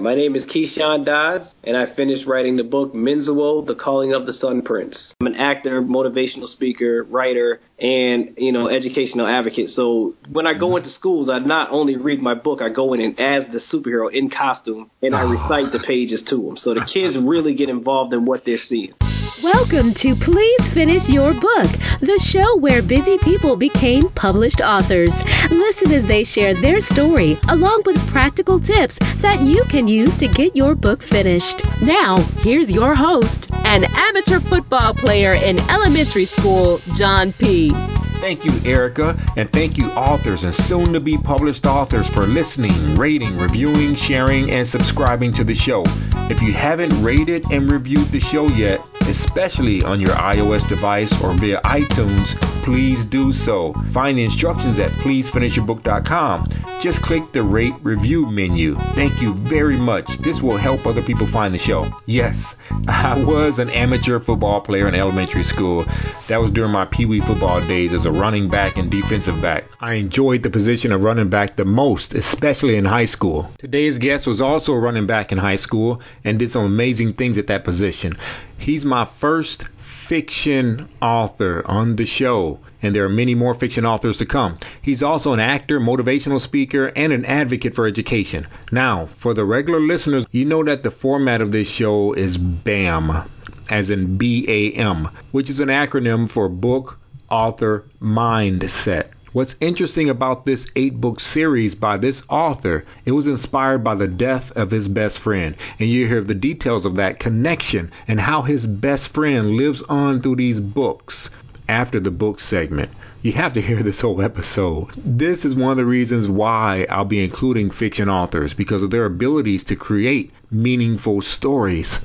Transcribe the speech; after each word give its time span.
My 0.00 0.14
name 0.14 0.34
is 0.34 0.44
Keyshawn 0.44 1.04
Dodds, 1.04 1.44
and 1.62 1.76
I 1.76 1.94
finished 1.94 2.26
writing 2.26 2.56
the 2.56 2.64
book 2.64 2.94
Menzuo, 2.94 3.66
The 3.66 3.74
Calling 3.74 4.14
of 4.14 4.24
the 4.24 4.32
Sun 4.32 4.62
Prince. 4.62 4.96
I'm 5.20 5.26
an 5.26 5.34
actor, 5.34 5.82
motivational 5.82 6.48
speaker, 6.48 7.04
writer, 7.04 7.60
and, 7.78 8.30
you 8.38 8.50
know, 8.50 8.70
educational 8.70 9.26
advocate. 9.26 9.68
So 9.70 10.14
when 10.32 10.46
I 10.46 10.54
go 10.54 10.68
mm-hmm. 10.68 10.78
into 10.78 10.90
schools, 10.90 11.28
I 11.28 11.40
not 11.40 11.70
only 11.70 11.96
read 11.96 12.22
my 12.22 12.34
book, 12.34 12.60
I 12.62 12.70
go 12.70 12.94
in 12.94 13.00
and 13.02 13.20
as 13.20 13.52
the 13.52 13.60
superhero 13.70 14.10
in 14.10 14.30
costume, 14.30 14.90
and 15.02 15.14
I 15.14 15.20
ah. 15.20 15.30
recite 15.30 15.70
the 15.70 15.84
pages 15.86 16.22
to 16.30 16.36
them. 16.36 16.56
So 16.56 16.72
the 16.72 16.88
kids 16.92 17.14
really 17.22 17.54
get 17.54 17.68
involved 17.68 18.14
in 18.14 18.24
what 18.24 18.42
they're 18.46 18.56
seeing. 18.68 18.94
Welcome 19.42 19.94
to 19.94 20.14
Please 20.16 20.68
Finish 20.68 21.08
Your 21.08 21.32
Book, 21.32 21.70
the 22.00 22.20
show 22.22 22.58
where 22.58 22.82
busy 22.82 23.16
people 23.16 23.56
became 23.56 24.10
published 24.10 24.60
authors. 24.60 25.24
Listen 25.50 25.92
as 25.92 26.06
they 26.06 26.24
share 26.24 26.52
their 26.52 26.80
story 26.82 27.38
along 27.48 27.84
with 27.86 28.06
practical 28.08 28.60
tips 28.60 28.98
that 29.22 29.40
you 29.40 29.64
can 29.64 29.88
use 29.88 30.18
to 30.18 30.28
get 30.28 30.56
your 30.56 30.74
book 30.74 31.02
finished. 31.02 31.62
Now, 31.80 32.18
here's 32.40 32.70
your 32.70 32.94
host, 32.94 33.50
an 33.50 33.84
amateur 33.84 34.40
football 34.40 34.92
player 34.92 35.32
in 35.32 35.58
elementary 35.70 36.26
school, 36.26 36.82
John 36.94 37.32
P. 37.32 37.72
Thank 38.20 38.44
you, 38.44 38.52
Erica, 38.70 39.18
and 39.36 39.50
thank 39.50 39.78
you, 39.78 39.90
authors 39.92 40.44
and 40.44 40.54
soon 40.54 40.92
to 40.92 41.00
be 41.00 41.16
published 41.16 41.64
authors, 41.64 42.08
for 42.08 42.26
listening, 42.26 42.94
rating, 42.94 43.38
reviewing, 43.38 43.94
sharing, 43.94 44.50
and 44.50 44.68
subscribing 44.68 45.32
to 45.32 45.42
the 45.42 45.54
show. 45.54 45.82
If 46.28 46.42
you 46.42 46.52
haven't 46.52 47.02
rated 47.02 47.50
and 47.50 47.72
reviewed 47.72 48.06
the 48.08 48.20
show 48.20 48.46
yet, 48.48 48.80
especially 49.08 49.82
on 49.82 50.00
your 50.00 50.10
iOS 50.10 50.68
device 50.68 51.12
or 51.22 51.32
via 51.34 51.60
iTunes, 51.62 52.40
please 52.62 53.04
do 53.04 53.32
so. 53.32 53.72
Find 53.88 54.16
the 54.16 54.24
instructions 54.24 54.78
at 54.78 54.90
pleasefinishyourbook.com. 54.92 56.48
Just 56.80 57.02
click 57.02 57.32
the 57.32 57.42
rate 57.42 57.74
review 57.82 58.26
menu. 58.30 58.76
Thank 58.94 59.20
you 59.20 59.34
very 59.34 59.76
much. 59.76 60.18
This 60.18 60.40
will 60.40 60.56
help 60.56 60.86
other 60.86 61.02
people 61.02 61.26
find 61.26 61.52
the 61.52 61.58
show. 61.58 61.92
Yes, 62.06 62.56
I 62.88 63.22
was 63.22 63.58
an 63.58 63.70
amateur 63.70 64.20
football 64.20 64.60
player 64.60 64.86
in 64.88 64.94
elementary 64.94 65.42
school. 65.42 65.84
That 66.28 66.40
was 66.40 66.50
during 66.50 66.72
my 66.72 66.84
pee 66.84 67.06
wee 67.06 67.20
football 67.20 67.60
days 67.66 67.92
as 67.92 68.06
a 68.06 68.09
running 68.10 68.48
back 68.48 68.76
and 68.76 68.90
defensive 68.90 69.40
back. 69.40 69.64
I 69.80 69.94
enjoyed 69.94 70.42
the 70.42 70.50
position 70.50 70.92
of 70.92 71.02
running 71.02 71.28
back 71.28 71.56
the 71.56 71.64
most, 71.64 72.14
especially 72.14 72.76
in 72.76 72.84
high 72.84 73.04
school. 73.04 73.50
Today's 73.58 73.98
guest 73.98 74.26
was 74.26 74.40
also 74.40 74.74
a 74.74 74.78
running 74.78 75.06
back 75.06 75.32
in 75.32 75.38
high 75.38 75.56
school 75.56 76.00
and 76.24 76.38
did 76.38 76.50
some 76.50 76.64
amazing 76.64 77.14
things 77.14 77.38
at 77.38 77.46
that 77.46 77.64
position. 77.64 78.14
He's 78.58 78.84
my 78.84 79.04
first 79.04 79.68
fiction 79.78 80.88
author 81.00 81.62
on 81.66 81.94
the 81.94 82.04
show, 82.04 82.58
and 82.82 82.96
there 82.96 83.04
are 83.04 83.08
many 83.08 83.34
more 83.34 83.54
fiction 83.54 83.86
authors 83.86 84.16
to 84.18 84.26
come. 84.26 84.58
He's 84.82 85.04
also 85.04 85.32
an 85.32 85.38
actor, 85.38 85.78
motivational 85.78 86.40
speaker, 86.40 86.92
and 86.96 87.12
an 87.12 87.24
advocate 87.24 87.76
for 87.76 87.86
education. 87.86 88.46
Now, 88.72 89.06
for 89.06 89.34
the 89.34 89.44
regular 89.44 89.78
listeners, 89.78 90.26
you 90.32 90.44
know 90.44 90.64
that 90.64 90.82
the 90.82 90.90
format 90.90 91.40
of 91.40 91.52
this 91.52 91.68
show 91.68 92.12
is 92.14 92.38
BAM, 92.38 93.30
as 93.70 93.88
in 93.88 94.16
B 94.16 94.44
A 94.48 94.72
M, 94.72 95.08
which 95.30 95.48
is 95.48 95.60
an 95.60 95.68
acronym 95.68 96.28
for 96.28 96.48
book, 96.48 96.98
author, 97.30 97.84
mindset. 98.00 99.10
What's 99.32 99.54
interesting 99.60 100.10
about 100.10 100.44
this 100.44 100.66
eight 100.74 101.00
book 101.00 101.20
series 101.20 101.76
by 101.76 101.98
this 101.98 102.24
author, 102.28 102.84
it 103.04 103.12
was 103.12 103.28
inspired 103.28 103.84
by 103.84 103.94
the 103.94 104.08
death 104.08 104.50
of 104.56 104.72
his 104.72 104.88
best 104.88 105.20
friend. 105.20 105.54
And 105.78 105.88
you 105.88 106.08
hear 106.08 106.20
the 106.24 106.34
details 106.34 106.84
of 106.84 106.96
that 106.96 107.20
connection 107.20 107.92
and 108.08 108.20
how 108.20 108.42
his 108.42 108.66
best 108.66 109.14
friend 109.14 109.52
lives 109.52 109.82
on 109.82 110.20
through 110.20 110.34
these 110.36 110.58
books 110.58 111.30
after 111.68 112.00
the 112.00 112.10
book 112.10 112.40
segment. 112.40 112.90
You 113.22 113.30
have 113.32 113.52
to 113.52 113.62
hear 113.62 113.84
this 113.84 114.00
whole 114.00 114.20
episode. 114.20 114.88
This 114.96 115.44
is 115.44 115.54
one 115.54 115.70
of 115.70 115.76
the 115.76 115.84
reasons 115.84 116.26
why 116.26 116.84
I'll 116.90 117.04
be 117.04 117.22
including 117.22 117.70
fiction 117.70 118.08
authors 118.08 118.52
because 118.52 118.82
of 118.82 118.90
their 118.90 119.04
abilities 119.04 119.62
to 119.64 119.76
create 119.76 120.32
meaningful 120.50 121.20
stories. 121.20 122.00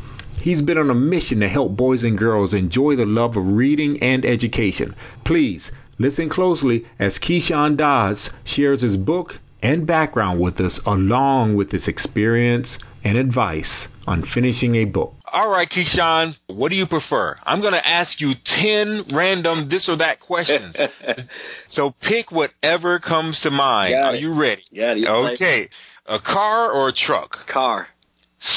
He's 0.45 0.61
been 0.61 0.77
on 0.77 0.91
a 0.91 0.95
mission 0.95 1.39
to 1.39 1.49
help 1.49 1.75
boys 1.75 2.03
and 2.03 2.15
girls 2.15 2.53
enjoy 2.53 2.95
the 2.95 3.05
love 3.05 3.35
of 3.35 3.47
reading 3.47 4.01
and 4.03 4.23
education. 4.23 4.93
Please 5.23 5.71
Listen 5.97 6.27
closely 6.27 6.85
as 6.99 7.17
Keyshawn 7.17 7.77
Dodds 7.77 8.29
shares 8.43 8.81
his 8.81 8.97
book 8.97 9.39
and 9.61 9.87
background 9.87 10.41
with 10.41 10.59
us, 10.59 10.77
along 10.85 11.55
with 11.55 11.71
his 11.71 11.87
experience 11.87 12.77
and 13.03 13.17
advice 13.17 13.87
on 14.05 14.21
finishing 14.21 14.75
a 14.75 14.85
book. 14.85 15.15
All 15.31 15.49
right, 15.49 15.69
Keyshawn, 15.69 16.35
what 16.47 16.69
do 16.69 16.75
you 16.75 16.85
prefer? 16.85 17.37
I'm 17.43 17.61
going 17.61 17.73
to 17.73 17.87
ask 17.87 18.19
you 18.19 18.33
10 18.61 19.15
random 19.15 19.69
this 19.69 19.87
or 19.87 19.97
that 19.97 20.19
questions. 20.19 20.75
so 21.69 21.93
pick 22.01 22.31
whatever 22.31 22.99
comes 22.99 23.39
to 23.43 23.51
mind. 23.51 23.93
Got 23.93 24.03
Are 24.03 24.15
it. 24.15 24.21
you 24.21 24.33
ready? 24.33 24.63
Yeah, 24.71 24.95
you 24.95 25.07
Okay. 25.07 25.69
A 26.07 26.19
car 26.19 26.71
or 26.71 26.89
a 26.89 26.93
truck? 26.93 27.31
Car, 27.51 27.87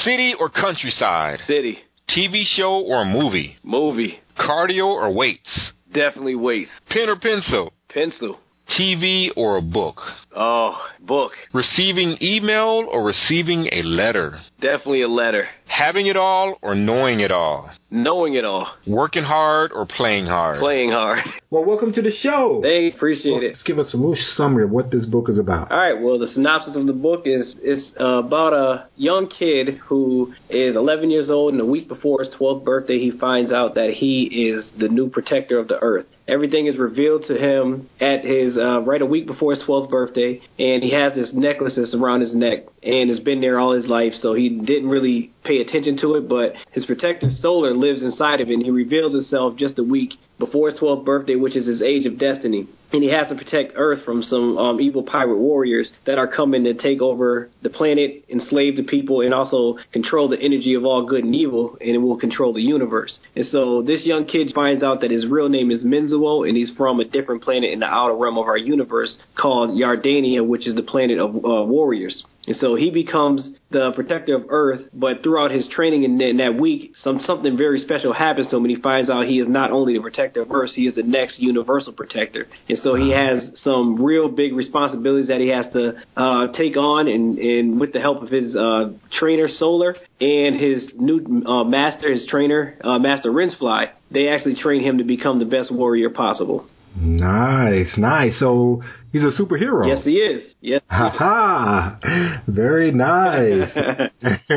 City 0.05 0.35
or 0.39 0.49
countryside? 0.51 1.41
city, 1.47 1.79
TV 2.09 2.45
show 2.45 2.81
or 2.81 3.05
movie? 3.05 3.57
movie, 3.63 4.21
Cardio 4.39 4.87
or 4.87 5.11
weights? 5.13 5.73
definitely 5.93 6.35
weights. 6.37 6.71
Pen 6.91 7.09
or 7.09 7.17
pencil? 7.17 7.73
pencil. 7.89 8.39
TV 8.79 9.29
or 9.35 9.57
a 9.57 9.63
book? 9.63 9.97
Oh, 10.37 10.77
book, 11.01 11.33
Receiving 11.55 12.19
email 12.21 12.87
or 12.91 13.03
receiving 13.03 13.67
a 13.73 13.83
letter? 13.83 14.39
definitely 14.61 15.03
a 15.03 15.09
letter. 15.09 15.49
Having 15.69 16.07
it 16.07 16.17
all 16.17 16.57
or 16.63 16.75
knowing 16.75 17.21
it 17.21 17.31
all? 17.31 17.71
Knowing 17.91 18.35
it 18.35 18.45
all, 18.45 18.67
Working 18.87 19.23
hard 19.23 19.71
or 19.73 19.87
playing 19.87 20.27
hard? 20.27 20.59
playing 20.59 20.91
hard. 20.91 21.21
Well, 21.51 21.65
welcome 21.65 21.93
to 21.95 22.03
the 22.03 22.11
show. 22.23 22.61
Thanks, 22.63 22.97
appreciate 22.97 23.43
it. 23.43 23.49
Let's 23.53 23.63
give 23.63 23.79
us 23.79 23.95
a 23.95 23.97
little 23.97 24.17
summary 24.37 24.65
of 24.65 24.71
what 24.71 24.91
this 24.91 25.07
book 25.07 25.29
is 25.31 25.39
about. 25.39 25.71
All 25.71 25.79
right. 25.79 25.95
Well, 25.99 26.19
the 26.19 26.27
synopsis 26.29 26.75
of 26.77 26.87
the 26.87 26.93
book 26.93 27.23
is 27.25 27.55
is 27.63 27.91
uh, 27.99 28.19
about 28.25 28.53
a 28.53 28.89
young 28.97 29.29
kid 29.29 29.79
who 29.87 30.35
is 30.51 30.77
11 30.77 31.11
years 31.11 31.31
old, 31.31 31.53
and 31.53 31.61
a 31.63 31.65
week 31.67 31.89
before 31.89 32.23
his 32.23 32.35
12th 32.35 32.65
birthday, 32.65 32.99
he 32.99 33.11
finds 33.11 33.53
out 33.53 33.75
that 33.77 33.93
he 33.95 34.25
is 34.55 34.71
the 34.79 34.89
new 34.89 35.09
protector 35.09 35.59
of 35.59 35.69
the 35.69 35.79
earth. 35.81 36.07
Everything 36.27 36.67
is 36.67 36.77
revealed 36.77 37.25
to 37.29 37.39
him 37.39 37.89
at 38.03 38.23
his 38.23 38.55
uh, 38.59 38.81
right 38.81 39.01
a 39.01 39.07
week 39.07 39.27
before 39.27 39.55
his 39.55 39.63
12th 39.65 39.89
birthday, 39.89 40.43
and 40.59 40.83
he 40.83 40.91
has 40.93 41.15
this 41.15 41.31
necklace 41.33 41.73
that's 41.77 41.95
around 41.95 42.21
his 42.21 42.35
neck, 42.35 42.67
and 42.83 43.11
it's 43.11 43.21
been 43.21 43.41
there 43.41 43.59
all 43.59 43.75
his 43.75 43.87
life. 43.87 44.13
So 44.21 44.35
he 44.35 44.49
didn't 44.49 44.89
really 44.89 45.33
pay 45.45 45.59
attention 45.59 45.99
to 46.03 46.17
it, 46.17 46.29
but 46.29 46.53
his 46.73 46.87
protective 46.87 47.31
solar 47.41 47.75
lives 47.75 48.03
inside 48.03 48.41
of 48.41 48.49
it, 48.49 48.55
and 48.55 48.63
he 48.63 48.71
reveals 48.71 49.13
himself 49.13 49.57
just 49.57 49.79
a 49.79 49.85
week 49.85 50.13
before 50.39 50.71
his 50.71 50.79
12th 50.79 51.05
birthday, 51.05 51.35
which 51.35 51.57
is 51.57 51.67
his 51.67 51.83
age 51.83 52.07
of 52.07 52.19
destiny. 52.19 52.69
And 52.91 53.03
he 53.03 53.11
has 53.11 53.29
to 53.29 53.35
protect 53.35 53.73
Earth 53.77 54.05
from 54.05 54.23
some 54.23 54.57
um, 54.57 54.81
evil 54.81 55.03
pirate 55.03 55.37
warriors 55.37 55.91
that 56.07 56.17
are 56.17 56.29
coming 56.29 56.65
to 56.65 56.75
take 56.75 57.03
over 57.03 57.51
the 57.63 57.69
planet, 57.69 58.25
enslave 58.31 58.77
the 58.77 58.83
people, 58.85 59.21
and 59.21 59.35
also 59.35 59.77
control 59.93 60.29
the 60.29 60.41
energy 60.41 60.75
of 60.75 60.85
all 60.85 61.05
good 61.05 61.25
and 61.25 61.35
evil, 61.35 61.77
and 61.81 61.91
it 61.91 61.99
will 61.99 62.19
control 62.19 62.55
the 62.55 62.63
universe. 62.63 63.19
And 63.37 63.47
so 63.51 63.83
this 63.83 64.07
young 64.07 64.25
kid 64.25 64.53
finds 64.55 64.83
out 64.83 65.03
that 65.03 65.11
his 65.11 65.27
real 65.27 65.51
name 65.51 65.71
is 65.71 65.85
Menzuo, 65.85 66.49
and 66.49 66.57
he's 66.57 66.71
from 66.79 67.01
a 67.01 67.05
different 67.05 67.43
planet 67.43 67.73
in 67.73 67.81
the 67.81 67.87
outer 67.87 68.15
realm 68.15 68.39
of 68.39 68.47
our 68.47 68.57
universe 68.57 69.19
called 69.37 69.71
Yardania, 69.71 70.47
which 70.47 70.67
is 70.67 70.75
the 70.75 70.83
planet 70.83 71.19
of 71.19 71.35
uh, 71.37 71.65
warriors. 71.65 72.25
And 72.49 72.57
so 72.57 72.77
he 72.77 72.91
becomes 72.91 73.47
the 73.71 73.93
protector 73.95 74.35
of 74.35 74.47
Earth, 74.49 74.81
but 74.95 75.23
throughout 75.23 75.51
his 75.51 75.69
training 75.69 76.05
in, 76.05 76.19
in 76.23 76.39
that 76.39 76.59
week, 76.59 76.93
some 77.05 77.21
something 77.21 77.59
very 77.59 77.81
special 77.81 78.15
happens 78.15 78.49
to 78.49 78.57
him, 78.57 78.65
and 78.65 78.75
he 78.75 78.81
finds 78.81 79.11
out 79.11 79.27
he 79.27 79.39
is 79.39 79.47
not 79.47 79.71
only 79.71 79.93
the 79.93 80.01
protector 80.01 80.41
of 80.41 80.51
Earth, 80.51 80.71
he 80.75 80.87
is 80.87 80.95
the 80.95 81.03
next 81.03 81.39
universal 81.39 81.93
protector. 81.93 82.47
And 82.71 82.79
so 82.83 82.95
he 82.95 83.11
has 83.11 83.51
some 83.63 84.03
real 84.03 84.31
big 84.31 84.55
responsibilities 84.55 85.29
that 85.29 85.41
he 85.41 85.49
has 85.49 85.71
to 85.75 86.03
uh, 86.17 86.53
take 86.57 86.79
on, 86.79 87.07
and, 87.07 87.39
and 87.39 87.79
with 87.79 87.93
the 87.93 88.01
help 88.01 88.23
of 88.23 88.31
his 88.31 88.57
uh, 88.57 88.93
trainer 89.13 89.49
Solar 89.49 89.95
and 90.19 90.59
his 90.59 90.91
new 90.97 91.45
uh, 91.45 91.65
master, 91.65 92.11
his 92.11 92.27
trainer 92.27 92.79
uh, 92.83 92.99
Master 92.99 93.31
Rinsfly, 93.31 93.91
they 94.11 94.29
actually 94.29 94.55
train 94.55 94.83
him 94.83 94.97
to 94.99 95.05
become 95.05 95.39
the 95.39 95.45
best 95.45 95.71
warrior 95.71 96.09
possible. 96.09 96.67
Nice, 96.97 97.97
nice. 97.97 98.33
So 98.41 98.83
he's 99.13 99.23
a 99.23 99.33
superhero. 99.41 99.87
Yes, 99.95 100.05
he 100.05 100.13
is. 100.13 100.43
Yes. 100.61 100.83
Ha 100.89 101.11
ha! 101.11 102.41
Very 102.47 102.91
nice. 102.93 103.71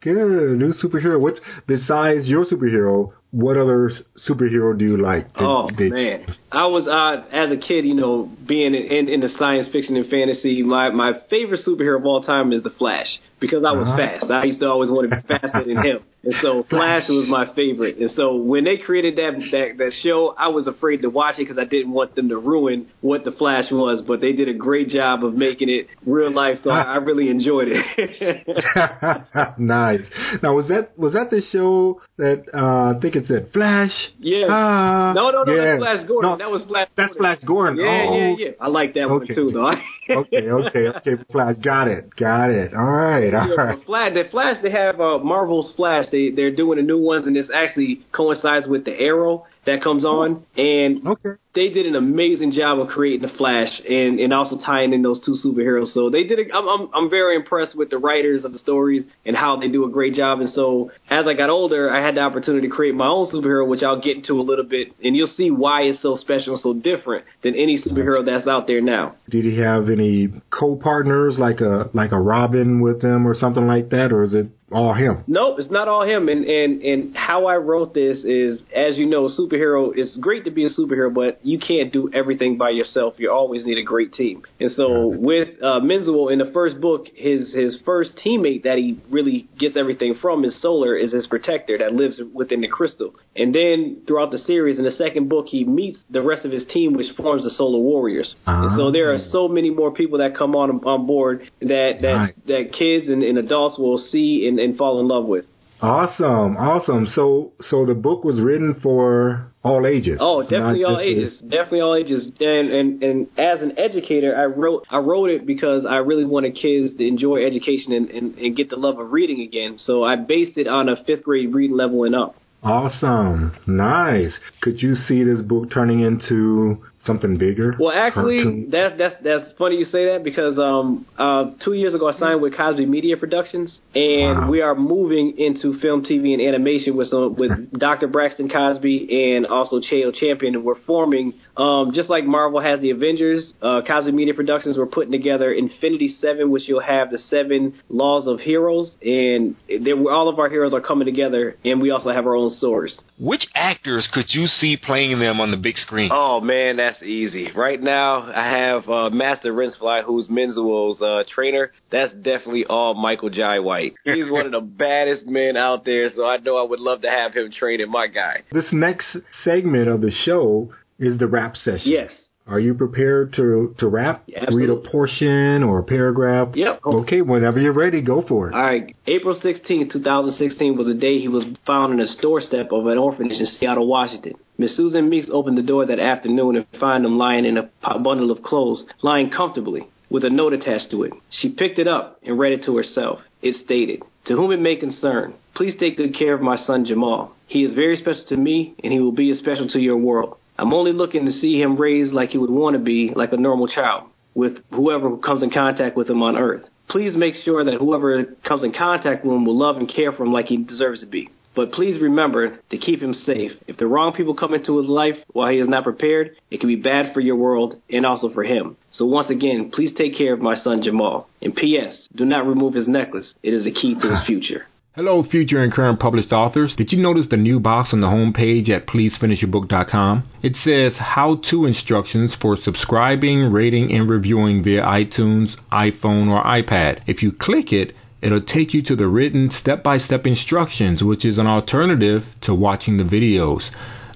Good. 0.00 0.58
New 0.58 0.72
superhero. 0.82 1.20
What's 1.20 1.40
besides 1.66 2.26
your 2.26 2.44
superhero? 2.46 3.12
What 3.32 3.56
other 3.56 3.92
superhero 4.28 4.76
do 4.76 4.84
you 4.84 4.96
like? 5.00 5.32
that- 5.34 5.42
Oh 5.42 5.68
that- 5.76 5.90
man, 5.90 6.26
I 6.50 6.66
was 6.66 6.88
uh, 6.88 7.36
as 7.36 7.50
a 7.52 7.56
kid, 7.56 7.84
you 7.84 7.94
know, 7.94 8.28
being 8.46 8.74
in, 8.74 8.82
in, 8.82 9.08
in 9.08 9.20
the 9.20 9.28
science 9.38 9.68
fiction 9.72 9.96
and 9.96 10.08
fantasy. 10.10 10.62
My 10.62 10.90
my 10.90 11.12
favorite 11.28 11.60
superhero 11.66 11.98
of 11.98 12.06
all 12.06 12.22
time 12.22 12.52
is 12.52 12.62
the 12.62 12.70
Flash 12.70 13.06
because 13.38 13.62
I 13.64 13.72
was 13.72 13.86
Uh-huh. 13.88 13.96
fast. 13.96 14.30
I 14.30 14.44
used 14.44 14.60
to 14.60 14.66
always 14.68 14.90
want 14.90 15.10
to 15.10 15.16
be 15.16 15.22
faster 15.28 15.64
than 15.64 15.76
him, 15.76 15.98
and 16.22 16.34
so 16.42 16.66
Flash 16.68 17.08
was 17.08 17.26
my 17.28 17.52
favorite. 17.54 17.96
And 17.96 18.10
so 18.14 18.36
when 18.36 18.64
they 18.64 18.76
created 18.76 19.16
that 19.16 19.40
that, 19.52 19.78
that 19.78 19.92
show, 20.02 20.34
I 20.36 20.48
was 20.48 20.66
afraid 20.66 21.02
to 21.02 21.08
watch 21.08 21.36
it 21.38 21.44
because 21.44 21.58
I 21.58 21.64
didn't 21.64 21.92
want 21.92 22.14
them 22.14 22.28
to 22.28 22.36
ruin 22.36 22.88
what 23.00 23.24
the 23.24 23.32
Flash 23.32 23.70
was. 23.70 24.02
But 24.06 24.20
they 24.20 24.32
did 24.32 24.48
a 24.48 24.54
great 24.54 24.88
job 24.88 25.24
of 25.24 25.34
making 25.34 25.70
it 25.70 25.86
real 26.04 26.30
life, 26.30 26.58
so 26.62 26.70
I, 26.70 26.82
I 26.82 26.96
really 26.96 27.30
enjoyed 27.30 27.68
it. 27.70 28.46
nice. 29.58 30.02
Now 30.42 30.54
was 30.54 30.68
that 30.68 30.98
was 30.98 31.14
that 31.14 31.30
the 31.30 31.42
show 31.50 32.02
that 32.20 32.44
uh, 32.54 32.96
I 32.96 33.00
think 33.00 33.16
it 33.16 33.24
said 33.26 33.50
Flash. 33.52 33.90
Yeah. 34.18 34.46
Ah, 34.48 35.12
no, 35.14 35.30
no, 35.30 35.42
no, 35.42 35.52
yeah. 35.54 35.64
that's 35.64 35.80
Flash 35.80 36.06
Gordon. 36.06 36.30
No, 36.30 36.36
that 36.38 36.50
was 36.50 36.62
Flash. 36.68 36.88
That's 36.96 37.16
Gordon. 37.16 37.18
Flash 37.18 37.38
Gordon. 37.46 37.78
Yeah, 37.78 38.06
oh, 38.08 38.16
yeah, 38.16 38.46
yeah. 38.46 38.50
I 38.60 38.68
like 38.68 38.94
that 38.94 39.08
one 39.08 39.26
too, 39.26 39.50
though. 39.52 39.72
okay, 40.20 40.48
okay, 40.50 40.88
okay. 40.96 41.22
Flash, 41.32 41.56
got 41.64 41.88
it, 41.88 42.14
got 42.16 42.50
it. 42.50 42.74
All 42.74 42.84
right, 42.84 43.32
all 43.34 43.48
Yeah, 43.48 43.54
right. 43.54 43.84
Flash, 43.84 44.14
the 44.14 44.24
Flash, 44.30 44.56
they 44.62 44.70
have 44.70 45.00
uh, 45.00 45.18
Marvel's 45.18 45.74
Flash. 45.76 46.06
They 46.12 46.30
they're 46.30 46.54
doing 46.54 46.76
the 46.76 46.84
new 46.84 47.00
ones, 47.00 47.26
and 47.26 47.34
this 47.34 47.48
actually 47.54 48.06
coincides 48.12 48.66
with 48.66 48.84
the 48.84 48.92
Arrow 48.92 49.46
that 49.66 49.82
comes 49.82 50.04
on, 50.04 50.44
and 50.56 51.06
Okay. 51.06 51.30
They 51.54 51.68
did 51.68 51.86
an 51.86 51.96
amazing 51.96 52.52
job 52.52 52.78
of 52.78 52.88
creating 52.88 53.26
the 53.26 53.36
Flash 53.36 53.80
and 53.88 54.20
and 54.20 54.32
also 54.32 54.56
tying 54.64 54.92
in 54.92 55.02
those 55.02 55.20
two 55.24 55.36
superheroes. 55.44 55.92
So 55.92 56.08
they 56.10 56.22
did. 56.22 56.38
A, 56.38 56.54
I'm 56.54 56.68
I'm 56.68 56.90
I'm 56.94 57.10
very 57.10 57.36
impressed 57.36 57.76
with 57.76 57.90
the 57.90 57.98
writers 57.98 58.44
of 58.44 58.52
the 58.52 58.58
stories 58.58 59.04
and 59.26 59.36
how 59.36 59.58
they 59.58 59.68
do 59.68 59.84
a 59.84 59.90
great 59.90 60.14
job. 60.14 60.40
And 60.40 60.52
so 60.52 60.92
as 61.10 61.26
I 61.26 61.34
got 61.34 61.50
older, 61.50 61.90
I 61.90 62.04
had 62.04 62.14
the 62.16 62.20
opportunity 62.20 62.68
to 62.68 62.74
create 62.74 62.94
my 62.94 63.06
own 63.06 63.30
superhero, 63.32 63.66
which 63.66 63.82
I'll 63.82 64.00
get 64.00 64.18
into 64.18 64.34
a 64.34 64.42
little 64.42 64.64
bit, 64.64 64.88
and 65.02 65.16
you'll 65.16 65.32
see 65.36 65.50
why 65.50 65.82
it's 65.82 66.02
so 66.02 66.16
special 66.16 66.54
and 66.54 66.62
so 66.62 66.74
different 66.74 67.24
than 67.42 67.54
any 67.54 67.82
superhero 67.84 68.24
that's 68.24 68.46
out 68.46 68.66
there 68.66 68.80
now. 68.80 69.16
Did 69.28 69.44
he 69.44 69.58
have 69.58 69.90
any 69.90 70.28
co-partners 70.50 71.36
like 71.38 71.60
a 71.60 71.90
like 71.92 72.12
a 72.12 72.20
Robin 72.20 72.80
with 72.80 73.02
him 73.02 73.26
or 73.26 73.34
something 73.34 73.66
like 73.66 73.90
that, 73.90 74.12
or 74.12 74.22
is 74.22 74.34
it 74.34 74.46
all 74.72 74.94
him? 74.94 75.24
Nope, 75.26 75.56
it's 75.58 75.70
not 75.70 75.88
all 75.88 76.06
him. 76.06 76.28
And 76.28 76.44
and 76.44 76.82
and 76.82 77.16
how 77.16 77.46
I 77.46 77.56
wrote 77.56 77.94
this 77.94 78.18
is, 78.18 78.60
as 78.74 78.96
you 78.96 79.06
know, 79.06 79.28
superhero. 79.28 79.90
It's 79.94 80.16
great 80.16 80.44
to 80.44 80.50
be 80.50 80.64
a 80.64 80.70
superhero, 80.70 81.12
but 81.12 81.39
you 81.42 81.58
can't 81.58 81.92
do 81.92 82.10
everything 82.12 82.58
by 82.58 82.70
yourself. 82.70 83.14
You 83.18 83.30
always 83.30 83.64
need 83.64 83.78
a 83.78 83.82
great 83.82 84.12
team. 84.12 84.42
And 84.58 84.70
so 84.72 85.06
with 85.06 85.48
uh, 85.62 85.80
Menzuo 85.80 86.32
in 86.32 86.38
the 86.38 86.50
first 86.52 86.80
book, 86.80 87.06
his 87.14 87.52
his 87.52 87.78
first 87.84 88.12
teammate 88.24 88.64
that 88.64 88.78
he 88.78 89.00
really 89.10 89.48
gets 89.58 89.76
everything 89.76 90.16
from 90.20 90.44
is 90.44 90.60
Solar, 90.60 90.96
is 90.96 91.12
his 91.12 91.26
protector 91.26 91.78
that 91.78 91.94
lives 91.94 92.20
within 92.34 92.60
the 92.60 92.68
crystal. 92.68 93.14
And 93.34 93.54
then 93.54 94.02
throughout 94.06 94.30
the 94.30 94.38
series, 94.38 94.78
in 94.78 94.84
the 94.84 94.90
second 94.92 95.28
book, 95.28 95.46
he 95.48 95.64
meets 95.64 95.98
the 96.10 96.22
rest 96.22 96.44
of 96.44 96.52
his 96.52 96.66
team, 96.66 96.94
which 96.94 97.14
forms 97.16 97.44
the 97.44 97.50
Solar 97.50 97.78
Warriors. 97.78 98.34
And 98.46 98.78
so 98.78 98.90
there 98.92 99.12
are 99.12 99.18
so 99.30 99.48
many 99.48 99.70
more 99.70 99.92
people 99.92 100.18
that 100.18 100.36
come 100.36 100.54
on 100.54 100.70
on 100.84 101.06
board 101.06 101.50
that 101.60 101.98
that 102.02 102.34
that 102.46 102.72
kids 102.78 103.08
and, 103.08 103.22
and 103.22 103.38
adults 103.38 103.78
will 103.78 103.98
see 103.98 104.46
and, 104.46 104.58
and 104.58 104.76
fall 104.76 105.00
in 105.00 105.08
love 105.08 105.24
with. 105.24 105.46
Awesome, 105.82 106.56
awesome. 106.56 107.06
So 107.14 107.52
so 107.62 107.86
the 107.86 107.94
book 107.94 108.22
was 108.22 108.40
written 108.40 108.78
for 108.82 109.52
all 109.62 109.86
ages. 109.86 110.18
Oh, 110.20 110.42
definitely 110.42 110.84
all 110.84 110.96
just 110.96 111.04
a- 111.04 111.10
ages. 111.10 111.38
Definitely 111.40 111.80
all 111.80 111.96
ages. 111.96 112.24
And 112.38 112.70
and 112.70 113.02
and 113.02 113.26
as 113.38 113.62
an 113.62 113.78
educator, 113.78 114.36
I 114.36 114.44
wrote 114.44 114.86
I 114.90 114.98
wrote 114.98 115.30
it 115.30 115.46
because 115.46 115.86
I 115.88 115.96
really 115.96 116.24
wanted 116.24 116.54
kids 116.54 116.96
to 116.98 117.06
enjoy 117.06 117.46
education 117.46 117.92
and, 117.92 118.10
and, 118.10 118.38
and 118.38 118.56
get 118.56 118.68
the 118.68 118.76
love 118.76 118.98
of 118.98 119.10
reading 119.10 119.40
again. 119.40 119.78
So 119.78 120.04
I 120.04 120.16
based 120.16 120.58
it 120.58 120.68
on 120.68 120.88
a 120.88 121.02
fifth 121.04 121.24
grade 121.24 121.54
reading 121.54 121.76
level 121.76 122.04
and 122.04 122.14
up. 122.14 122.36
Awesome, 122.62 123.56
nice. 123.66 124.32
Could 124.60 124.82
you 124.82 124.94
see 124.94 125.24
this 125.24 125.40
book 125.40 125.70
turning 125.70 126.00
into 126.00 126.84
something 127.04 127.36
bigger? 127.38 127.74
Well, 127.78 127.92
actually, 127.96 128.66
that's 128.70 128.98
that's 128.98 129.14
that's 129.22 129.52
funny 129.58 129.76
you 129.76 129.84
say 129.86 130.06
that 130.12 130.20
because 130.22 130.58
um 130.58 131.06
uh 131.18 131.52
two 131.64 131.72
years 131.72 131.94
ago 131.94 132.08
I 132.08 132.18
signed 132.18 132.42
with 132.42 132.56
Cosby 132.56 132.86
Media 132.86 133.16
Productions 133.16 133.78
and 133.94 134.38
Wow. 134.40 134.50
we 134.50 134.60
are 134.60 134.74
moving 134.74 135.38
into 135.38 135.78
film, 135.80 136.04
TV, 136.04 136.32
and 136.34 136.42
animation 136.42 136.96
with 136.96 137.08
some 137.08 137.36
with 137.36 137.50
Dr. 137.78 138.06
Braxton 138.08 138.48
Cosby 138.50 139.34
and 139.34 139.46
also 139.46 139.80
Cheo 139.80 140.14
Champion. 140.14 140.54
And 140.56 140.64
we're 140.64 140.80
forming 140.86 141.34
um 141.56 141.92
just 141.94 142.10
like 142.10 142.24
Marvel 142.24 142.60
has 142.60 142.80
the 142.80 142.90
Avengers, 142.90 143.54
uh, 143.62 143.80
Cosby 143.86 144.12
Media 144.12 144.34
Productions. 144.34 144.76
We're 144.76 144.86
putting 144.86 145.12
together 145.12 145.52
Infinity 145.52 146.16
Seven, 146.20 146.50
which 146.50 146.68
you'll 146.68 146.80
have 146.80 147.10
the 147.10 147.18
seven 147.18 147.80
laws 147.88 148.26
of 148.26 148.40
heroes, 148.40 148.96
and 149.02 149.56
there 149.68 149.96
all 150.10 150.28
of 150.28 150.38
our 150.38 150.48
heroes 150.50 150.74
are 150.74 150.80
coming 150.80 151.06
together, 151.06 151.56
and 151.64 151.80
we 151.80 151.90
also 151.90 152.10
have 152.10 152.26
our 152.26 152.34
own 152.34 152.50
source. 152.50 152.98
Which 153.18 153.46
actors 153.54 154.08
could 154.12 154.26
you 154.28 154.46
see 154.46 154.76
playing 154.76 155.18
them 155.18 155.40
on 155.40 155.50
the 155.50 155.56
big 155.56 155.76
screen? 155.76 156.10
Oh 156.12 156.40
man, 156.40 156.76
that's 156.90 157.02
easy. 157.02 157.50
Right 157.54 157.80
now, 157.80 158.30
I 158.32 158.58
have 158.58 158.88
uh, 158.88 159.10
Master 159.10 159.52
Rinsfly, 159.52 160.04
who's 160.04 160.28
Menzuo's 160.28 161.00
uh, 161.00 161.22
trainer. 161.32 161.72
That's 161.90 162.12
definitely 162.12 162.64
all 162.66 162.94
Michael 162.94 163.30
Jai 163.30 163.60
White. 163.60 163.94
He's 164.04 164.30
one 164.30 164.46
of 164.46 164.52
the 164.52 164.60
baddest 164.60 165.26
men 165.26 165.56
out 165.56 165.84
there, 165.84 166.10
so 166.14 166.26
I 166.26 166.38
know 166.38 166.56
I 166.56 166.68
would 166.68 166.80
love 166.80 167.02
to 167.02 167.10
have 167.10 167.32
him 167.34 167.52
training 167.52 167.90
my 167.90 168.08
guy. 168.08 168.42
This 168.50 168.66
next 168.72 169.06
segment 169.44 169.88
of 169.88 170.00
the 170.00 170.10
show 170.10 170.72
is 170.98 171.18
the 171.18 171.26
rap 171.26 171.56
session. 171.56 171.82
Yes. 171.84 172.10
Are 172.50 172.58
you 172.58 172.74
prepared 172.74 173.34
to 173.34 173.76
to 173.78 173.86
rap? 173.86 174.24
Yeah, 174.26 174.44
Read 174.52 174.70
a 174.70 174.76
portion 174.76 175.62
or 175.62 175.78
a 175.78 175.84
paragraph? 175.84 176.48
Yep. 176.54 176.80
Oh. 176.84 177.02
Okay, 177.02 177.22
whenever 177.22 177.60
you're 177.60 177.72
ready, 177.72 178.02
go 178.02 178.22
for 178.26 178.48
it. 178.48 178.54
All 178.54 178.60
right. 178.60 178.94
April 179.06 179.38
16, 179.40 179.88
2016 179.88 180.76
was 180.76 180.88
the 180.88 180.94
day 180.94 181.20
he 181.20 181.28
was 181.28 181.44
found 181.64 181.92
in 181.92 182.00
a 182.00 182.20
doorstep 182.20 182.72
of 182.72 182.86
an 182.86 182.98
orphanage 182.98 183.38
in 183.38 183.46
Seattle, 183.46 183.86
Washington. 183.86 184.34
Miss 184.58 184.76
Susan 184.76 185.08
Meeks 185.08 185.28
opened 185.32 185.58
the 185.58 185.62
door 185.62 185.86
that 185.86 186.00
afternoon 186.00 186.56
and 186.56 186.66
found 186.80 187.06
him 187.06 187.16
lying 187.16 187.44
in 187.44 187.56
a 187.56 187.70
bundle 188.00 188.32
of 188.32 188.42
clothes, 188.42 188.84
lying 189.00 189.30
comfortably, 189.30 189.88
with 190.10 190.24
a 190.24 190.30
note 190.30 190.52
attached 190.52 190.90
to 190.90 191.04
it. 191.04 191.12
She 191.30 191.54
picked 191.54 191.78
it 191.78 191.86
up 191.86 192.18
and 192.24 192.36
read 192.36 192.52
it 192.52 192.64
to 192.64 192.76
herself. 192.76 193.20
It 193.42 193.54
stated, 193.64 194.02
To 194.26 194.34
whom 194.34 194.50
it 194.50 194.60
may 194.60 194.74
concern, 194.74 195.34
please 195.54 195.74
take 195.78 195.96
good 195.96 196.18
care 196.18 196.34
of 196.34 196.42
my 196.42 196.56
son 196.56 196.84
Jamal. 196.84 197.32
He 197.46 197.62
is 197.62 197.74
very 197.74 197.96
special 197.96 198.24
to 198.28 198.36
me, 198.36 198.74
and 198.82 198.92
he 198.92 198.98
will 198.98 199.12
be 199.12 199.30
as 199.30 199.38
special 199.38 199.68
to 199.68 199.78
your 199.78 199.96
world. 199.96 200.36
I'm 200.60 200.74
only 200.74 200.92
looking 200.92 201.24
to 201.24 201.32
see 201.32 201.58
him 201.58 201.78
raised 201.78 202.12
like 202.12 202.30
he 202.30 202.38
would 202.38 202.50
want 202.50 202.74
to 202.74 202.82
be, 202.82 203.12
like 203.16 203.32
a 203.32 203.38
normal 203.38 203.66
child, 203.66 204.10
with 204.34 204.58
whoever 204.70 205.16
comes 205.16 205.42
in 205.42 205.50
contact 205.50 205.96
with 205.96 206.10
him 206.10 206.22
on 206.22 206.36
earth. 206.36 206.62
Please 206.90 207.16
make 207.16 207.34
sure 207.46 207.64
that 207.64 207.78
whoever 207.78 208.24
comes 208.46 208.62
in 208.62 208.74
contact 208.74 209.24
with 209.24 209.34
him 209.34 209.46
will 209.46 209.58
love 209.58 209.78
and 209.78 209.88
care 209.88 210.12
for 210.12 210.24
him 210.24 210.34
like 210.34 210.46
he 210.46 210.58
deserves 210.58 211.00
to 211.00 211.06
be. 211.06 211.30
But 211.56 211.72
please 211.72 212.00
remember 212.00 212.58
to 212.70 212.78
keep 212.78 213.00
him 213.00 213.14
safe. 213.14 213.52
If 213.66 213.78
the 213.78 213.86
wrong 213.86 214.12
people 214.12 214.34
come 214.34 214.52
into 214.52 214.76
his 214.76 214.86
life 214.86 215.16
while 215.32 215.50
he 215.50 215.58
is 215.58 215.68
not 215.68 215.84
prepared, 215.84 216.36
it 216.50 216.60
can 216.60 216.68
be 216.68 216.76
bad 216.76 217.14
for 217.14 217.20
your 217.20 217.36
world 217.36 217.80
and 217.88 218.04
also 218.04 218.28
for 218.28 218.44
him. 218.44 218.76
So 218.92 219.06
once 219.06 219.30
again, 219.30 219.70
please 219.72 219.92
take 219.96 220.16
care 220.16 220.34
of 220.34 220.42
my 220.42 220.56
son 220.56 220.82
Jamal. 220.82 221.28
And 221.40 221.56
P.S. 221.56 222.06
Do 222.14 222.26
not 222.26 222.46
remove 222.46 222.74
his 222.74 222.86
necklace. 222.86 223.34
It 223.42 223.54
is 223.54 223.64
the 223.64 223.72
key 223.72 223.94
to 223.94 224.10
his 224.10 224.26
future. 224.26 224.66
Hello, 224.96 225.22
future 225.22 225.62
and 225.62 225.70
current 225.70 226.00
published 226.00 226.32
authors. 226.32 226.74
Did 226.74 226.92
you 226.92 227.00
notice 227.00 227.28
the 227.28 227.36
new 227.36 227.60
box 227.60 227.94
on 227.94 228.00
the 228.00 228.08
homepage 228.08 228.68
at 228.70 228.88
pleasefinishyourbook.com? 228.88 230.24
It 230.42 230.56
says 230.56 230.98
how 230.98 231.36
to 231.36 231.64
instructions 231.64 232.34
for 232.34 232.56
subscribing, 232.56 233.52
rating, 233.52 233.92
and 233.92 234.10
reviewing 234.10 234.64
via 234.64 234.82
iTunes, 234.82 235.56
iPhone, 235.70 236.28
or 236.28 236.42
iPad. 236.42 236.98
If 237.06 237.22
you 237.22 237.30
click 237.30 237.72
it, 237.72 237.94
it'll 238.20 238.40
take 238.40 238.74
you 238.74 238.82
to 238.82 238.96
the 238.96 239.06
written 239.06 239.50
step 239.50 239.84
by 239.84 239.96
step 239.96 240.26
instructions, 240.26 241.04
which 241.04 241.24
is 241.24 241.38
an 241.38 241.46
alternative 241.46 242.34
to 242.40 242.52
watching 242.52 242.96
the 242.96 243.04
videos. 243.04 243.70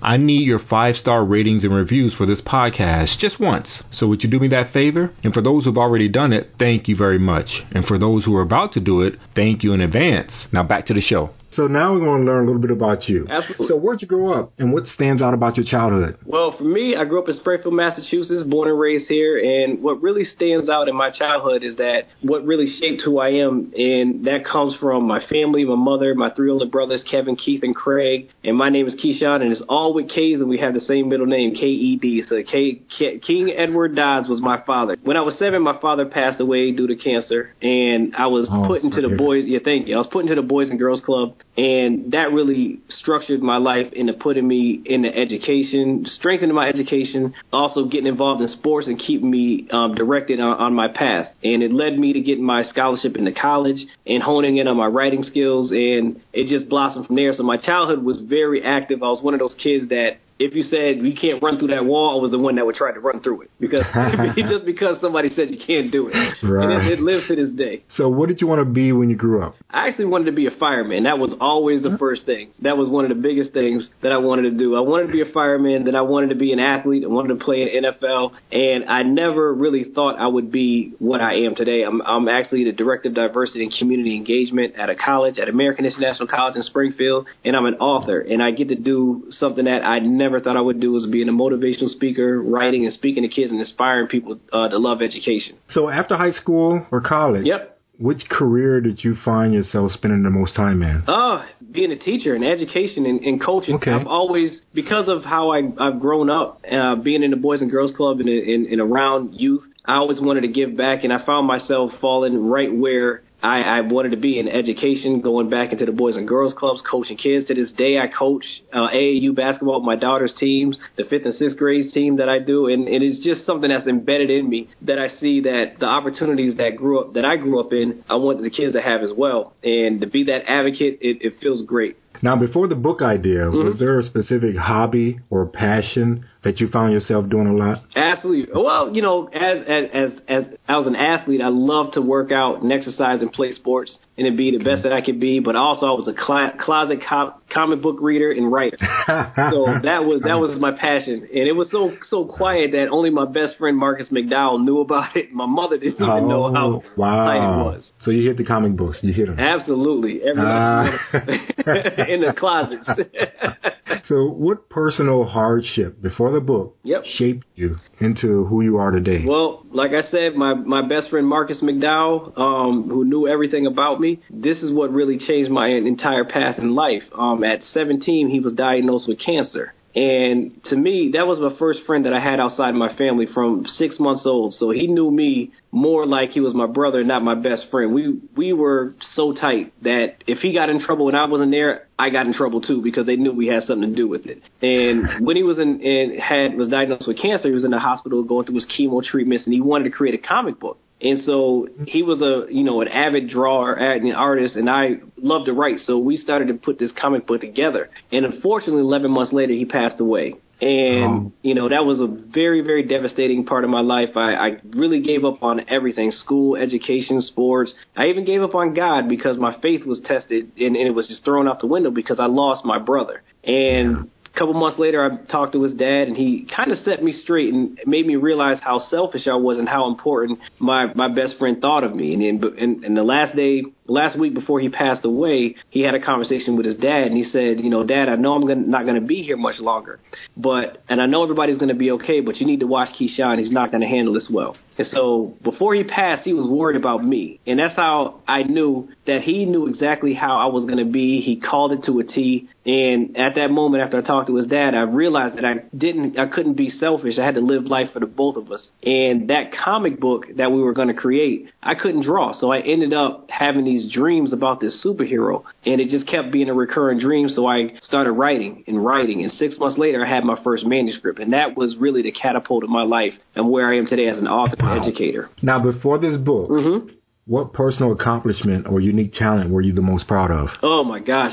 I 0.05 0.19
need 0.19 0.47
your 0.47 0.59
five 0.59 0.99
star 0.99 1.25
ratings 1.25 1.65
and 1.65 1.75
reviews 1.75 2.13
for 2.13 2.27
this 2.27 2.43
podcast 2.43 3.19
just 3.19 3.41
once. 3.41 3.83
So, 3.91 4.07
would 4.07 4.23
you 4.23 4.29
do 4.29 4.39
me 4.39 4.49
that 4.49 4.69
favor? 4.69 5.11
And 5.25 5.33
for 5.33 5.41
those 5.41 5.65
who've 5.65 5.79
already 5.79 6.09
done 6.09 6.35
it, 6.35 6.53
thank 6.59 6.89
you 6.89 6.95
very 6.95 7.19
much. 7.19 7.65
And 7.73 7.87
for 7.87 7.97
those 7.97 8.27
who 8.27 8.37
are 8.37 8.43
about 8.43 8.73
to 8.73 8.81
do 8.81 9.01
it, 9.01 9.19
thank 9.33 9.65
you 9.65 9.73
in 9.73 9.81
advance. 9.81 10.53
Now, 10.53 10.63
back 10.63 10.85
to 10.87 10.95
the 10.95 11.01
show. 11.01 11.31
So 11.57 11.67
now 11.67 11.93
we're 11.93 12.01
going 12.01 12.25
to 12.25 12.31
learn 12.31 12.45
a 12.45 12.47
little 12.47 12.61
bit 12.61 12.71
about 12.71 13.09
you. 13.09 13.27
Absolutely. 13.29 13.69
So 13.69 13.77
where'd 13.77 14.01
you 14.03 14.09
grow 14.09 14.33
up, 14.39 14.53
and 14.59 14.73
what 14.73 14.85
stands 14.95 15.23
out 15.23 15.35
about 15.35 15.57
your 15.57 15.67
childhood? 15.67 16.19
Well, 16.25 16.55
for 16.57 16.65
me, 16.65 16.97
I 16.97 17.05
grew 17.05 17.23
up 17.23 17.29
in 17.29 17.37
Springfield, 17.37 17.75
Massachusetts, 17.75 18.45
born 18.49 18.69
and 18.69 18.79
raised 18.79 19.09
here. 19.09 19.39
And 19.39 19.83
what 19.83 20.03
really 20.03 20.25
stands 20.25 20.69
out 20.69 20.89
in 20.89 20.97
my 20.97 21.11
childhood 21.11 21.63
is 21.63 21.77
that 21.77 22.03
what 22.23 22.45
really 22.45 22.73
shaped 22.81 23.03
who 23.05 23.19
I 23.19 23.31
am, 23.31 23.73
and 23.77 24.25
that 24.27 24.45
comes 24.45 24.75
from 24.77 25.05
my 25.05 25.25
family, 25.27 25.65
my 25.65 25.75
mother, 25.77 26.15
my 26.15 26.31
three 26.35 26.51
older 26.51 26.67
brothers, 26.67 27.05
Kevin, 27.11 27.37
Keith, 27.37 27.63
and 27.63 27.75
Craig. 27.75 28.31
And 28.43 28.57
my 28.57 28.71
name 28.71 28.87
is 28.87 28.95
Keyshawn, 28.95 29.43
and 29.43 29.53
it's 29.53 29.63
all 29.69 29.95
with 29.95 30.09
K's, 30.09 30.41
and 30.41 30.49
we 30.49 30.59
have 30.59 30.75
the 30.75 30.81
same 30.81 31.09
middle 31.09 31.27
name, 31.27 31.55
K 31.55 31.67
E 31.67 31.97
D. 31.97 32.23
So 32.29 32.43
K, 32.43 32.83
K, 32.99 33.19
King 33.19 33.53
Edward 33.57 33.95
Dodds 33.95 34.29
was 34.29 34.41
my 34.41 34.63
father. 34.65 34.97
When 35.03 35.17
I 35.17 35.21
was 35.23 35.39
seven, 35.39 35.63
my 35.63 35.79
father 35.81 36.07
passed 36.07 36.41
away 36.41 36.73
due 36.73 36.87
to 36.87 36.97
cancer, 36.97 37.55
and 37.61 38.15
I 38.17 38.27
was 38.27 38.49
Oh, 38.51 38.67
put 38.67 38.83
into 38.83 39.01
the 39.01 39.17
boys. 39.17 39.45
Yeah, 39.47 39.59
thank 39.65 39.89
you. 39.89 39.95
I 39.95 39.99
was 39.99 40.07
put 40.13 40.23
into 40.23 40.35
the 40.35 40.43
Boys 40.43 40.71
and 40.71 40.79
Girls 40.79 41.01
Club, 41.01 41.35
and 41.57 42.13
that 42.13 42.33
really 42.33 42.81
structured 42.89 43.43
my 43.43 43.59
life 43.59 43.93
into 43.93 44.13
putting 44.13 44.47
me 44.47 44.83
into 44.85 45.09
education, 45.09 46.05
strengthening 46.07 46.55
my 46.55 46.69
education, 46.69 47.35
also 47.53 47.85
getting 47.85 48.07
involved 48.07 48.43
in 48.43 48.49
sports 48.49 48.89
and 48.89 48.99
keeping 48.99 49.31
me 49.31 49.69
um, 49.71 49.95
directed 49.95 50.41
on, 50.41 50.59
on 50.59 50.75
my 50.75 50.89
path. 50.89 51.29
And 51.45 51.63
it 51.63 51.73
led 51.73 51.99
me 51.99 52.13
to 52.13 52.21
getting 52.21 52.45
my 52.45 52.65
scholarship 52.65 53.17
into 53.17 53.33
college 53.33 53.79
and 54.07 54.23
honing 54.23 54.57
in 54.57 54.67
on 54.67 54.77
my 54.77 54.87
writing 54.87 55.23
skills, 55.23 55.71
and 55.71 56.21
it 56.33 56.49
just 56.49 56.69
blossomed 56.69 57.07
from 57.07 57.17
there. 57.17 57.33
So 57.35 57.45
my 57.45 57.57
childhood 57.57 58.03
was 58.03 58.21
very 58.21 58.65
active. 58.65 59.03
I 59.03 59.07
was 59.07 59.23
one 59.23 59.35
of 59.35 59.41
those 59.41 59.55
kids 59.63 59.89
that 59.91 60.19
if 60.45 60.55
you 60.55 60.63
said 60.65 61.05
you 61.05 61.15
can't 61.15 61.43
run 61.43 61.59
through 61.59 61.69
that 61.69 61.85
wall, 61.85 62.19
I 62.19 62.23
was 62.23 62.31
the 62.31 62.39
one 62.39 62.57
that 62.57 62.67
would 62.67 62.77
try 62.77 62.93
to 62.93 63.01
run 63.01 63.23
through 63.23 63.43
it 63.43 63.51
because 63.59 63.83
just 64.37 64.65
because 64.65 65.01
somebody 65.01 65.31
said 65.35 65.51
you 65.51 65.59
can't 65.59 65.91
do 65.91 66.09
it, 66.09 66.15
right. 66.43 66.65
and 66.65 66.87
it, 66.87 66.99
it 66.99 67.01
lives 67.01 67.27
to 67.29 67.37
this 67.37 67.51
day. 67.51 67.85
So, 67.97 68.09
what 68.09 68.29
did 68.29 68.41
you 68.41 68.47
want 68.47 68.61
to 68.61 68.65
be 68.65 68.93
when 68.93 69.09
you 69.09 69.17
grew 69.17 69.43
up? 69.43 69.57
I 69.71 69.89
actually 69.89 70.07
wanted 70.07 70.27
to 70.27 70.33
be 70.33 70.47
a 70.47 70.51
fireman. 70.59 71.05
That 71.05 71.19
was 71.19 71.35
always 71.41 71.83
the 71.83 71.97
first 71.99 72.27
thing. 72.27 72.53
That 72.63 72.77
was 72.77 72.89
one 72.89 73.05
of 73.05 73.09
the 73.09 73.21
biggest 73.21 73.53
things 73.53 73.89
that 74.03 74.13
I 74.13 74.19
wanted 74.19 74.51
to 74.51 74.57
do. 74.57 74.77
I 74.77 74.81
wanted 74.81 75.07
to 75.07 75.13
be 75.13 75.23
a 75.23 75.33
fireman. 75.33 75.85
Then 75.85 75.97
I 75.97 76.03
wanted 76.03 76.29
to 76.29 76.37
be 76.37 76.53
an 76.53 76.61
athlete. 76.61 77.05
I 77.05 77.09
wanted 77.09 77.39
to 77.39 77.45
play 77.45 77.63
in 77.63 77.85
NFL, 77.85 78.33
and 78.53 78.85
I 78.89 79.03
never 79.03 79.53
really 79.53 79.85
thought 79.95 80.19
I 80.19 80.27
would 80.27 80.53
be 80.53 80.93
what 80.99 81.21
I 81.21 81.47
am 81.47 81.55
today. 81.55 81.83
I'm, 81.83 82.03
I'm 82.03 82.29
actually 82.29 82.65
the 82.65 82.73
director 82.73 83.09
of 83.09 83.15
diversity 83.15 83.65
and 83.65 83.73
community 83.79 84.17
engagement 84.17 84.77
at 84.77 84.91
a 84.91 84.95
college 84.95 85.39
at 85.39 85.49
American 85.49 85.85
International 85.85 86.29
College 86.29 86.57
in 86.57 86.63
Springfield, 86.63 87.27
and 87.45 87.57
I'm 87.57 87.67
an 87.67 87.75
author. 87.75 88.21
And 88.21 88.43
I 88.43 88.51
get 88.51 88.69
to 88.69 88.77
do 88.77 89.29
something 89.31 89.65
that 89.65 89.85
I 89.85 89.99
never 89.99 90.34
thought 90.41 90.57
I 90.57 90.61
would 90.61 90.81
do 90.81 90.93
was 90.93 91.07
being 91.07 91.29
a 91.29 91.33
motivational 91.33 91.89
speaker, 91.89 92.43
writing 92.43 92.85
and 92.85 92.95
speaking 92.95 93.23
to 93.23 93.29
kids 93.29 93.51
and 93.51 93.61
inspiring 93.61 94.09
people 94.09 94.39
uh, 94.53 94.69
to 94.69 94.79
love 94.79 95.03
education. 95.03 95.57
So 95.71 95.89
after 95.89 96.17
high 96.17 96.33
school 96.33 96.87
or 96.91 97.01
college, 97.01 97.47
yep. 97.47 97.71
Which 97.97 98.29
career 98.29 98.81
did 98.81 99.05
you 99.05 99.15
find 99.25 99.55
yourself 99.55 99.93
spending 99.93 100.25
the 100.25 100.31
most 100.31 100.57
time 100.57 100.83
in? 100.83 101.05
Oh, 101.07 101.45
being 101.71 101.93
a 101.93 101.97
teacher 101.97 102.35
and 102.35 102.45
education 102.45 103.07
and, 103.07 103.21
and 103.21 103.41
coaching. 103.41 103.77
Okay. 103.77 103.93
I've 103.93 104.09
always, 104.09 104.61
because 104.75 105.09
of 105.09 105.23
how 105.23 105.53
I, 105.53 105.61
I've 105.79 106.01
grown 106.01 106.29
up, 106.29 106.61
uh, 106.71 106.97
being 106.97 107.23
in 107.23 107.31
the 107.31 107.37
Boys 107.37 107.63
and 107.63 107.71
Girls 107.71 107.93
Club 107.97 108.19
and, 108.19 108.29
and, 108.29 108.67
and 108.67 108.81
around 108.81 109.35
youth, 109.35 109.63
I 109.85 109.95
always 109.95 110.19
wanted 110.21 110.41
to 110.41 110.49
give 110.49 110.77
back, 110.77 111.05
and 111.05 111.13
I 111.13 111.25
found 111.25 111.47
myself 111.47 111.93
falling 112.01 112.49
right 112.49 112.75
where 112.75 113.23
I, 113.45 113.61
I 113.61 113.81
wanted 113.83 114.11
to 114.11 114.17
be 114.17 114.39
in 114.39 114.49
education, 114.49 115.21
going 115.21 115.51
back 115.51 115.73
into 115.73 115.85
the 115.85 115.93
Boys 115.93 116.17
and 116.17 116.27
Girls 116.27 116.55
Clubs, 116.57 116.83
coaching 116.91 117.19
kids. 117.19 117.47
To 117.49 117.55
this 117.55 117.71
day, 117.73 117.99
I 117.99 118.07
coach 118.09 118.45
uh, 118.73 118.89
AAU 118.89 119.37
basketball 119.37 119.81
with 119.81 119.87
my 119.87 119.97
daughter's 119.97 120.33
teams, 120.41 120.79
the 120.97 121.05
fifth 121.05 121.27
and 121.27 121.35
sixth 121.35 121.59
grades 121.59 121.93
team 121.93 122.17
that 122.17 122.29
I 122.31 122.39
do, 122.39 122.69
and, 122.69 122.89
and 122.89 123.05
it's 123.05 123.23
just 123.23 123.45
something 123.45 123.69
that's 123.69 123.87
embedded 123.87 124.31
in 124.31 124.49
me 124.49 124.71
that 124.83 124.99
I 124.99 125.21
see 125.21 125.43
that 125.43 125.77
the 125.79 125.85
opportunities 125.85 126.57
that 126.57 126.77
grew 126.77 127.01
up 127.01 127.15
that 127.15 127.27
I 127.27 127.37
grew 127.37 127.61
up 127.61 127.73
in, 127.73 128.03
I 128.09 128.15
want 128.15 128.43
the 128.43 128.49
kids 128.49 128.73
to 128.73 128.81
have 128.81 129.03
as 129.03 129.11
well, 129.15 129.53
and 129.63 130.01
to 130.01 130.07
be 130.07 130.25
that 130.25 130.49
advocate, 130.49 131.01
it, 131.03 131.19
it 131.21 131.35
feels 131.43 131.63
great. 131.67 131.99
Now, 132.23 132.37
before 132.37 132.69
the 132.69 132.75
book 132.75 133.03
idea, 133.03 133.41
mm-hmm. 133.41 133.69
was 133.69 133.79
there 133.79 133.99
a 133.99 134.05
specific 134.05 134.57
hobby 134.57 135.21
or 135.29 135.45
passion 135.45 136.25
that 136.45 136.61
you 136.61 136.69
found 136.69 136.93
yourself 136.93 137.29
doing 137.29 137.47
a 137.47 137.55
lot? 137.55 137.83
Absolutely. 137.97 138.53
Well, 138.55 138.95
you 138.95 139.03
know, 139.03 139.29
as 139.29 139.59
as 139.67 139.85
as 139.93 140.11
as 140.29 140.59
I 140.69 140.77
was 140.77 140.87
an 140.87 140.97
athlete, 140.97 141.41
I 141.43 141.49
love 141.49 141.93
to 141.93 142.01
work 142.01 142.33
out 142.33 142.63
and 142.63 142.73
exercise 142.73 143.23
and 143.23 143.33
play 143.33 143.53
sports 143.53 143.99
and 144.17 144.31
to 144.31 144.37
be 144.37 144.57
the 144.57 144.63
best 144.63 144.85
that 144.85 144.93
I 144.93 145.01
could 145.01 145.19
be. 145.19 145.41
But 145.41 145.57
also, 145.57 145.87
I 145.87 145.91
was 145.91 146.07
a 146.07 146.15
cl- 146.15 146.53
closet 146.61 147.01
com- 147.09 147.35
comic 147.53 147.83
book 147.83 147.97
reader 148.01 148.31
and 148.31 148.51
writer. 148.51 148.77
so 148.81 149.67
that 149.83 150.05
was 150.05 150.23
that 150.25 150.39
was 150.39 150.59
my 150.61 150.73
passion, 150.79 151.29
and 151.33 151.49
it 151.49 151.53
was 151.53 151.69
so 151.71 151.97
so 152.09 152.25
quiet 152.25 152.73
that 152.73 152.89
only 152.91 153.11
my 153.11 153.27
best 153.27 153.57
friend 153.59 153.77
Marcus 153.77 154.09
McDowell 154.11 154.63
knew 154.65 154.81
about 154.81 155.17
it. 155.17 155.33
My 155.33 155.47
mother 155.47 155.79
didn't 155.79 155.95
even 155.95 156.09
oh, 156.09 156.29
know 156.29 156.53
how 156.53 156.83
wow. 156.97 157.31
it 157.31 157.65
was. 157.65 157.93
So 158.05 158.11
you 158.11 158.29
hit 158.29 158.37
the 158.37 158.45
comic 158.45 158.77
books. 158.77 158.99
You 159.03 159.13
hit 159.13 159.27
them. 159.27 159.39
Absolutely, 159.39 160.21
every 160.23 160.43
uh. 160.43 160.85
in 162.09 162.21
the 162.21 162.35
closets. 162.37 162.87
so, 164.09 164.29
what 164.29 164.69
personal 164.69 165.25
hardship 165.25 166.01
before 166.01 166.33
the 166.35 166.41
book 166.41 166.77
yep. 166.83 167.03
shaped 167.17 167.47
you 167.55 167.77
into 168.01 168.45
who 168.45 168.63
you 168.63 168.77
are 168.77 168.91
today? 168.91 169.25
Well, 169.27 169.65
like 169.71 169.93
I 169.93 170.09
said, 170.11 170.35
my 170.35 170.55
my 170.55 170.87
best 170.87 171.11
friend 171.11 171.27
Marcus 171.27 171.63
McDowell, 171.63 172.37
um, 172.39 172.89
who 172.89 173.05
knew 173.05 173.27
everything 173.27 173.67
about 173.67 174.01
me, 174.01 174.21
this 174.31 174.59
is 174.59 174.73
what 174.73 174.93
really 174.93 175.19
changed 175.19 175.51
my 175.51 175.69
entire 175.69 176.25
path 176.25 176.59
in 176.59 176.75
life. 176.75 177.03
Um, 177.17 177.43
at 177.45 177.63
17, 177.63 178.29
he 178.29 178.41
was 178.41 178.53
diagnosed 178.55 179.09
with 179.09 179.19
cancer. 179.25 179.75
And 179.95 180.63
to 180.65 180.77
me, 180.77 181.13
that 181.15 181.27
was 181.27 181.39
my 181.39 181.57
first 181.57 181.81
friend 181.87 182.05
that 182.05 182.13
I 182.13 182.19
had 182.19 182.41
outside 182.41 182.73
my 182.73 182.97
family 182.97 183.27
from 183.33 183.65
six 183.65 184.01
months 184.01 184.23
old. 184.27 184.55
So 184.55 184.71
he 184.71 184.89
knew 184.89 185.09
me 185.11 185.53
more 185.71 186.05
like 186.05 186.31
he 186.31 186.41
was 186.41 186.53
my 186.53 186.67
brother, 186.67 187.05
not 187.05 187.23
my 187.23 187.37
best 187.37 187.67
friend. 187.71 187.95
We 187.95 188.21
we 188.37 188.53
were 188.53 188.95
so 189.15 189.33
tight 189.33 189.73
that 189.83 190.17
if 190.27 190.39
he 190.39 190.53
got 190.53 190.69
in 190.69 190.85
trouble 190.85 191.09
and 191.09 191.17
I 191.17 191.27
wasn't 191.27 191.53
there, 191.53 191.87
I 191.97 192.11
got 192.11 192.27
in 192.27 192.35
trouble 192.35 192.61
too 192.61 192.83
because 192.83 193.07
they 193.07 193.15
knew 193.15 193.33
we 193.33 193.47
had 193.47 193.63
something 193.65 193.91
to 193.91 193.95
do 193.95 194.09
with 194.09 194.27
it. 194.27 194.43
And 194.63 195.21
when 195.27 195.37
he 195.37 195.45
was 195.45 195.59
in 195.59 195.81
and 195.81 196.21
had 196.21 196.57
was 196.57 196.71
diagnosed 196.71 197.07
with 197.07 197.21
cancer, 197.23 197.49
he 197.49 197.55
was 197.55 197.65
in 197.65 197.71
the 197.71 197.79
hospital 197.79 198.25
going 198.25 198.47
through 198.47 198.57
his 198.57 198.67
chemo 198.67 199.03
treatments, 199.03 199.45
and 199.45 199.55
he 199.55 199.61
wanted 199.61 199.85
to 199.85 199.91
create 199.91 200.15
a 200.15 200.27
comic 200.27 200.59
book. 200.59 200.79
And 201.05 201.23
so 201.25 201.69
he 201.87 202.03
was 202.03 202.23
a 202.23 202.53
you 202.53 202.65
know 202.65 202.81
an 202.81 202.89
avid 202.89 203.29
drawer, 203.29 203.75
an 203.75 204.11
artist, 204.13 204.57
and 204.57 204.71
I 204.71 204.97
loved 205.19 205.47
to 205.47 205.53
write. 205.53 205.81
So 205.85 205.99
we 205.99 206.17
started 206.17 206.49
to 206.49 206.55
put 206.55 206.79
this 206.79 206.91
comic 206.99 207.27
book 207.27 207.43
together. 207.43 207.91
And 208.11 208.25
unfortunately, 208.25 208.81
11 208.81 209.11
months 209.11 209.33
later, 209.33 209.53
he 209.53 209.67
passed 209.67 210.01
away. 210.01 210.37
And 210.61 211.05
um, 211.05 211.33
you 211.43 211.55
know 211.55 211.69
that 211.69 211.85
was 211.85 212.01
a 212.01 212.07
very 212.07 212.63
very 212.63 212.87
devastating 212.87 213.45
part 213.45 213.65
of 213.65 213.71
my 213.71 213.83
life. 213.83 214.17
I, 214.17 214.35
I 214.35 214.49
really 214.75 215.03
gave 215.03 215.25
up 215.25 215.43
on 215.43 215.69
everything: 215.69 216.11
school, 216.11 216.57
education, 216.57 217.21
sports. 217.21 217.75
I 217.97 218.07
even 218.07 218.25
gave 218.25 218.41
up 218.41 218.55
on 218.55 218.73
God 218.73 219.09
because 219.09 219.37
my 219.37 219.61
faith 219.61 219.85
was 219.85 220.01
tested 220.07 220.53
and, 220.57 220.75
and 220.75 220.87
it 220.89 220.95
was 220.95 221.09
just 221.09 221.23
thrown 221.25 221.49
out 221.49 221.61
the 221.61 221.67
window 221.67 221.91
because 221.91 222.19
I 222.19 222.27
lost 222.27 222.65
my 222.65 222.79
brother. 222.79 223.23
And 223.43 224.11
a 224.35 224.39
couple 224.39 224.55
months 224.55 224.79
later, 224.79 225.05
I 225.05 225.31
talked 225.31 225.53
to 225.53 225.63
his 225.63 225.75
dad, 225.75 226.09
and 226.09 226.17
he 226.17 226.49
kind 226.55 226.73
of 226.73 226.79
set 226.79 227.03
me 227.03 227.13
straight 227.13 227.53
and 227.55 227.79
made 227.87 228.07
me 228.07 228.17
realize 228.17 228.59
how 228.61 228.81
selfish 228.91 229.29
I 229.29 229.37
was 229.37 229.59
and 229.59 229.69
how 229.69 229.89
important 229.89 230.41
my 230.59 230.93
my 230.95 231.09
best 231.09 231.39
friend 231.39 231.61
thought 231.61 231.85
of 231.85 231.95
me. 231.95 232.15
And 232.15 232.43
and, 232.43 232.85
and 232.85 232.97
the 232.97 233.05
last 233.05 233.37
day, 233.37 233.63
last 233.87 234.19
week 234.19 234.35
before 234.35 234.61
he 234.61 234.69
passed 234.69 235.05
away, 235.05 235.57
he 235.71 235.81
had 235.81 235.95
a 235.95 236.01
conversation 236.01 236.57
with 236.57 236.67
his 236.67 236.77
dad, 236.77 237.09
and 237.09 237.17
he 237.17 237.25
said, 237.25 237.61
you 237.61 237.71
know, 237.71 237.85
Dad, 237.85 238.09
I 238.09 238.17
know 238.17 238.35
I'm 238.35 238.47
gonna, 238.47 238.67
not 238.67 238.85
going 238.85 239.01
to 239.01 239.07
be 239.07 239.23
here 239.23 239.37
much 239.37 239.59
longer, 239.59 240.01
but 240.37 240.83
and 240.89 241.01
I 241.01 241.07
know 241.07 241.23
everybody's 241.23 241.59
going 241.59 241.69
to 241.69 241.75
be 241.75 241.91
okay, 241.93 242.21
but 242.21 242.37
you 242.37 242.47
need 242.47 242.61
to 242.61 242.67
watch 242.67 242.91
Keyshawn. 242.99 243.39
He's 243.39 243.51
not 243.51 243.71
going 243.71 243.83
to 243.83 243.89
handle 243.89 244.15
this 244.15 244.29
well. 244.33 244.57
And 244.79 244.89
so 244.89 245.35
before 245.43 245.75
he 245.75 245.85
passed, 245.85 246.25
he 246.25 246.33
was 246.33 246.49
worried 246.49 246.77
about 246.77 247.05
me. 247.05 247.41
And 247.47 247.59
that's 247.59 247.77
how 247.77 248.21
I 248.27 248.43
knew 248.43 248.89
that 249.07 249.23
he 249.23 249.45
knew 249.45 249.69
exactly 249.69 250.15
how 250.15 250.39
I 250.39 250.47
was 250.47 250.65
going 250.65 250.85
to 250.85 250.91
be. 250.91 251.21
He 251.21 251.41
called 251.41 251.73
it 251.73 251.85
to 251.87 252.01
a 252.01 252.05
T. 252.05 252.49
And 252.67 253.17
at 253.17 253.35
that 253.37 253.49
moment, 253.51 253.85
after 253.85 253.99
I 253.99 254.03
talked 254.03 254.29
to 254.29 254.37
his 254.37 254.47
dad, 254.47 254.75
I 254.75 254.83
realized 254.83 255.37
that 255.37 255.45
I 255.45 255.55
didn't, 255.77 256.19
I 256.19 256.27
couldn't 256.27 256.55
be 256.55 256.71
selfish. 256.71 257.19
I 257.19 257.25
had 257.25 257.35
to 257.35 257.41
live 257.41 257.65
life 257.67 257.91
for 257.93 258.01
the 258.01 258.07
both 258.07 258.37
of 258.37 258.51
us. 258.51 258.67
And 258.83 259.31
that 259.31 259.53
comic 259.65 260.01
book 260.01 260.25
that 260.37 260.51
we 260.51 260.63
were 260.63 260.73
going 260.73 260.89
to 260.89 260.95
create, 260.95 261.51
I 261.63 261.75
couldn't 261.75 262.03
draw. 262.03 262.33
So 262.33 262.51
I 262.51 262.61
ended 262.61 262.95
up 262.95 263.29
having 263.31 263.67
dreams 263.93 264.33
about 264.33 264.61
this 264.61 264.85
superhero. 264.85 265.45
And 265.65 265.81
it 265.81 265.89
just 265.89 266.07
kept 266.07 266.33
being 266.33 266.49
a 266.49 266.55
recurring 266.55 266.99
dream. 266.99 267.29
So 267.29 267.47
I 267.47 267.75
started 267.83 268.13
writing 268.13 268.65
and 268.67 268.85
writing. 268.85 269.23
And 269.23 269.33
six 269.33 269.59
months 269.59 269.79
later, 269.79 270.05
I 270.05 270.09
had 270.09 270.25
my 270.25 270.43
first 270.43 270.65
manuscript. 270.65 271.19
And 271.19 271.33
that 271.33 271.57
was 271.57 271.77
really 271.79 272.03
the 272.03 272.13
catapult 272.13 272.65
of 272.65 272.71
my 272.71 272.83
life 272.83 273.15
and 273.35 273.51
where 273.51 273.73
I 273.73 273.79
am 273.79 273.87
today 273.87 274.07
as 274.07 274.19
an 274.19 274.29
author 274.29 274.57
wow. 274.61 274.81
educator. 274.81 275.31
Now, 275.43 275.63
before 275.63 275.99
this 275.99 276.17
book, 276.17 276.51
mm-hmm. 276.51 276.89
What 277.27 277.55
personal 277.55 277.93
accomplishment 277.93 278.67
or 278.67 278.81
unique 278.81 279.15
talent 279.15 279.49
were 279.49 279.63
you 279.63 279.73
the 279.73 279.81
most 279.81 280.07
proud 280.07 280.31
of? 280.31 280.49
Oh 280.63 280.85
my 280.85 281.01
gosh, 281.01 281.33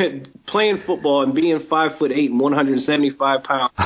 playing 0.46 0.82
football 0.86 1.24
and 1.24 1.34
being 1.34 1.66
five 1.68 1.98
foot 1.98 2.12
eight 2.12 2.30
and 2.30 2.38
one 2.38 2.52
hundred 2.52 2.74
and 2.74 2.82
seventy 2.82 3.10
five 3.10 3.42
pounds, 3.42 3.72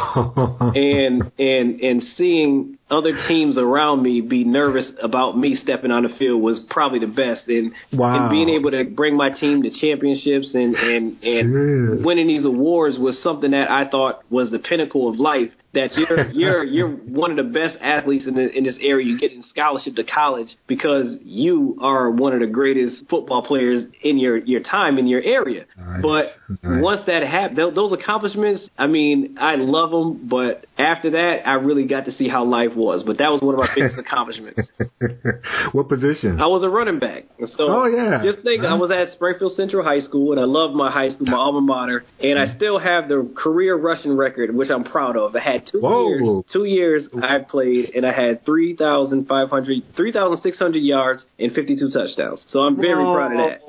and 0.76 1.32
and 1.38 1.80
and 1.80 2.02
seeing 2.16 2.76
other 2.90 3.12
teams 3.26 3.56
around 3.56 4.02
me 4.02 4.20
be 4.20 4.44
nervous 4.44 4.86
about 5.02 5.38
me 5.38 5.56
stepping 5.56 5.90
on 5.90 6.02
the 6.02 6.10
field 6.18 6.42
was 6.42 6.60
probably 6.68 6.98
the 6.98 7.06
best. 7.06 7.48
And 7.48 7.72
wow. 7.92 8.20
and 8.20 8.30
being 8.30 8.50
able 8.50 8.70
to 8.72 8.84
bring 8.84 9.16
my 9.16 9.30
team 9.30 9.62
to 9.62 9.70
championships 9.80 10.54
and 10.54 10.74
and 10.74 11.22
and 11.22 12.04
winning 12.04 12.26
these 12.26 12.44
awards 12.44 12.98
was 12.98 13.18
something 13.22 13.52
that 13.52 13.70
I 13.70 13.88
thought 13.88 14.22
was 14.28 14.50
the 14.50 14.58
pinnacle 14.58 15.08
of 15.08 15.18
life 15.18 15.52
that 15.76 15.96
you're 15.96 16.30
you're 16.32 16.64
you're 16.64 16.90
one 16.90 17.30
of 17.30 17.36
the 17.36 17.52
best 17.52 17.76
athletes 17.80 18.26
in 18.26 18.34
the, 18.34 18.50
in 18.50 18.64
this 18.64 18.76
area. 18.80 19.06
You 19.06 19.18
get 19.18 19.32
in 19.32 19.42
scholarship 19.44 19.94
to 19.96 20.04
college 20.04 20.48
because 20.66 21.18
you 21.22 21.78
are 21.80 22.10
one 22.10 22.32
of 22.32 22.40
the 22.40 22.46
greatest 22.46 23.04
football 23.08 23.46
players 23.46 23.84
in 24.02 24.18
your 24.18 24.38
your 24.38 24.62
time 24.62 24.98
in 24.98 25.06
your 25.06 25.22
area. 25.22 25.66
Nice. 25.76 26.02
But 26.02 26.24
nice. 26.48 26.82
once 26.82 27.00
that 27.06 27.22
happened, 27.22 27.76
those 27.76 27.92
accomplishments, 27.92 28.68
I 28.76 28.86
mean, 28.86 29.36
I 29.40 29.56
love 29.56 29.90
them. 29.90 30.28
But 30.28 30.66
after 30.78 31.10
that, 31.10 31.46
I 31.46 31.54
really 31.54 31.86
got 31.86 32.06
to 32.06 32.12
see 32.12 32.28
how 32.28 32.44
life 32.44 32.74
was. 32.74 33.02
But 33.04 33.18
that 33.18 33.30
was 33.30 33.40
one 33.42 33.54
of 33.54 33.60
my 33.60 33.68
biggest 33.74 33.98
accomplishments. 34.04 34.60
what 35.72 35.88
position? 35.88 36.40
I 36.40 36.46
was 36.46 36.62
a 36.62 36.68
running 36.68 36.98
back. 36.98 37.24
So 37.38 37.68
oh 37.68 37.86
yeah. 37.86 38.22
Just 38.24 38.42
think, 38.42 38.64
I 38.64 38.74
was 38.74 38.90
at 38.90 39.14
Springfield 39.14 39.52
Central 39.56 39.84
High 39.84 40.00
School, 40.00 40.32
and 40.32 40.40
I 40.40 40.44
loved 40.44 40.74
my 40.74 40.90
high 40.90 41.10
school, 41.10 41.26
my 41.26 41.36
alma 41.36 41.60
mater, 41.60 42.04
and 42.20 42.38
I 42.38 42.46
mm-hmm. 42.46 42.56
still 42.56 42.78
have 42.78 43.08
the 43.08 43.30
career 43.36 43.76
rushing 43.76 44.16
record, 44.16 44.54
which 44.54 44.70
I'm 44.70 44.84
proud 44.84 45.16
of. 45.16 45.36
I 45.36 45.40
had 45.40 45.65
two 45.70 45.80
Whoa. 45.80 46.08
years. 46.08 46.44
Two 46.52 46.64
years 46.64 47.08
I 47.22 47.38
played, 47.38 47.94
and 47.94 48.04
I 48.06 48.12
had 48.12 48.44
3,500, 48.44 49.82
3,600 49.96 50.78
yards 50.78 51.24
and 51.38 51.52
52 51.52 51.90
touchdowns. 51.90 52.44
So 52.48 52.58
I'm 52.60 52.76
very 52.76 53.04
Whoa. 53.04 53.14
proud 53.14 53.32
of 53.32 53.38
that. 53.38 53.60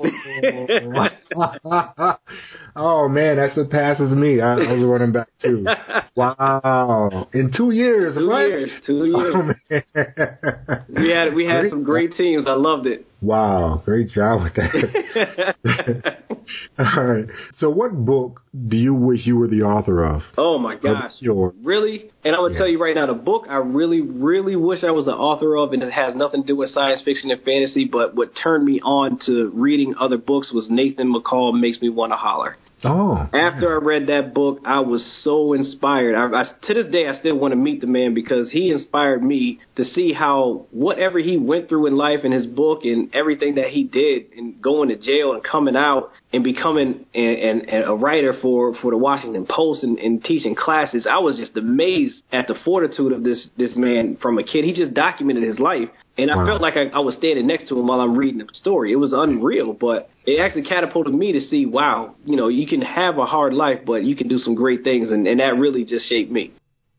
oh 2.76 3.08
man, 3.08 3.36
that 3.36 3.54
surpasses 3.54 4.10
me. 4.10 4.40
I, 4.40 4.54
I 4.54 4.72
was 4.72 4.84
running 4.84 5.12
back 5.12 5.28
too. 5.42 5.66
Wow, 6.18 7.28
in 7.32 7.52
two 7.56 7.70
years, 7.70 8.16
two 8.16 8.28
right? 8.28 8.48
years, 8.48 8.70
two 8.84 9.04
years. 9.04 9.34
Oh, 9.36 9.52
we 10.88 11.10
had 11.10 11.32
we 11.32 11.44
had 11.44 11.60
great. 11.60 11.70
some 11.70 11.84
great 11.84 12.16
teams. 12.16 12.44
I 12.48 12.54
loved 12.54 12.88
it. 12.88 13.06
Wow, 13.20 13.80
great 13.84 14.10
job 14.10 14.42
with 14.42 14.54
that. 14.54 16.16
All 16.78 17.04
right. 17.04 17.26
So, 17.58 17.70
what 17.70 17.92
book 17.92 18.42
do 18.68 18.76
you 18.76 18.94
wish 18.94 19.20
you 19.26 19.36
were 19.36 19.46
the 19.46 19.62
author 19.62 20.04
of? 20.04 20.22
Oh 20.36 20.58
my 20.58 20.74
gosh, 20.74 21.12
Your 21.20 21.52
really? 21.62 22.10
And 22.24 22.34
I 22.34 22.40
would 22.40 22.52
Yeah. 22.52 22.58
tell 22.58 22.68
you 22.68 22.82
right 22.82 22.96
now, 22.96 23.06
the 23.06 23.14
book 23.14 23.46
I 23.48 23.56
really, 23.58 24.00
really 24.00 24.56
wish 24.56 24.82
I 24.82 24.90
was 24.90 25.04
the 25.04 25.14
author 25.14 25.56
of, 25.56 25.72
and 25.72 25.82
it 25.84 25.92
has 25.92 26.16
nothing 26.16 26.42
to 26.42 26.46
do 26.48 26.56
with 26.56 26.70
science 26.70 27.00
fiction 27.04 27.30
and 27.30 27.40
fantasy. 27.42 27.84
But 27.84 28.16
what 28.16 28.30
turned 28.42 28.64
me 28.64 28.80
on 28.80 29.18
to 29.26 29.50
reading 29.54 29.94
other 30.00 30.16
books 30.18 30.50
was 30.52 30.66
Nathan 30.68 31.12
McCall 31.14 31.58
makes 31.58 31.80
me 31.80 31.88
want 31.90 32.12
to 32.12 32.16
holler. 32.16 32.56
Oh, 32.84 33.28
After 33.32 33.74
I 33.74 33.84
read 33.84 34.06
that 34.08 34.34
book, 34.34 34.60
I 34.64 34.80
was 34.80 35.04
so 35.24 35.52
inspired. 35.52 36.14
I, 36.14 36.42
I, 36.42 36.44
to 36.66 36.74
this 36.74 36.90
day, 36.92 37.08
I 37.08 37.18
still 37.18 37.36
want 37.36 37.52
to 37.52 37.56
meet 37.56 37.80
the 37.80 37.86
man 37.86 38.14
because 38.14 38.50
he 38.50 38.70
inspired 38.70 39.22
me 39.22 39.60
to 39.76 39.84
see 39.84 40.12
how 40.12 40.66
whatever 40.70 41.18
he 41.18 41.36
went 41.36 41.68
through 41.68 41.86
in 41.86 41.96
life 41.96 42.20
in 42.24 42.32
his 42.32 42.46
book 42.46 42.80
and 42.84 43.14
everything 43.14 43.56
that 43.56 43.68
he 43.68 43.84
did 43.84 44.32
and 44.36 44.60
going 44.62 44.88
to 44.90 44.96
jail 44.96 45.32
and 45.32 45.42
coming 45.42 45.76
out 45.76 46.12
and 46.32 46.44
becoming 46.44 47.06
an, 47.14 47.24
an, 47.24 47.68
an, 47.68 47.82
a 47.84 47.94
writer 47.94 48.34
for, 48.40 48.74
for 48.76 48.90
the 48.90 48.98
Washington 48.98 49.46
Post 49.48 49.82
and, 49.82 49.98
and 49.98 50.22
teaching 50.22 50.54
classes. 50.54 51.06
I 51.10 51.18
was 51.18 51.36
just 51.36 51.56
amazed 51.56 52.22
at 52.32 52.46
the 52.48 52.54
fortitude 52.64 53.12
of 53.12 53.24
this 53.24 53.48
this 53.56 53.70
man 53.76 54.18
from 54.20 54.38
a 54.38 54.42
kid. 54.42 54.64
He 54.64 54.74
just 54.74 54.94
documented 54.94 55.42
his 55.42 55.58
life. 55.58 55.88
And 56.18 56.32
I 56.32 56.36
Wow. 56.36 56.46
felt 56.46 56.60
like 56.60 56.76
I, 56.76 56.86
I 56.88 56.98
was 56.98 57.14
standing 57.14 57.46
next 57.46 57.68
to 57.68 57.78
him 57.78 57.86
while 57.86 58.00
I'm 58.00 58.16
reading 58.16 58.38
the 58.38 58.48
story. 58.52 58.92
It 58.92 58.96
was 58.96 59.12
unreal, 59.12 59.72
but 59.72 60.10
it 60.26 60.40
actually 60.40 60.62
catapulted 60.64 61.14
me 61.14 61.32
to 61.32 61.40
see, 61.40 61.64
wow, 61.64 62.16
you 62.26 62.36
know, 62.36 62.48
you 62.48 62.66
can 62.66 62.82
have 62.82 63.18
a 63.18 63.24
hard 63.24 63.54
life, 63.54 63.80
but 63.86 64.02
you 64.02 64.16
can 64.16 64.26
do 64.26 64.38
some 64.38 64.56
great 64.56 64.82
things, 64.82 65.12
and, 65.12 65.26
and 65.28 65.38
that 65.38 65.56
really 65.56 65.84
just 65.84 66.08
shaped 66.08 66.30
me. 66.30 66.52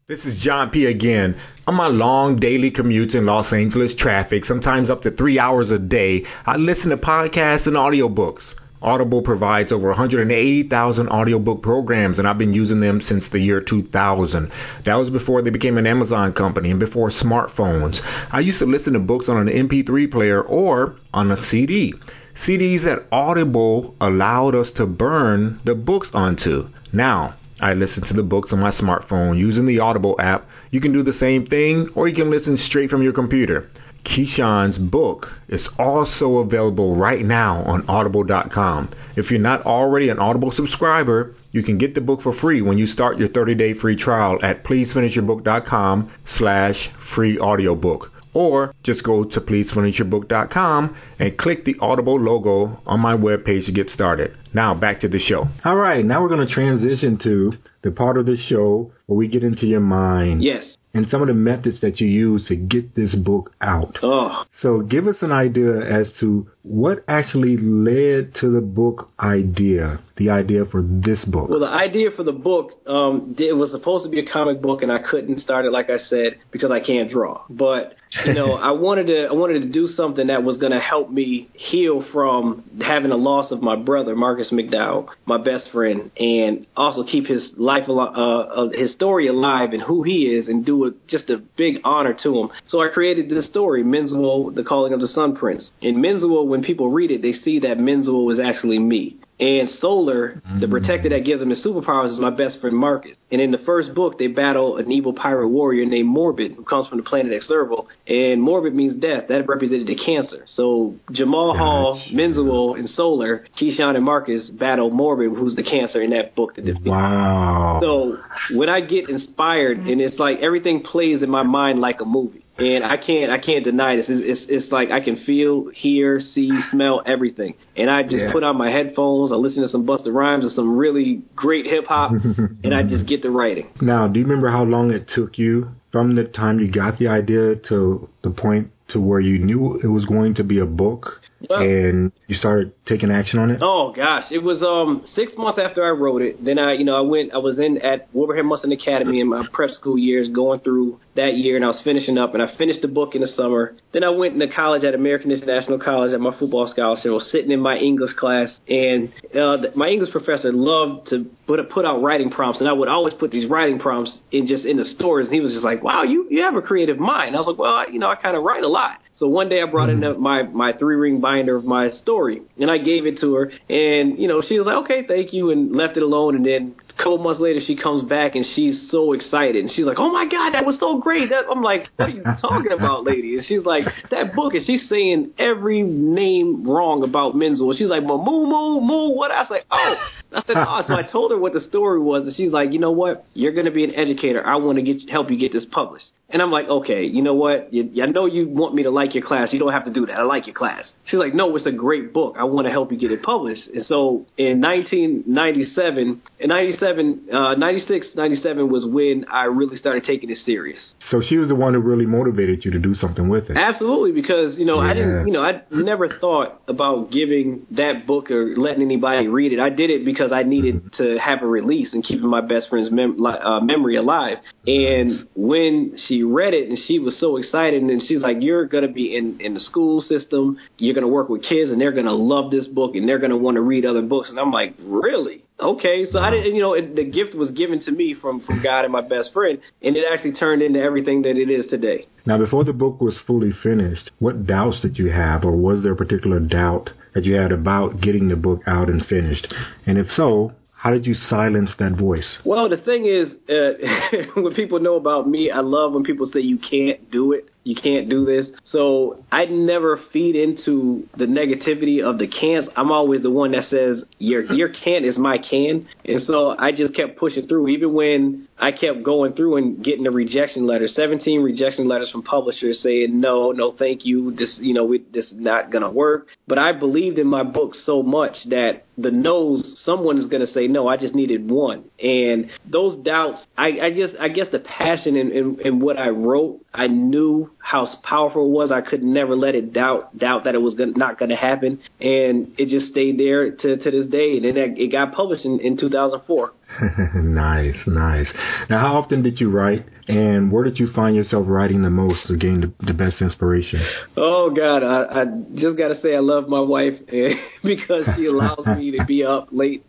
This 0.08 0.26
is 0.26 0.40
John 0.40 0.72
P. 0.72 0.86
again. 0.86 1.36
On 1.68 1.76
my 1.76 1.88
long 1.88 2.38
daily 2.38 2.72
commutes 2.72 3.14
in 3.14 3.28
Los 3.28 3.54
Angeles 3.54 3.94
traffic, 3.94 4.46
sometimes 4.46 4.90
up 4.90 5.04
to 5.04 5.12
three 5.12 5.38
hours 5.38 5.70
a 5.70 5.78
day, 5.78 6.26
I 6.48 6.56
listen 6.56 6.90
to 6.90 6.98
podcasts 6.98 7.68
and 7.68 7.76
audiobooks. 7.76 8.56
Audible 8.82 9.22
provides 9.22 9.74
over 9.74 9.90
180,000 9.90 11.10
audiobook 11.10 11.62
programs, 11.62 12.18
and 12.18 12.26
I've 12.26 12.38
been 12.38 12.54
using 12.54 12.80
them 12.80 13.02
since 13.02 13.28
the 13.28 13.40
year 13.40 13.60
2000. 13.60 14.50
That 14.84 14.96
was 14.96 15.10
before 15.10 15.42
they 15.42 15.50
became 15.50 15.78
an 15.78 15.86
Amazon 15.86 16.32
company 16.32 16.72
and 16.72 16.80
before 16.80 17.10
smartphones. 17.10 18.02
I 18.32 18.40
used 18.40 18.60
to 18.60 18.66
listen 18.66 18.94
to 18.94 19.00
books 19.00 19.28
on 19.28 19.36
an 19.38 19.68
MP3 19.68 20.10
player 20.10 20.42
or 20.42 20.96
on 21.14 21.30
a 21.30 21.42
CD. 21.42 21.94
CDs 22.36 22.86
at 22.86 23.06
Audible 23.12 23.96
allowed 24.00 24.56
us 24.56 24.72
to 24.74 24.86
burn 24.86 25.60
the 25.66 25.76
books 25.76 26.16
onto. 26.16 26.70
Now, 26.94 27.34
I 27.60 27.74
listen 27.74 28.04
to 28.04 28.14
the 28.14 28.24
books 28.24 28.54
on 28.54 28.62
my 28.62 28.70
smartphone 28.70 29.38
using 29.38 29.66
the 29.66 29.80
Audible 29.80 30.16
app. 30.20 30.48
You 30.72 30.80
can 30.80 30.94
do 30.94 31.04
the 31.04 31.12
same 31.12 31.46
thing, 31.46 31.90
or 31.96 32.08
you 32.08 32.16
can 32.16 32.30
listen 32.30 32.56
straight 32.56 32.90
from 32.90 33.04
your 33.04 33.12
computer. 33.12 33.68
Keyshawn's 34.10 34.80
book 34.80 35.40
is 35.50 35.68
also 35.78 36.40
available 36.40 36.96
right 36.96 37.24
now 37.24 37.62
on 37.66 37.86
audible.com. 37.88 38.90
If 39.16 39.30
you're 39.30 39.40
not 39.40 39.64
already 39.68 40.10
an 40.10 40.18
Audible 40.18 40.50
subscriber, 40.50 41.36
you 41.52 41.62
can 41.62 41.78
get 41.78 41.94
the 41.94 42.02
book 42.02 42.20
for 42.20 42.34
free 42.34 42.64
when 42.64 42.80
you 42.80 42.88
start 42.88 43.20
your 43.20 43.30
30-day 43.30 43.74
free 43.74 43.96
trial 43.96 44.40
at 44.42 44.64
pleasefinishyourbook.com 44.64 46.08
slash 46.26 46.88
free 46.88 47.38
audiobook. 47.40 48.12
Or 48.34 48.74
just 48.82 49.04
go 49.04 49.24
to 49.24 49.40
pleasefinishyourbook.com 49.42 50.96
and 51.20 51.38
click 51.38 51.66
the 51.66 51.78
Audible 51.80 52.20
logo 52.20 52.82
on 52.88 53.00
my 53.00 53.16
webpage 53.16 53.66
to 53.66 53.72
get 53.72 53.92
started. 53.92 54.36
Now 54.56 54.74
back 54.74 55.02
to 55.02 55.08
the 55.08 55.20
show. 55.20 55.48
all 55.64 55.76
right. 55.76 56.04
Now 56.04 56.24
we're 56.24 56.30
going 56.30 56.48
to 56.48 56.52
transition 56.54 57.20
to 57.24 57.54
the 57.84 57.92
part 57.92 58.18
of 58.18 58.26
the 58.26 58.38
show 58.50 58.92
where 59.06 59.18
we 59.18 59.28
get 59.28 59.44
into 59.44 59.68
your 59.68 59.82
mind 59.82 60.44
Yes. 60.44 60.64
And 60.94 61.08
some 61.10 61.22
of 61.22 61.28
the 61.28 61.34
methods 61.34 61.82
that 61.82 62.00
you 62.00 62.08
use 62.08 62.48
to 62.48 62.56
get 62.56 62.96
this 62.96 63.16
book 63.16 63.54
out. 63.62 63.98
Oh, 64.02 64.44
So, 64.62 64.82
give 64.82 65.08
us 65.08 65.18
an 65.22 65.32
idea 65.32 65.80
as 65.80 66.12
to 66.20 66.48
what 66.64 67.04
actually 67.08 67.58
led 67.58 68.36
to 68.36 68.50
the 68.50 68.62
book 68.62 69.10
idea, 69.20 70.02
the 70.20 70.30
idea 70.30 70.66
for 70.66 70.84
this 70.84 71.24
book. 71.26 71.50
Well, 71.50 71.62
the 71.62 71.68
idea 71.68 72.10
for 72.16 72.24
the 72.24 72.34
book, 72.34 72.74
um, 72.86 73.36
it 73.40 73.56
was 73.56 73.72
supposed 73.72 74.04
to 74.04 74.12
be 74.12 74.20
a 74.20 74.32
comic 74.32 74.62
book, 74.62 74.84
and 74.84 74.92
I 74.92 75.00
couldn't 75.00 75.40
start 75.40 75.66
it, 75.66 75.72
like 75.72 75.90
I 75.90 75.98
said, 75.98 76.40
because 76.52 76.72
I 76.72 76.82
can't 76.86 77.10
draw. 77.10 77.46
But 77.50 77.96
you 78.26 78.34
know, 78.34 78.54
I 78.70 78.72
wanted 78.72 79.08
to, 79.08 79.28
I 79.30 79.34
wanted 79.34 79.62
to 79.62 79.70
do 79.70 79.88
something 79.88 80.28
that 80.28 80.44
was 80.44 80.58
going 80.58 80.74
to 80.74 80.80
help 80.80 81.10
me 81.10 81.50
heal 81.54 82.06
from 82.12 82.82
having 82.82 83.12
a 83.12 83.16
loss 83.16 83.52
of 83.52 83.62
my 83.62 83.78
brother, 83.78 84.14
Marcus 84.14 84.52
McDowell, 84.52 85.08
my 85.26 85.38
best 85.38 85.72
friend, 85.72 86.12
and 86.18 86.68
also 86.76 87.04
keep 87.10 87.26
his 87.26 87.52
life, 87.56 87.84
uh, 87.88 87.94
uh, 87.94 88.70
his 88.74 88.92
story 88.94 89.30
alive 89.30 89.70
and 89.72 89.82
who 89.82 90.04
he 90.04 90.36
is, 90.38 90.50
and 90.50 90.66
do 90.66 90.86
a, 90.86 90.92
just 91.08 91.30
a 91.30 91.38
big 91.38 91.76
honor 91.86 92.16
to 92.24 92.38
him. 92.38 92.50
So 92.68 92.82
I 92.82 92.90
created 92.94 93.30
this 93.30 93.48
story, 93.48 93.86
Menzuo, 93.86 94.54
the 94.54 94.64
Calling 94.64 94.92
of 94.92 95.00
the 95.00 95.08
Sun 95.08 95.38
Prince. 95.38 95.72
In 95.82 95.96
Menzuo, 95.96 96.46
when 96.46 96.62
people 96.62 96.92
read 96.92 97.10
it, 97.10 97.22
they 97.22 97.32
see 97.32 97.60
that 97.60 97.78
Menzuo 97.78 98.34
is 98.34 98.40
actually 98.40 98.80
me. 98.80 99.18
And 99.40 99.70
Solar, 99.80 100.42
the 100.44 100.66
mm-hmm. 100.66 100.72
protector 100.72 101.10
that 101.10 101.24
gives 101.26 101.42
him 101.42 101.50
his 101.50 101.66
superpowers, 101.66 102.12
is 102.12 102.20
my 102.20 102.30
best 102.30 102.60
friend 102.60 102.76
Marcus. 102.76 103.16
And 103.32 103.40
in 103.40 103.52
the 103.52 103.58
first 103.60 103.94
book, 103.94 104.20
they 104.20 104.28
battle 104.28 104.78
an 104.78 104.92
evil 104.92 105.14
pirate 105.14 105.48
warrior 105.48 105.86
named 105.86 106.10
Morbid, 106.10 106.56
who 106.56 106.64
comes 106.64 106.90
from 106.90 106.98
the 106.98 107.04
planet 107.04 107.32
Exerval. 107.32 107.88
And 108.08 108.42
Morbid 108.42 108.76
means 108.76 109.02
death. 109.02 109.30
That 109.30 109.48
represented 109.48 109.88
the 109.88 109.96
cancer. 109.96 110.46
So 110.56 110.96
Jamal 111.12 111.56
Hall, 111.56 112.04
Menzuo, 112.12 112.78
and 112.78 112.90
Solar, 112.90 113.46
Keyshawn 113.60 113.96
and 113.96 114.04
Marcus 114.04 114.50
battle 114.50 114.90
Morbid, 114.90 115.32
who's 115.32 115.56
the 115.56 115.64
cancer 115.64 116.02
in 116.02 116.10
that 116.12 116.36
book 116.36 116.56
to 116.56 116.62
defeat. 116.62 116.86
wow. 116.86 117.80
So 117.82 118.18
when 118.56 118.68
I 118.68 118.82
get 118.82 119.10
inspired, 119.10 119.78
and 119.78 120.02
it's 120.02 120.20
like 120.20 120.40
everything 120.42 120.82
plays 120.82 121.24
in 121.24 121.30
my 121.30 121.44
mind 121.44 121.80
like 121.80 122.02
a 122.02 122.06
movie, 122.06 122.44
and 122.60 122.84
I 122.84 122.98
can't 122.98 123.32
I 123.32 123.38
can't 123.40 123.64
deny 123.64 123.96
this. 123.96 124.06
It's 124.10 124.42
it's, 124.42 124.64
it's 124.64 124.72
like 124.72 124.90
I 124.92 125.00
can 125.00 125.18
feel, 125.26 125.70
hear, 125.74 126.20
see, 126.20 126.52
smell 126.72 127.02
everything, 127.06 127.56
and 127.76 127.90
I 127.90 128.04
just 128.04 128.16
Yeah. 128.16 128.32
put 128.32 128.44
on 128.44 128.58
my 128.58 128.70
headphones. 128.72 129.32
I 129.32 129.36
listen 129.36 129.64
to 129.64 129.70
some 129.70 129.86
Busta 129.86 130.14
Rhymes 130.14 130.44
and 130.46 130.54
some 130.54 130.78
really 130.78 131.22
great 131.36 131.66
hip 131.66 131.86
hop, 131.88 132.12
and 132.64 132.74
I 132.74 132.84
just 132.84 133.08
get 133.08 133.22
the 133.22 133.32
writing. 133.32 133.68
now, 133.82 134.08
do 134.08 134.20
you 134.20 134.26
remember 134.26 134.50
how 134.50 134.64
long 134.64 134.92
it 134.92 135.08
took 135.16 135.38
you 135.38 135.70
from 135.92 136.16
the 136.16 136.24
time 136.26 136.60
you 136.60 136.70
got 136.72 137.00
the 137.00 137.08
idea 137.08 137.56
to 137.70 138.08
the 138.24 138.30
point 138.30 138.72
to 138.90 139.00
where 139.00 139.20
you 139.20 139.40
knew 139.40 139.80
it 139.82 139.88
was 139.88 140.06
going 140.06 140.36
to 140.36 140.44
be 140.44 140.60
a 140.60 140.66
book 140.66 141.22
and 141.50 142.12
you 142.28 142.36
started 142.36 142.74
taking 142.86 143.12
action 143.12 143.40
on 143.40 143.52
it? 143.52 143.62
Oh 143.62 143.94
gosh, 143.96 144.26
it 144.32 144.40
was 144.40 144.62
um 144.62 145.06
six 145.16 145.32
months 145.38 145.60
after 145.64 145.84
I 145.84 145.90
wrote 145.90 146.22
it. 146.22 146.44
Then 146.44 146.60
I, 146.60 146.74
you 146.74 146.84
know, 146.84 146.96
I 146.96 147.02
went. 147.02 147.34
I 147.34 147.38
was 147.38 147.60
in 147.60 147.78
at 147.82 148.14
Wilbraham 148.14 148.46
& 148.46 148.50
Monson 148.50 148.72
Academy 148.72 149.20
in 149.22 149.30
my 149.30 149.46
prep 149.54 149.72
school 149.72 149.98
years, 149.98 150.28
going 150.30 150.60
through 150.60 151.00
that 151.16 151.36
year, 151.36 151.56
and 151.56 151.64
I 151.64 151.70
was 151.70 151.82
finishing 151.84 152.18
up. 152.18 152.34
And 152.34 152.44
I 152.44 152.56
finished 152.58 152.82
the 152.82 152.88
book 152.88 153.16
in 153.16 153.22
the 153.22 153.28
summer. 153.28 153.76
Then 153.94 154.04
I 154.04 154.10
went 154.10 154.34
into 154.34 154.54
college 154.54 154.84
at 154.84 154.94
American 154.94 155.32
International 155.32 155.80
College 155.80 156.14
at 156.14 156.20
my 156.20 156.38
football 156.38 156.70
scholarship. 156.72 157.08
I 157.08 157.14
was 157.14 157.30
sitting 157.32 157.52
in 157.52 157.60
my 157.60 157.78
English 157.78 158.14
class, 158.18 158.50
and 158.68 159.14
uh, 159.34 159.58
my 159.76 159.88
English 159.88 160.12
professor 160.12 160.52
loved 160.52 161.08
to 161.10 161.30
put 161.50 161.68
put 161.72 161.84
out 161.84 162.04
writing 162.04 162.30
prompts, 162.30 162.60
and 162.60 162.70
I 162.70 162.74
would 162.74 162.88
always 162.88 163.16
put 163.16 163.32
these 163.32 163.50
writing 163.50 163.80
prompts 163.80 164.20
in 164.32 164.46
just 164.46 164.66
in 164.66 164.78
the 164.78 164.86
stories. 164.86 165.28
And 165.28 165.34
he 165.34 165.42
was 165.42 165.52
just 165.52 165.64
like, 165.64 165.84
"Wow, 165.84 166.04
you 166.04 166.28
you 166.30 166.44
have 166.44 166.54
a 166.54 166.62
creative 166.62 167.00
mind." 167.00 167.36
I 167.36 167.40
was 167.40 167.48
like, 167.48 167.58
"Well, 167.58 167.74
I, 167.74 167.86
you 167.92 167.98
know, 167.98 168.08
I 168.08 168.16
kind 168.16 168.38
of 168.38 168.44
write 168.44 168.64
a 168.64 168.68
lot." 168.68 169.00
So 169.18 169.28
one 169.28 169.50
day 169.50 169.62
I 169.62 169.70
brought 169.70 169.90
in 169.90 170.00
mm-hmm. 170.00 170.22
my 170.22 170.44
my 170.44 170.74
three 170.78 170.96
ring 170.96 171.20
binder 171.20 171.56
of 171.56 171.66
my 171.66 171.90
story, 171.90 172.42
and 172.60 172.70
I 172.70 172.78
gave 172.78 173.08
it 173.08 173.20
to 173.22 173.34
her, 173.34 173.52
and 173.68 174.20
you 174.20 174.28
know 174.28 174.42
she 174.48 174.60
was 174.60 174.68
like, 174.68 174.78
okay, 174.86 175.08
thank 175.08 175.34
you, 175.34 175.50
and 175.50 175.76
left 175.76 175.98
it 175.98 176.04
alone. 176.04 176.36
And 176.36 176.46
then 176.46 176.76
couple 177.00 177.18
months 177.18 177.42
later, 177.42 177.60
she 177.66 177.76
comes 177.76 178.04
back 178.04 178.36
and 178.36 178.46
she's 178.54 178.90
so 178.92 179.14
excited, 179.14 179.56
and 179.56 179.72
she's 179.72 179.86
like, 179.86 179.98
oh 179.98 180.12
my 180.12 180.26
god, 180.30 180.54
that 180.54 180.66
was 180.66 180.78
so 180.80 181.00
great. 181.00 181.30
That 181.30 181.46
I'm 181.50 181.64
like, 181.64 181.90
what 181.96 182.10
are 182.10 182.12
you 182.12 182.24
talking 182.42 182.72
about, 182.72 183.06
lady? 183.06 183.36
And 183.36 183.46
she's 183.46 183.66
like, 183.66 183.86
that 184.12 184.36
book, 184.36 184.54
and 184.54 184.66
she's 184.66 184.88
saying 184.90 185.32
every 185.40 185.82
name 185.82 186.70
wrong 186.70 187.04
about 187.04 187.36
Menzel. 187.36 187.74
She's 187.74 187.90
like, 187.90 188.04
moo 188.04 188.18
moo 188.20 188.82
moo. 188.82 189.16
What? 189.16 189.32
I 189.32 189.42
was 189.42 189.50
like, 189.50 189.66
oh. 189.72 189.96
I 190.32 190.44
said, 190.46 190.58
oh. 190.58 190.84
So 190.88 190.94
I 190.94 191.04
told 191.10 191.32
her 191.32 191.38
what 191.40 191.54
the 191.54 191.62
story 191.62 192.00
was, 192.00 192.26
and 192.26 192.36
she's 192.36 192.52
like, 192.52 192.74
you 192.74 192.80
know 192.80 192.92
what? 192.92 193.26
You're 193.34 193.54
gonna 193.54 193.72
be 193.72 193.84
an 193.84 193.96
educator. 193.96 194.46
I 194.46 194.58
want 194.58 194.78
to 194.78 194.84
get 194.84 195.10
help 195.10 195.32
you 195.32 195.40
get 195.40 195.54
this 195.54 195.66
published. 195.72 196.06
And 196.32 196.42
I'm 196.42 196.52
like, 196.52 196.68
okay, 196.68 197.06
you 197.06 197.24
know 197.24 197.34
what? 197.34 197.74
You, 197.74 198.04
I 198.04 198.06
know 198.08 198.26
you 198.28 198.48
want 198.48 198.76
me 198.76 198.84
to 198.84 198.92
like 198.92 199.16
your 199.16 199.26
class. 199.26 199.50
You 199.52 199.60
don't 199.60 199.74
have 199.74 199.86
to 199.86 199.94
do 199.94 200.06
that. 200.06 200.14
I 200.14 200.24
like 200.24 200.46
your 200.46 200.56
class. 200.56 200.86
She's 201.06 201.20
like, 201.20 201.34
no, 201.34 201.56
it's 201.56 201.66
a 201.66 201.72
great 201.72 202.14
book. 202.14 202.36
I 202.38 202.44
want 202.44 202.68
to 202.68 202.72
help 202.72 202.92
you 202.92 203.00
get 203.00 203.12
it 203.12 203.24
published. 203.24 203.68
And 203.74 203.86
so 203.86 204.28
in 204.38 204.62
1997, 204.62 206.22
in 206.40 206.48
97, 206.48 207.30
uh, 207.34 207.56
96, 207.56 208.08
97 208.16 208.70
was 208.70 208.86
when 208.86 209.26
I 209.32 209.46
really 209.46 209.78
started 209.78 210.04
taking 210.04 210.30
it 210.30 210.38
serious. 210.46 210.80
So 211.10 211.22
she 211.28 211.38
was 211.38 211.50
the 211.50 211.56
one 211.56 211.74
who 211.74 211.80
really 211.80 212.06
motivated 212.06 212.64
you 212.64 212.72
to 212.72 212.80
do 212.80 212.94
something 212.94 213.28
with 213.28 213.50
it. 213.50 213.58
Absolutely, 213.58 214.12
because 214.12 214.58
you 214.58 214.66
know 214.66 214.80
I 214.80 214.94
didn't, 214.94 215.28
you 215.28 215.34
know, 215.34 215.42
I 215.42 215.64
never 215.72 216.20
thought 216.20 216.62
about 216.68 217.12
giving 217.12 217.66
that 217.72 218.06
book 218.06 218.30
or 218.30 218.56
letting 218.56 218.84
anybody 218.84 219.28
read 219.28 219.54
it. 219.54 219.60
I 219.60 219.70
did 219.70 219.90
it 219.90 220.06
because 220.06 220.32
I 220.32 220.44
needed 220.44 220.94
to 220.98 221.18
have 221.18 221.42
a 221.42 221.48
release 221.48 221.94
and 221.94 222.04
keeping 222.04 222.28
my 222.28 222.42
best 222.42 222.70
friend's 222.70 222.92
mem- 222.92 223.24
uh, 223.26 223.62
memory 223.62 223.96
alive. 223.96 224.38
And 224.68 225.28
when 225.36 225.98
she 226.08 226.19
read 226.24 226.54
it, 226.54 226.70
and 226.70 226.78
she 226.88 227.00
was 227.00 227.18
so 227.20 227.38
excited, 227.38 227.82
and 227.82 228.02
she's 228.08 228.22
like, 228.22 228.38
"You're 228.42 228.66
gonna 228.66 228.88
be 228.92 229.16
in 229.16 229.40
in 229.40 229.54
the 229.54 229.60
school 229.60 230.02
system. 230.02 230.58
You're 230.78 230.96
gonna 230.96 231.08
work 231.08 231.30
with 231.30 231.44
kids, 231.44 231.72
and 231.72 231.80
they're 231.80 231.92
gonna 231.92 232.14
love 232.14 232.52
this 232.52 232.68
book, 232.68 232.96
and 232.96 233.08
they're 233.08 233.20
gonna 233.20 233.38
want 233.38 233.56
to 233.56 233.62
read 233.62 233.86
other 233.86 234.02
books." 234.02 234.30
And 234.30 234.40
I'm 234.40 234.52
like, 234.52 234.76
"Really?" 234.82 235.44
okay, 235.62 236.06
so 236.12 236.20
I 236.20 236.32
didn't, 236.32 236.56
you 236.56 236.62
know, 236.62 236.74
it, 236.74 236.96
the 236.96 237.04
gift 237.04 237.36
was 237.36 237.52
given 237.52 237.82
to 237.84 237.92
me 237.92 238.16
from 238.20 238.42
from 238.42 238.62
God 238.64 238.84
and 238.84 238.92
my 238.92 239.02
best 239.02 239.34
friend, 239.34 239.60
and 239.82 239.96
it 239.96 240.04
actually 240.12 240.34
turned 240.34 240.62
into 240.62 240.80
everything 240.80 241.24
that 241.24 241.38
it 241.38 241.50
is 241.50 241.68
today. 241.70 242.08
Now, 242.26 242.38
before 242.38 242.64
the 242.64 242.74
book 242.74 243.02
was 243.02 243.18
fully 243.26 243.52
finished, 243.52 244.12
what 244.20 244.46
doubts 244.46 244.82
did 244.82 244.98
you 244.98 245.12
have, 245.12 245.44
or 245.44 245.56
was 245.56 245.84
there 245.84 245.94
a 245.94 245.98
particular 245.98 246.40
doubt 246.40 246.92
that 247.14 247.26
you 247.26 247.36
had 247.36 247.52
about 247.52 248.02
getting 248.02 248.30
the 248.30 248.36
book 248.36 248.62
out 248.68 248.90
and 248.90 249.06
finished? 249.06 249.54
And 249.86 249.98
if 249.98 250.08
so, 250.16 250.54
how 250.80 250.92
did 250.92 251.06
you 251.06 251.14
silence 251.14 251.72
that 251.78 251.98
voice? 251.98 252.38
Well, 252.46 252.70
the 252.70 252.78
thing 252.78 253.06
is, 253.06 253.34
uh, 253.50 254.32
when 254.42 254.54
people 254.56 254.80
know 254.80 254.96
about 254.96 255.28
me, 255.28 255.52
I 255.52 255.60
love 255.60 255.92
when 255.92 256.04
people 256.04 256.26
say 256.26 256.40
you 256.40 256.58
can't 256.58 257.12
do 257.12 257.34
it 257.34 257.50
you 257.64 257.76
can't 257.76 258.10
do 258.10 258.26
this. 258.26 258.48
So 258.72 259.24
I 259.32 259.46
never 259.46 260.00
feed 260.14 260.36
into 260.36 261.08
the 261.18 261.26
negativity 261.26 262.04
of 262.04 262.18
the 262.18 262.28
cans. 262.28 262.68
I'm 262.76 262.92
always 262.92 263.22
the 263.22 263.32
one 263.32 263.52
that 263.52 263.66
says 263.70 264.04
your 264.18 264.44
mm-hmm. 264.44 264.54
your 264.54 264.70
can 264.70 265.04
is 265.04 265.18
my 265.18 265.38
can, 265.38 265.88
and 266.06 266.24
so 266.24 266.50
I 266.50 266.72
just 266.72 266.96
kept 266.96 267.18
pushing 267.18 267.48
through, 267.48 267.70
even 267.70 267.94
when 267.94 268.48
I 268.58 268.72
kept 268.72 269.04
going 269.04 269.34
through 269.34 269.58
and 269.58 269.84
getting 269.84 270.04
the 270.04 270.12
rejection 270.12 270.68
letters. 270.68 270.94
17 270.96 271.42
rejection 271.42 271.88
letters 271.88 272.12
from 272.12 272.24
publishers 272.24 272.82
saying 272.82 273.20
no, 273.20 273.52
no, 273.52 273.74
thank 273.78 274.06
you. 274.06 274.32
This, 274.32 274.58
you 274.60 274.74
know, 274.74 274.86
we, 274.86 275.04
this 275.14 275.26
is 275.26 275.34
not 275.34 275.72
gonna 275.72 275.92
work. 275.92 276.28
But 276.48 276.58
I 276.58 276.74
believed 276.74 277.20
in 277.20 277.28
my 277.28 277.44
book 277.44 277.74
so 277.86 278.04
much 278.04 278.36
that 278.50 278.84
the 278.98 279.12
no's, 279.12 279.82
someone 279.86 280.18
is 280.18 280.26
gonna 280.26 280.48
say 280.48 280.68
no. 280.68 280.88
I 280.88 280.98
just 280.98 281.16
needed 281.16 281.50
one, 281.50 281.86
and 282.00 282.50
those 282.66 283.02
doubts. 283.04 283.46
I, 283.58 283.80
I 283.82 283.94
just, 283.96 284.16
I 284.20 284.30
guess 284.30 284.48
the 284.52 284.60
passion 284.60 285.16
in, 285.16 285.32
in, 285.32 285.60
in 285.64 285.80
what 285.80 285.98
I 285.98 286.10
wrote, 286.10 286.66
I 286.74 286.88
knew 286.88 287.50
how 287.60 287.88
powerful 288.04 288.46
it 288.46 288.50
was. 288.50 288.72
I 288.72 288.82
could 288.82 289.04
never 289.04 289.36
let 289.36 289.56
it 289.56 289.74
doubt 289.74 290.18
doubt 290.18 290.46
that 290.46 290.56
it 290.56 290.60
was 290.60 290.76
gonna, 290.76 290.94
not 290.96 291.20
going 291.20 291.30
to 291.30 291.36
happen, 291.36 291.80
and 292.00 292.54
it 292.58 292.70
just 292.70 292.92
stayed 292.92 293.20
there 293.20 293.52
to 293.52 293.78
to 293.78 293.92
this 293.92 294.08
day. 294.08 294.38
And 294.38 294.46
then 294.46 294.76
it 294.78 294.92
got 294.92 295.14
published 295.14 295.46
in, 295.46 295.60
in 295.60 295.78
2004. 295.78 296.54
nice, 297.16 297.76
nice. 297.88 298.28
Now, 298.70 298.80
how 298.80 298.98
often 298.98 299.24
did 299.24 299.40
you 299.40 299.50
write, 299.50 299.86
and 300.10 300.52
where 300.52 300.64
did 300.64 300.80
you 300.80 300.92
find 300.94 301.16
yourself 301.16 301.46
writing 301.48 301.84
the 301.84 301.90
most 301.90 302.26
to 302.28 302.36
gain 302.36 302.62
the, 302.62 302.86
the 302.86 302.94
best 302.94 303.22
inspiration? 303.22 303.86
Oh 304.18 304.50
God, 304.50 304.84
I, 304.84 305.22
I 305.22 305.26
just 305.54 305.78
got 305.78 305.90
to 305.90 306.02
say 306.02 306.16
I 306.16 306.20
love 306.20 306.48
my 306.48 306.60
wife 306.60 306.94
because 307.64 308.06
she 308.18 308.26
allows 308.26 308.66
me 308.66 308.98
to 308.98 309.06
be 309.06 309.24
up 309.24 309.50
late 309.52 309.86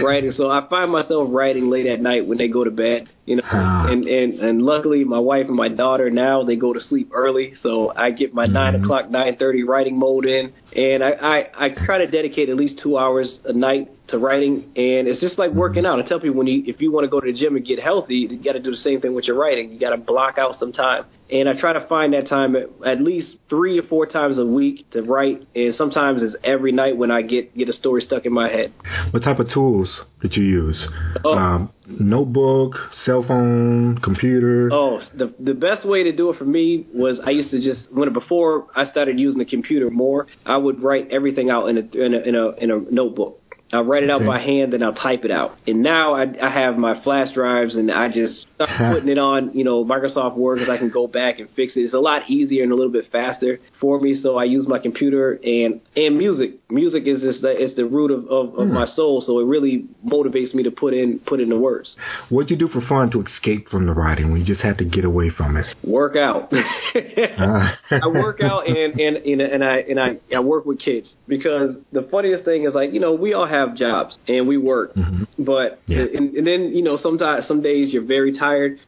writing. 0.00 0.32
So 0.36 0.48
I 0.48 0.66
find 0.70 0.92
myself 0.92 1.28
writing 1.30 1.70
late 1.70 1.86
at 1.86 2.00
night 2.00 2.26
when 2.26 2.38
they 2.38 2.48
go 2.48 2.62
to 2.62 2.70
bed. 2.70 3.08
You 3.26 3.36
know, 3.36 3.42
ah. 3.46 3.86
and 3.88 4.04
and 4.04 4.38
and 4.38 4.62
luckily 4.62 5.02
my 5.02 5.18
wife 5.18 5.46
and 5.48 5.56
my 5.56 5.70
daughter 5.70 6.10
now 6.10 6.44
they 6.44 6.56
go 6.56 6.74
to 6.74 6.80
sleep 6.80 7.10
early, 7.14 7.54
so 7.62 7.90
I 7.96 8.10
get 8.10 8.34
my 8.34 8.44
mm-hmm. 8.44 8.52
nine 8.52 8.74
o'clock, 8.74 9.10
nine 9.10 9.36
thirty 9.38 9.62
writing 9.62 9.98
mode 9.98 10.26
in, 10.26 10.52
and 10.76 11.02
I, 11.02 11.10
I 11.10 11.66
I 11.66 11.68
try 11.86 11.98
to 11.98 12.06
dedicate 12.06 12.50
at 12.50 12.56
least 12.56 12.80
two 12.82 12.98
hours 12.98 13.40
a 13.46 13.54
night 13.54 13.88
to 14.08 14.18
writing, 14.18 14.64
and 14.76 15.08
it's 15.08 15.22
just 15.22 15.38
like 15.38 15.52
working 15.52 15.86
out. 15.86 16.04
I 16.04 16.06
tell 16.06 16.20
people 16.20 16.36
when 16.36 16.48
you 16.48 16.64
if 16.66 16.82
you 16.82 16.92
want 16.92 17.04
to 17.04 17.08
go 17.08 17.18
to 17.18 17.32
the 17.32 17.38
gym 17.38 17.56
and 17.56 17.64
get 17.64 17.80
healthy, 17.80 18.28
you 18.30 18.44
got 18.44 18.52
to 18.52 18.60
do 18.60 18.70
the 18.70 18.76
same 18.76 19.00
thing 19.00 19.14
with 19.14 19.24
your 19.24 19.38
writing. 19.38 19.63
You 19.72 19.78
got 19.78 19.90
to 19.90 19.96
block 19.96 20.38
out 20.38 20.54
some 20.58 20.72
time, 20.72 21.04
and 21.30 21.48
I 21.48 21.58
try 21.58 21.72
to 21.72 21.86
find 21.86 22.12
that 22.12 22.28
time 22.28 22.54
at, 22.56 22.64
at 22.86 23.00
least 23.00 23.36
three 23.48 23.78
or 23.78 23.82
four 23.82 24.06
times 24.06 24.38
a 24.38 24.44
week 24.44 24.90
to 24.92 25.02
write, 25.02 25.46
and 25.54 25.74
sometimes 25.74 26.22
it's 26.22 26.36
every 26.44 26.72
night 26.72 26.96
when 26.96 27.10
I 27.10 27.22
get 27.22 27.56
get 27.56 27.68
a 27.68 27.72
story 27.72 28.02
stuck 28.02 28.24
in 28.24 28.32
my 28.32 28.48
head. 28.48 28.72
What 29.10 29.22
type 29.22 29.38
of 29.38 29.48
tools 29.52 29.88
did 30.20 30.36
you 30.36 30.44
use? 30.44 30.86
Oh. 31.24 31.34
Um, 31.34 31.72
notebook, 31.86 32.74
cell 33.04 33.24
phone, 33.26 33.98
computer. 33.98 34.70
Oh, 34.72 35.00
the 35.14 35.34
the 35.38 35.54
best 35.54 35.86
way 35.86 36.04
to 36.04 36.12
do 36.12 36.30
it 36.30 36.38
for 36.38 36.44
me 36.44 36.86
was 36.92 37.20
I 37.24 37.30
used 37.30 37.50
to 37.50 37.60
just 37.60 37.92
when 37.92 38.12
before 38.12 38.66
I 38.74 38.90
started 38.90 39.18
using 39.18 39.38
the 39.38 39.44
computer 39.44 39.90
more, 39.90 40.26
I 40.44 40.56
would 40.56 40.82
write 40.82 41.08
everything 41.10 41.50
out 41.50 41.68
in 41.68 41.78
a 41.78 41.80
in 41.80 42.14
a 42.14 42.18
in 42.18 42.34
a, 42.34 42.48
in 42.64 42.70
a 42.70 42.78
notebook. 42.90 43.40
I'll 43.72 43.82
write 43.82 44.04
it 44.04 44.10
out 44.10 44.20
okay. 44.20 44.26
by 44.26 44.40
hand, 44.40 44.72
then 44.72 44.82
I'll 44.82 44.94
type 44.94 45.24
it 45.24 45.32
out. 45.32 45.56
And 45.66 45.82
now 45.82 46.14
I, 46.14 46.24
I 46.40 46.50
have 46.50 46.76
my 46.76 47.02
flash 47.02 47.34
drives, 47.34 47.74
and 47.74 47.90
I 47.90 48.08
just 48.08 48.46
start 48.54 48.94
putting 48.94 49.08
it 49.08 49.18
on, 49.18 49.52
you 49.52 49.64
know, 49.64 49.84
Microsoft 49.84 50.36
Word, 50.36 50.56
because 50.56 50.70
I 50.70 50.78
can 50.78 50.90
go 50.90 51.06
back 51.06 51.40
and 51.40 51.48
fix 51.56 51.76
it. 51.76 51.80
It's 51.80 51.94
a 51.94 51.98
lot 51.98 52.30
easier 52.30 52.62
and 52.62 52.72
a 52.72 52.74
little 52.74 52.92
bit 52.92 53.06
faster 53.10 53.58
for 53.80 54.00
me. 54.00 54.20
So 54.22 54.36
I 54.36 54.44
use 54.44 54.66
my 54.68 54.78
computer 54.78 55.32
and 55.42 55.80
and 55.96 56.16
music. 56.16 56.60
Music 56.70 57.04
is 57.06 57.20
just 57.20 57.42
the, 57.42 57.50
it's 57.50 57.74
the 57.76 57.84
root 57.84 58.10
of, 58.10 58.24
of, 58.26 58.58
of 58.58 58.68
hmm. 58.68 58.74
my 58.74 58.86
soul. 58.86 59.22
So 59.26 59.40
it 59.40 59.46
really 59.46 59.86
motivates 60.06 60.54
me 60.54 60.62
to 60.64 60.70
put 60.70 60.94
in 60.94 61.20
put 61.26 61.40
in 61.40 61.48
the 61.48 61.58
words. 61.58 61.96
What'd 62.28 62.50
you 62.50 62.56
do 62.56 62.68
for 62.68 62.80
fun 62.88 63.10
to 63.12 63.22
escape 63.22 63.68
from 63.68 63.86
the 63.86 63.92
writing 63.92 64.30
when 64.30 64.40
you 64.40 64.46
just 64.46 64.62
had 64.62 64.78
to 64.78 64.84
get 64.84 65.04
away 65.04 65.30
from 65.30 65.56
it? 65.56 65.66
Work 65.82 66.16
out. 66.16 66.52
uh. 66.94 67.72
I 67.90 68.06
work 68.06 68.40
out 68.40 68.68
and 68.68 69.00
and 69.00 69.16
and, 69.16 69.40
and 69.40 69.64
I 69.64 69.76
and 69.78 69.98
I, 70.00 70.34
I 70.34 70.40
work 70.40 70.64
with 70.64 70.78
kids 70.78 71.12
because 71.26 71.74
the 71.92 72.06
funniest 72.10 72.44
thing 72.44 72.64
is 72.64 72.74
like 72.74 72.92
you 72.92 73.00
know 73.00 73.14
we 73.14 73.34
all 73.34 73.46
have 73.46 73.64
have 73.64 73.76
jobs 73.76 74.18
and 74.28 74.46
we 74.46 74.56
work, 74.56 74.94
mm-hmm. 74.94 75.24
but 75.38 75.80
yeah. 75.86 75.98
and, 75.98 76.34
and 76.34 76.46
then 76.46 76.72
you 76.74 76.82
know 76.82 76.96
sometimes 76.96 77.46
some 77.46 77.62
days 77.62 77.92
you're 77.92 78.04
very 78.04 78.38
tired, 78.38 78.43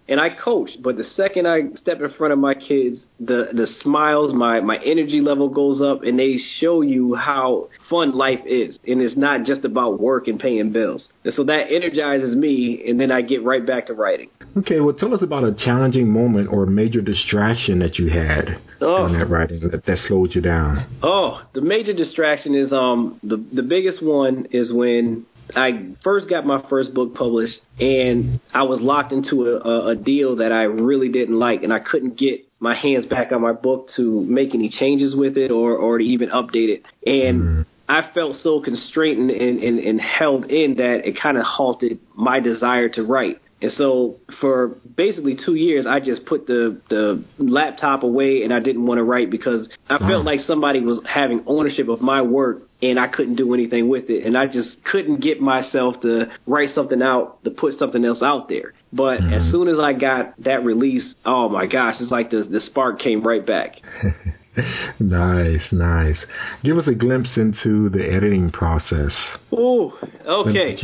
and 0.08 0.20
I 0.20 0.28
coach, 0.42 0.70
but 0.82 0.96
the 0.96 1.04
second 1.16 1.46
I 1.46 1.74
step 1.80 2.00
in 2.00 2.10
front 2.12 2.32
of 2.32 2.38
my 2.38 2.54
kids, 2.54 3.00
the 3.20 3.48
the 3.52 3.66
smiles, 3.82 4.32
my 4.32 4.60
my 4.60 4.76
energy 4.84 5.20
level 5.20 5.48
goes 5.48 5.80
up, 5.80 6.02
and 6.02 6.18
they 6.18 6.36
show 6.60 6.82
you 6.82 7.14
how 7.14 7.68
fun 7.88 8.16
life 8.16 8.40
is, 8.46 8.78
and 8.86 9.00
it's 9.00 9.16
not 9.16 9.46
just 9.46 9.64
about 9.64 10.00
work 10.00 10.28
and 10.28 10.38
paying 10.38 10.72
bills. 10.72 11.06
And 11.24 11.34
so 11.34 11.44
that 11.44 11.64
energizes 11.70 12.36
me, 12.36 12.82
and 12.86 13.00
then 13.00 13.10
I 13.10 13.22
get 13.22 13.44
right 13.44 13.64
back 13.66 13.86
to 13.86 13.94
writing. 13.94 14.30
Okay, 14.56 14.80
well, 14.80 14.94
tell 14.94 15.12
us 15.12 15.22
about 15.22 15.44
a 15.44 15.52
challenging 15.52 16.08
moment 16.08 16.48
or 16.50 16.64
a 16.64 16.70
major 16.70 17.02
distraction 17.02 17.78
that 17.80 17.98
you 17.98 18.08
had 18.08 18.58
oh. 18.80 19.06
in 19.06 19.12
that 19.18 19.28
writing 19.28 19.60
that, 19.70 19.84
that 19.84 19.98
slowed 20.08 20.34
you 20.34 20.40
down. 20.40 20.86
Oh, 21.02 21.42
the 21.54 21.60
major 21.60 21.92
distraction 21.92 22.54
is 22.54 22.72
um 22.72 23.20
the 23.22 23.36
the 23.52 23.62
biggest 23.62 24.02
one 24.02 24.46
is 24.50 24.72
when 24.72 25.26
I 25.54 25.94
first 26.02 26.28
got 26.28 26.44
my 26.46 26.62
first 26.68 26.94
book 26.94 27.14
published, 27.14 27.58
and 27.78 28.40
I 28.52 28.62
was 28.64 28.80
locked 28.80 29.12
into 29.12 29.46
a, 29.46 29.90
a, 29.90 29.94
deal 29.94 30.36
that 30.36 30.52
I 30.52 30.62
really 30.62 31.08
didn't 31.08 31.38
like, 31.38 31.62
and 31.62 31.72
I 31.72 31.78
couldn't 31.78 32.18
get 32.18 32.46
my 32.58 32.74
hands 32.74 33.06
back 33.06 33.32
on 33.32 33.42
my 33.42 33.52
book 33.52 33.90
to 33.96 34.22
make 34.22 34.54
any 34.54 34.68
changes 34.68 35.14
with 35.14 35.36
it 35.36 35.50
or 35.50 35.76
or 35.76 35.98
to 35.98 36.04
even 36.04 36.30
update 36.30 36.68
it, 36.68 36.82
and. 37.04 37.40
Mm 37.40 37.66
I 37.88 38.10
felt 38.14 38.36
so 38.42 38.60
constrained 38.60 39.30
and, 39.30 39.62
and, 39.62 39.78
and 39.78 40.00
held 40.00 40.46
in 40.46 40.76
that 40.76 41.02
it 41.04 41.20
kind 41.20 41.36
of 41.36 41.44
halted 41.44 42.00
my 42.14 42.40
desire 42.40 42.88
to 42.90 43.02
write. 43.02 43.40
And 43.62 43.72
so 43.72 44.16
for 44.40 44.76
basically 44.96 45.38
two 45.44 45.54
years, 45.54 45.86
I 45.86 46.00
just 46.00 46.26
put 46.26 46.46
the 46.46 46.80
the 46.90 47.24
laptop 47.38 48.02
away 48.02 48.42
and 48.42 48.52
I 48.52 48.60
didn't 48.60 48.84
want 48.84 48.98
to 48.98 49.04
write 49.04 49.30
because 49.30 49.68
I 49.88 49.98
felt 49.98 50.26
like 50.26 50.40
somebody 50.40 50.80
was 50.80 51.00
having 51.06 51.42
ownership 51.46 51.88
of 51.88 52.02
my 52.02 52.20
work 52.20 52.65
and 52.90 52.98
I 52.98 53.08
couldn't 53.08 53.36
do 53.36 53.54
anything 53.54 53.88
with 53.88 54.08
it. 54.08 54.24
And 54.24 54.36
I 54.36 54.46
just 54.46 54.82
couldn't 54.84 55.20
get 55.20 55.40
myself 55.40 56.00
to 56.02 56.26
write 56.46 56.74
something 56.74 57.02
out, 57.02 57.42
to 57.44 57.50
put 57.50 57.78
something 57.78 58.04
else 58.04 58.22
out 58.22 58.48
there. 58.48 58.72
But 58.92 59.20
mm-hmm. 59.20 59.32
as 59.32 59.52
soon 59.52 59.68
as 59.68 59.78
I 59.78 59.92
got 59.92 60.42
that 60.42 60.64
release, 60.64 61.14
oh 61.24 61.48
my 61.48 61.66
gosh, 61.66 61.96
it's 62.00 62.10
like 62.10 62.30
the 62.30 62.44
the 62.50 62.60
spark 62.60 63.00
came 63.00 63.26
right 63.26 63.44
back. 63.44 63.76
nice, 64.98 65.62
nice. 65.72 66.18
Give 66.64 66.78
us 66.78 66.86
a 66.86 66.94
glimpse 66.94 67.36
into 67.36 67.88
the 67.90 68.04
editing 68.04 68.50
process. 68.50 69.12
Oh, 69.52 69.98
okay. 70.26 70.76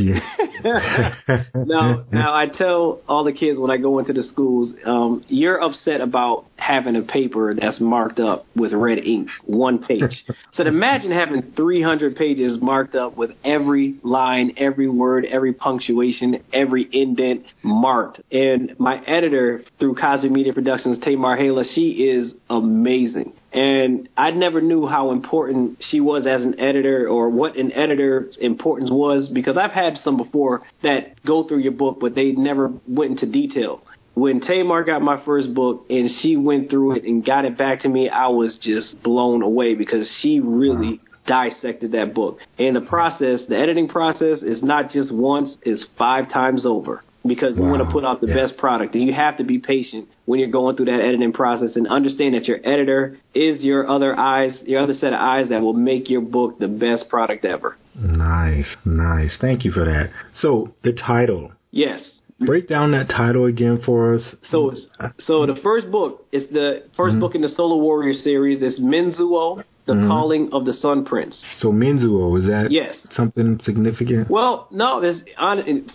now, 1.55 2.05
now 2.11 2.35
I 2.35 2.47
tell 2.47 3.01
all 3.09 3.25
the 3.25 3.33
kids 3.33 3.59
when 3.59 3.71
I 3.71 3.77
go 3.77 3.99
into 3.99 4.13
the 4.13 4.23
schools, 4.23 4.73
um, 4.85 5.23
you're 5.29 5.63
upset 5.63 6.01
about 6.01 6.47
having 6.57 6.97
a 6.97 7.03
paper 7.03 7.55
that's 7.55 7.81
marked 7.81 8.21
up 8.21 8.47
with 8.55 8.73
red 8.73 8.99
ink, 8.99 9.29
one 9.45 9.85
page. 9.85 10.25
so 10.53 10.67
imagine 10.67 11.11
having 11.11 11.53
300 11.57 12.17
pages 12.17 12.59
marked 12.61 12.95
up 12.95 13.17
with 13.17 13.31
every 13.45 13.97
line, 14.03 14.53
every 14.57 14.89
word, 14.89 15.25
every 15.25 15.53
punctuation, 15.53 16.43
every 16.53 16.89
indent 16.93 17.45
marked. 17.63 18.21
And 18.31 18.79
my 18.79 19.03
editor 19.07 19.63
through 19.79 19.97
Cosby 19.97 20.29
Media 20.29 20.53
Productions, 20.53 20.99
Tamar 21.03 21.37
Hala, 21.37 21.65
she 21.75 21.91
is 21.91 22.33
amazing. 22.49 23.33
And 23.53 24.09
I 24.17 24.31
never 24.31 24.61
knew 24.61 24.87
how 24.87 25.11
important 25.13 25.83
she 25.91 26.01
was 26.01 26.27
as 26.27 26.43
an 26.43 26.59
editor 26.59 27.07
or 27.07 27.29
what 27.29 27.57
an 27.57 27.73
editor's 27.73 28.37
importance 28.41 28.91
was 28.91 29.31
because 29.33 29.59
I've 29.59 29.73
had 29.73 29.99
some 29.99 30.17
before 30.17 30.63
that 30.83 31.23
go 31.25 31.47
through 31.47 31.59
your 31.59 31.73
book, 31.73 31.99
but 32.01 32.15
they 32.15 32.33
never 32.33 32.73
went 32.89 33.13
into 33.13 33.27
detail. 33.27 33.83
When 34.15 34.41
Tamar 34.41 34.85
got 34.85 35.03
my 35.03 35.23
first 35.25 35.55
book 35.55 35.87
and 35.91 36.11
she 36.21 36.37
went 36.37 36.71
through 36.71 36.97
it 36.97 37.05
and 37.05 37.25
got 37.25 37.45
it 37.45 37.59
back 37.59 37.83
to 37.83 37.89
me, 37.89 38.09
I 38.09 38.29
was 38.29 38.59
just 38.63 39.03
blown 39.03 39.43
away 39.43 39.75
because 39.75 40.11
she 40.21 40.41
really 40.41 41.01
dissected 41.27 41.93
that 41.93 42.15
book. 42.15 42.39
And 42.59 42.75
the 42.77 42.81
process, 42.81 43.41
the 43.49 43.57
editing 43.57 43.89
process 43.89 44.43
is 44.43 44.63
not 44.63 44.91
just 44.91 45.13
once, 45.15 45.57
it's 45.63 45.85
five 45.99 46.31
times 46.33 46.65
over 46.67 47.03
because 47.27 47.57
wow. 47.57 47.65
you 47.65 47.71
want 47.71 47.87
to 47.87 47.93
put 47.93 48.05
out 48.05 48.21
the 48.21 48.29
yeah. 48.29 48.35
best 48.35 48.57
product. 48.57 48.95
And 48.95 49.05
you 49.05 49.13
have 49.13 49.39
to 49.39 49.45
be 49.45 49.59
patient 49.59 50.09
when 50.25 50.41
you're 50.41 50.51
going 50.51 50.77
through 50.77 50.87
that 50.87 51.01
editing 51.01 51.33
process 51.33 51.77
and 51.77 51.87
understand 51.89 52.35
that 52.35 52.47
your 52.47 52.59
editor 52.59 53.19
is 53.35 53.61
your 53.61 53.89
other 53.89 54.19
eyes, 54.19 54.59
your 54.65 54.81
other 54.81 54.95
set 54.95 55.13
of 55.13 55.21
eyes 55.21 55.49
that 55.51 55.61
will 55.61 55.73
make 55.73 56.11
your 56.11 56.21
book 56.21 56.59
the 56.59 56.69
best 56.69 57.09
product 57.09 57.45
ever. 57.45 57.77
Nice, 57.95 58.77
nice. 58.85 59.37
Thank 59.41 59.65
you 59.65 59.73
for 59.73 59.85
that. 59.85 60.11
So 60.41 60.75
the 60.83 60.93
title. 60.93 61.53
Yes. 61.71 62.01
Break 62.47 62.69
down 62.69 62.93
that 62.93 63.09
title 63.09 63.47
again 63.47 63.81
for 63.85 64.15
us. 64.15 64.23
So, 64.51 64.73
so 65.21 65.47
the 65.47 65.59
first 65.63 65.91
book 65.91 66.27
is 66.33 66.49
the 66.51 66.85
1st 66.99 67.11
mm-hmm. 67.11 67.21
book 67.21 67.35
in 67.35 67.43
the 67.43 67.49
Solar 67.49 67.77
Warrior 67.77 68.15
series. 68.15 68.63
It's 68.63 68.81
Menzuo, 68.81 69.63
The 69.85 69.95
Mhm. 69.95 70.07
Calling 70.07 70.49
of 70.53 70.65
the 70.65 70.73
Sun 70.73 71.05
Prince. 71.07 71.43
So 71.59 71.73
Menzuo 71.73 72.39
is 72.39 72.47
that 72.47 72.71
Yes. 72.71 72.95
something 73.17 73.59
significant? 73.65 74.31
Well, 74.31 74.69
no. 74.71 75.01
This 75.01 75.21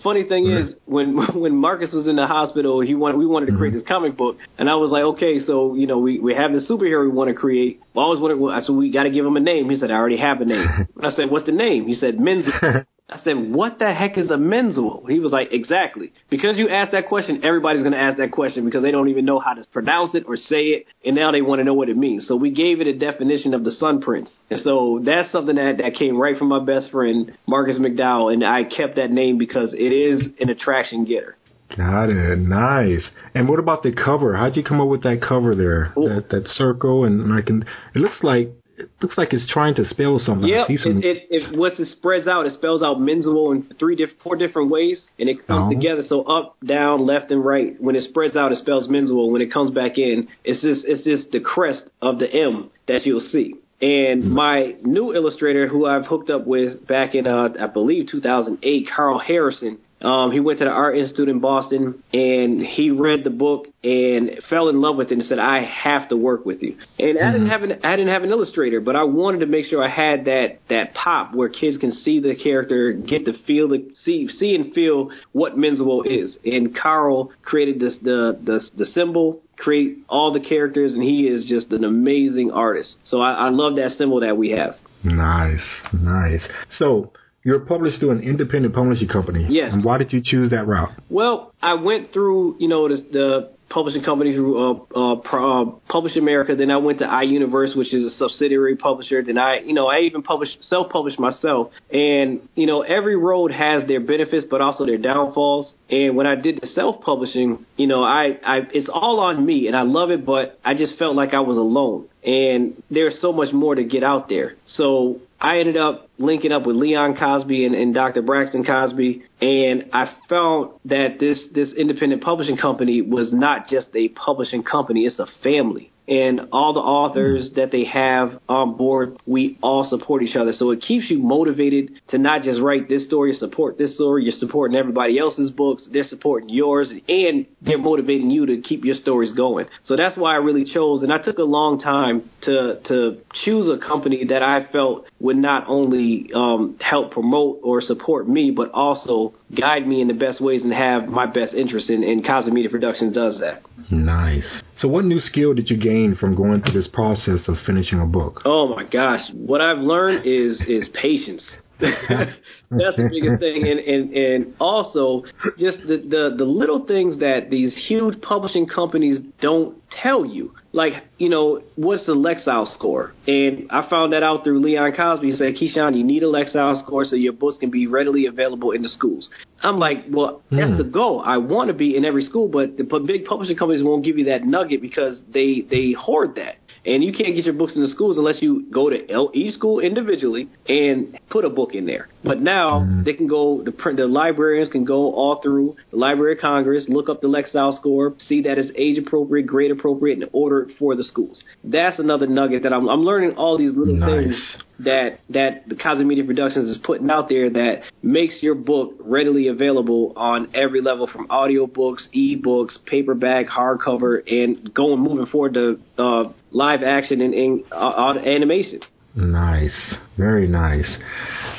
funny 0.02 0.24
thing 0.24 0.46
Right. 0.46 0.64
is 0.64 0.74
when 0.84 1.16
when 1.34 1.56
Marcus 1.56 1.90
was 1.92 2.06
in 2.06 2.16
the 2.16 2.26
hospital, 2.26 2.80
he 2.80 2.94
wanted 2.94 3.16
we 3.16 3.24
wanted 3.24 3.46
to 3.46 3.52
create 3.56 3.72
this 3.72 3.82
comic 3.84 4.14
book, 4.14 4.36
and 4.58 4.68
I 4.68 4.74
was 4.74 4.90
like, 4.90 5.04
okay, 5.04 5.40
so 5.40 5.74
you 5.74 5.86
know 5.86 5.96
we 5.98 6.18
we 6.20 6.34
have 6.34 6.52
this 6.52 6.68
superhero 6.68 7.02
we 7.02 7.08
want 7.08 7.28
to 7.28 7.34
create. 7.34 7.80
Well, 7.94 8.04
I 8.04 8.06
always 8.08 8.20
wanted. 8.20 8.36
I 8.52 8.60
said 8.60 8.74
we 8.76 8.90
got 8.90 9.04
to 9.04 9.10
give 9.10 9.24
him 9.24 9.36
a 9.38 9.40
name. 9.40 9.70
He 9.70 9.76
said 9.76 9.90
I 9.90 9.94
already 9.94 10.18
have 10.18 10.42
a 10.42 10.44
name. 10.44 10.66
I 11.02 11.10
said 11.12 11.30
what's 11.30 11.46
the 11.46 11.52
name? 11.52 11.86
He 11.86 11.94
said 11.94 12.18
Menzo. 12.18 12.84
I 13.10 13.18
said, 13.24 13.36
what 13.54 13.78
the 13.78 13.94
heck 13.94 14.18
is 14.18 14.30
a 14.30 14.34
Menzuo? 14.34 15.08
He 15.08 15.18
was 15.18 15.32
like, 15.32 15.48
exactly. 15.50 16.12
Because 16.28 16.58
you 16.58 16.68
asked 16.68 16.92
that 16.92 17.06
question, 17.06 17.42
everybody's 17.42 17.80
going 17.80 17.94
to 17.94 17.98
ask 17.98 18.18
that 18.18 18.32
question 18.32 18.66
because 18.66 18.82
they 18.82 18.90
don't 18.90 19.08
even 19.08 19.24
know 19.24 19.38
how 19.38 19.54
to 19.54 19.64
pronounce 19.72 20.14
it 20.14 20.24
or 20.26 20.36
say 20.36 20.76
it, 20.76 20.86
and 21.02 21.16
now 21.16 21.32
they 21.32 21.40
want 21.40 21.60
to 21.60 21.64
know 21.64 21.72
what 21.72 21.88
it 21.88 21.96
means. 21.96 22.26
So 22.28 22.36
we 22.36 22.50
gave 22.50 22.82
it 22.82 22.86
a 22.86 22.92
definition 22.92 23.54
of 23.54 23.64
the 23.64 23.72
Sun 23.72 24.02
Prince. 24.02 24.30
And 24.50 24.60
so 24.62 25.00
that's 25.02 25.32
something 25.32 25.56
that, 25.56 25.78
that 25.78 25.94
came 25.94 26.18
right 26.18 26.36
from 26.36 26.48
my 26.48 26.62
best 26.62 26.90
friend, 26.90 27.32
Marcus 27.46 27.78
McDowell, 27.78 28.30
and 28.30 28.44
I 28.44 28.64
kept 28.64 28.96
that 28.96 29.10
name 29.10 29.38
because 29.38 29.72
it 29.72 29.92
is 29.92 30.22
an 30.38 30.50
attraction 30.50 31.06
getter. 31.06 31.38
Got 31.74 32.10
it. 32.10 32.38
Nice. 32.38 33.04
And 33.34 33.48
what 33.48 33.58
about 33.58 33.82
the 33.82 33.92
cover? 33.92 34.36
How'd 34.36 34.56
you 34.56 34.64
come 34.64 34.80
up 34.80 34.88
with 34.88 35.02
that 35.02 35.20
cover 35.26 35.54
there? 35.54 35.92
That 35.96 36.26
that 36.30 36.48
circle 36.48 37.04
and 37.04 37.32
I 37.32 37.42
can. 37.42 37.62
It 37.94 37.98
looks 37.98 38.16
like 38.22 38.50
it 38.78 38.90
looks 39.02 39.18
like 39.18 39.32
it's 39.32 39.46
trying 39.52 39.74
to 39.74 39.84
spell 39.86 40.18
something. 40.18 40.48
Yeah, 40.48 40.64
it, 40.68 41.04
it, 41.04 41.26
it 41.30 41.58
once 41.58 41.74
it 41.78 41.88
spreads 41.88 42.26
out, 42.28 42.46
it 42.46 42.52
spells 42.54 42.82
out 42.82 42.98
Menzuo 42.98 43.52
in 43.54 43.62
three 43.78 43.96
different, 43.96 44.22
four 44.22 44.36
different 44.36 44.70
ways, 44.70 45.02
and 45.18 45.28
it 45.28 45.46
comes 45.46 45.66
Oh. 45.66 45.74
together. 45.74 46.02
So 46.08 46.22
up, 46.22 46.56
down, 46.64 47.04
left, 47.06 47.30
and 47.30 47.44
right. 47.44 47.74
When 47.80 47.96
it 47.96 48.04
spreads 48.04 48.36
out, 48.36 48.52
it 48.52 48.58
spells 48.58 48.88
Menzuo. 48.88 49.30
When 49.30 49.42
it 49.42 49.52
comes 49.52 49.72
back 49.72 49.98
in, 49.98 50.28
it's 50.44 50.62
just 50.62 50.82
it's 50.86 51.04
just 51.04 51.32
the 51.32 51.40
crest 51.40 51.82
of 52.00 52.18
the 52.18 52.32
M 52.32 52.70
that 52.86 53.04
you'll 53.04 53.20
see. 53.20 53.54
And 53.80 54.32
my 54.32 54.74
new 54.82 55.14
illustrator, 55.14 55.68
who 55.68 55.86
I've 55.86 56.04
hooked 56.06 56.30
up 56.30 56.46
with 56.46 56.86
back 56.88 57.14
in 57.14 57.26
uh, 57.28 57.50
I 57.60 57.66
believe 57.68 58.08
2008, 58.10 58.88
Carl 58.94 59.18
Harrison. 59.20 59.78
Um, 60.00 60.30
he 60.30 60.38
went 60.38 60.60
to 60.60 60.64
the 60.64 60.70
Art 60.70 60.96
Institute 60.96 61.28
in 61.28 61.40
Boston 61.40 62.02
and 62.12 62.62
he 62.64 62.90
read 62.90 63.24
the 63.24 63.30
book 63.30 63.66
and 63.82 64.30
fell 64.48 64.68
in 64.68 64.80
love 64.80 64.96
with 64.96 65.10
it 65.10 65.18
and 65.18 65.24
said, 65.26 65.38
"I 65.38 65.62
have 65.62 66.08
to 66.10 66.16
work 66.16 66.46
with 66.46 66.62
you." 66.62 66.76
And 66.98 67.18
I 67.18 67.32
didn't 67.32 67.48
have 67.48 67.62
an 67.64 67.72
I 67.82 67.96
didn't 67.96 68.12
have 68.12 68.22
an 68.22 68.30
illustrator, 68.30 68.80
but 68.80 68.94
I 68.94 69.04
wanted 69.04 69.40
to 69.40 69.46
make 69.46 69.66
sure 69.66 69.82
I 69.84 69.88
had 69.88 70.26
that 70.26 70.58
that 70.68 70.94
pop 70.94 71.34
where 71.34 71.48
kids 71.48 71.78
can 71.78 71.92
see 71.92 72.20
the 72.20 72.36
character, 72.36 72.92
get 72.92 73.24
to 73.26 73.32
feel 73.44 73.68
the 73.68 73.90
see 74.04 74.28
see 74.28 74.54
and 74.54 74.72
feel 74.72 75.10
what 75.32 75.56
Menzuo 75.56 76.02
is. 76.06 76.36
And 76.44 76.76
Carl 76.76 77.32
created 77.42 77.80
this 77.80 77.96
the 78.02 78.38
the 78.42 78.60
the 78.76 78.86
symbol, 78.92 79.42
create 79.56 79.98
all 80.08 80.32
the 80.32 80.40
characters, 80.40 80.92
and 80.92 81.02
he 81.02 81.22
is 81.22 81.44
just 81.44 81.72
an 81.72 81.84
amazing 81.84 82.52
artist. 82.52 82.94
So 83.04 83.20
I, 83.20 83.32
I 83.32 83.48
love 83.48 83.76
that 83.76 83.96
symbol 83.98 84.20
that 84.20 84.36
we 84.36 84.50
have. 84.50 84.76
Nice, 85.02 85.60
nice. 85.92 86.42
So 86.78 87.12
you're 87.48 87.60
published 87.60 87.98
through 87.98 88.10
an 88.10 88.20
independent 88.20 88.74
publishing 88.74 89.08
company. 89.08 89.46
Yes. 89.48 89.70
And 89.72 89.82
why 89.82 89.96
did 89.96 90.12
you 90.12 90.20
choose 90.22 90.50
that 90.50 90.66
route? 90.66 90.90
Well, 91.08 91.54
I 91.62 91.74
went 91.88 92.12
through, 92.12 92.56
you 92.58 92.68
know, 92.68 92.88
the, 92.88 92.96
the 93.10 93.50
publishing 93.70 94.02
companies, 94.02 94.38
uh, 94.38 94.72
uh, 94.72 95.16
pro, 95.28 95.62
uh, 95.62 95.70
Publish 95.88 96.14
America. 96.16 96.54
Then 96.54 96.70
I 96.70 96.76
went 96.76 96.98
to 96.98 97.06
iUniverse, 97.06 97.74
which 97.74 97.94
is 97.94 98.04
a 98.04 98.10
subsidiary 98.18 98.76
publisher. 98.76 99.22
Then 99.22 99.38
I, 99.38 99.60
you 99.64 99.72
know, 99.72 99.86
I 99.86 100.00
even 100.00 100.22
published, 100.22 100.58
self-published 100.60 101.18
myself. 101.18 101.72
And, 101.90 102.46
you 102.54 102.66
know, 102.66 102.82
every 102.82 103.16
road 103.16 103.50
has 103.50 103.88
their 103.88 104.00
benefits, 104.00 104.46
but 104.50 104.60
also 104.60 104.84
their 104.84 104.98
downfalls. 104.98 105.72
And 105.88 106.16
when 106.16 106.26
I 106.26 106.34
did 106.34 106.60
the 106.60 106.66
self-publishing, 106.66 107.64
you 107.78 107.86
know, 107.86 108.02
I, 108.04 108.38
I, 108.44 108.56
it's 108.74 108.90
all 108.92 109.20
on 109.20 109.44
me 109.44 109.68
and 109.68 109.74
I 109.74 109.82
love 109.82 110.10
it, 110.10 110.26
but 110.26 110.60
I 110.62 110.74
just 110.74 110.98
felt 110.98 111.16
like 111.16 111.32
I 111.32 111.40
was 111.40 111.56
alone. 111.56 112.08
And 112.28 112.82
there's 112.90 113.18
so 113.22 113.32
much 113.32 113.54
more 113.54 113.74
to 113.74 113.82
get 113.82 114.02
out 114.04 114.28
there. 114.28 114.56
So 114.66 115.22
I 115.40 115.60
ended 115.60 115.78
up 115.78 116.10
linking 116.18 116.52
up 116.52 116.66
with 116.66 116.76
Leon 116.76 117.16
Cosby 117.16 117.64
and, 117.64 117.74
and 117.74 117.94
Dr. 117.94 118.20
Braxton 118.20 118.66
Cosby, 118.66 119.22
and 119.40 119.84
I 119.94 120.12
found 120.28 120.72
that 120.84 121.16
this 121.18 121.38
this 121.54 121.72
independent 121.72 122.22
publishing 122.22 122.58
company 122.58 123.00
was 123.00 123.32
not 123.32 123.68
just 123.70 123.86
a 123.94 124.08
publishing 124.10 124.62
company; 124.62 125.06
it's 125.06 125.18
a 125.18 125.26
family. 125.42 125.90
And 126.08 126.40
all 126.52 126.72
the 126.72 126.80
authors 126.80 127.50
that 127.56 127.70
they 127.70 127.84
have 127.84 128.40
on 128.48 128.76
board, 128.76 129.18
we 129.26 129.58
all 129.62 129.86
support 129.88 130.22
each 130.22 130.36
other. 130.36 130.52
So 130.52 130.70
it 130.70 130.80
keeps 130.80 131.10
you 131.10 131.18
motivated 131.18 132.00
to 132.08 132.18
not 132.18 132.42
just 132.42 132.60
write 132.60 132.88
this 132.88 133.04
story, 133.04 133.34
support 133.34 133.76
this 133.76 133.94
story. 133.94 134.24
You're 134.24 134.32
supporting 134.38 134.76
everybody 134.76 135.18
else's 135.18 135.50
books. 135.50 135.86
They're 135.92 136.04
supporting 136.04 136.48
yours, 136.48 136.90
and 137.08 137.46
they're 137.60 137.78
motivating 137.78 138.30
you 138.30 138.46
to 138.46 138.62
keep 138.62 138.84
your 138.84 138.94
stories 138.94 139.32
going. 139.32 139.66
So 139.84 139.96
that's 139.96 140.16
why 140.16 140.32
I 140.32 140.36
really 140.36 140.64
chose. 140.64 141.02
And 141.02 141.12
I 141.12 141.18
took 141.18 141.38
a 141.38 141.42
long 141.42 141.80
time 141.80 142.30
to 142.42 142.80
to 142.88 143.18
choose 143.44 143.68
a 143.68 143.84
company 143.86 144.24
that 144.28 144.42
I 144.42 144.66
felt 144.72 145.06
would 145.20 145.36
not 145.36 145.64
only 145.68 146.30
um, 146.34 146.78
help 146.80 147.12
promote 147.12 147.60
or 147.62 147.82
support 147.82 148.28
me, 148.28 148.50
but 148.50 148.70
also 148.70 149.34
guide 149.54 149.86
me 149.86 150.00
in 150.00 150.08
the 150.08 150.14
best 150.14 150.40
ways 150.40 150.62
and 150.62 150.72
have 150.72 151.08
my 151.08 151.26
best 151.26 151.54
interest 151.54 151.90
in. 151.90 152.02
And 152.02 152.24
Cosby 152.26 152.50
Media 152.50 152.70
Productions 152.70 153.14
does 153.14 153.40
that. 153.40 153.62
Nice. 153.90 154.44
So 154.78 154.88
what 154.88 155.04
new 155.04 155.20
skill 155.20 155.54
did 155.54 155.70
you 155.70 155.76
gain 155.76 156.16
from 156.16 156.34
going 156.34 156.62
through 156.62 156.74
this 156.74 156.88
process 156.88 157.48
of 157.48 157.56
finishing 157.66 158.00
a 158.00 158.06
book? 158.06 158.42
Oh 158.44 158.68
my 158.68 158.84
gosh, 158.84 159.20
what 159.34 159.60
I've 159.60 159.78
learned 159.78 160.26
is 160.26 160.60
is 160.68 160.88
patience. 160.94 161.42
That's 161.80 162.96
the 162.96 163.08
biggest 163.08 163.38
thing, 163.40 163.64
and 163.68 163.78
and 163.78 164.12
and 164.12 164.54
also 164.58 165.22
just 165.58 165.78
the, 165.86 165.98
the 165.98 166.34
the 166.36 166.44
little 166.44 166.84
things 166.86 167.20
that 167.20 167.50
these 167.50 167.72
huge 167.86 168.20
publishing 168.20 168.66
companies 168.66 169.20
don't 169.40 169.76
tell 170.02 170.26
you. 170.26 170.54
Like 170.78 170.94
you 171.18 171.28
know, 171.28 171.60
what's 171.74 172.06
the 172.06 172.14
Lexile 172.14 172.72
score? 172.76 173.12
And 173.26 173.68
I 173.70 173.80
found 173.90 174.12
that 174.12 174.22
out 174.22 174.44
through 174.44 174.60
Leon 174.62 174.92
Cosby. 174.96 175.32
He 175.32 175.36
said, 175.36 175.54
Keyshawn, 175.60 175.96
you 175.98 176.04
need 176.04 176.22
a 176.22 176.26
Lexile 176.26 176.80
score 176.84 177.04
so 177.04 177.16
your 177.16 177.32
books 177.32 177.58
can 177.58 177.70
be 177.70 177.88
readily 177.88 178.26
available 178.26 178.70
in 178.70 178.82
the 178.82 178.88
schools. 178.88 179.28
I'm 179.60 179.78
like, 179.78 180.04
well, 180.08 180.42
that's 180.50 180.70
Hmm. 180.70 180.76
the 180.78 180.84
goal. 180.84 181.20
I 181.34 181.38
want 181.38 181.66
to 181.68 181.74
be 181.74 181.96
in 181.96 182.04
every 182.04 182.24
school, 182.30 182.46
but 182.48 182.76
the 182.76 182.84
big 182.84 183.24
publishing 183.24 183.56
companies 183.56 183.82
won't 183.82 184.04
give 184.04 184.16
you 184.18 184.26
that 184.26 184.44
nugget 184.44 184.80
because 184.80 185.14
they 185.36 185.50
they 185.68 185.86
hoard 186.06 186.36
that. 186.36 186.54
And 186.84 187.02
you 187.02 187.12
can't 187.12 187.34
get 187.34 187.44
your 187.44 187.54
books 187.54 187.74
in 187.74 187.82
the 187.82 187.88
schools 187.88 188.18
unless 188.18 188.40
you 188.40 188.66
go 188.70 188.90
to 188.90 189.30
each 189.34 189.54
school 189.54 189.80
individually 189.80 190.48
and 190.66 191.18
put 191.30 191.44
a 191.44 191.50
book 191.50 191.74
in 191.74 191.86
there. 191.86 192.08
But 192.24 192.40
now 192.40 192.80
mm-hmm. 192.80 193.04
they 193.04 193.12
can 193.12 193.26
go, 193.26 193.62
the, 193.62 193.72
print, 193.72 193.98
the 193.98 194.06
librarians 194.06 194.70
can 194.70 194.84
go 194.84 195.12
all 195.14 195.40
through 195.42 195.76
the 195.90 195.96
Library 195.96 196.34
of 196.34 196.40
Congress, 196.40 196.84
look 196.88 197.08
up 197.08 197.20
the 197.20 197.28
Lexile 197.28 197.78
score, 197.78 198.14
see 198.26 198.42
that 198.42 198.58
it's 198.58 198.70
age 198.76 198.98
appropriate, 198.98 199.46
grade 199.46 199.70
appropriate, 199.70 200.18
and 200.18 200.30
order 200.32 200.62
it 200.62 200.76
for 200.78 200.94
the 200.96 201.04
schools. 201.04 201.42
That's 201.64 201.98
another 201.98 202.26
nugget 202.26 202.62
that 202.62 202.72
I'm, 202.72 202.88
I'm 202.88 203.02
learning 203.02 203.36
all 203.36 203.58
these 203.58 203.74
little 203.74 203.94
Nice. 203.94 204.08
things 204.08 204.62
that 204.80 205.18
that 205.30 205.68
the 205.68 205.74
Cosby 205.74 206.04
Media 206.04 206.24
Productions 206.24 206.70
is 206.70 206.78
putting 206.84 207.10
out 207.10 207.28
there 207.28 207.50
that 207.50 207.82
makes 208.02 208.34
your 208.40 208.54
book 208.54 208.94
readily 209.00 209.48
available 209.48 210.12
on 210.16 210.54
every 210.54 210.80
level 210.80 211.06
from 211.06 211.28
audiobooks, 211.28 212.02
ebooks, 212.14 212.72
paperback, 212.86 213.46
hardcover, 213.46 214.22
and 214.26 214.72
going 214.74 215.00
moving 215.00 215.26
forward 215.26 215.54
to 215.54 215.80
uh, 215.98 216.32
live 216.50 216.82
action 216.82 217.20
and, 217.20 217.34
and 217.34 217.64
uh, 217.72 217.74
uh, 217.74 218.18
animation. 218.18 218.80
Nice. 219.14 219.94
Very 220.16 220.46
nice. 220.46 220.96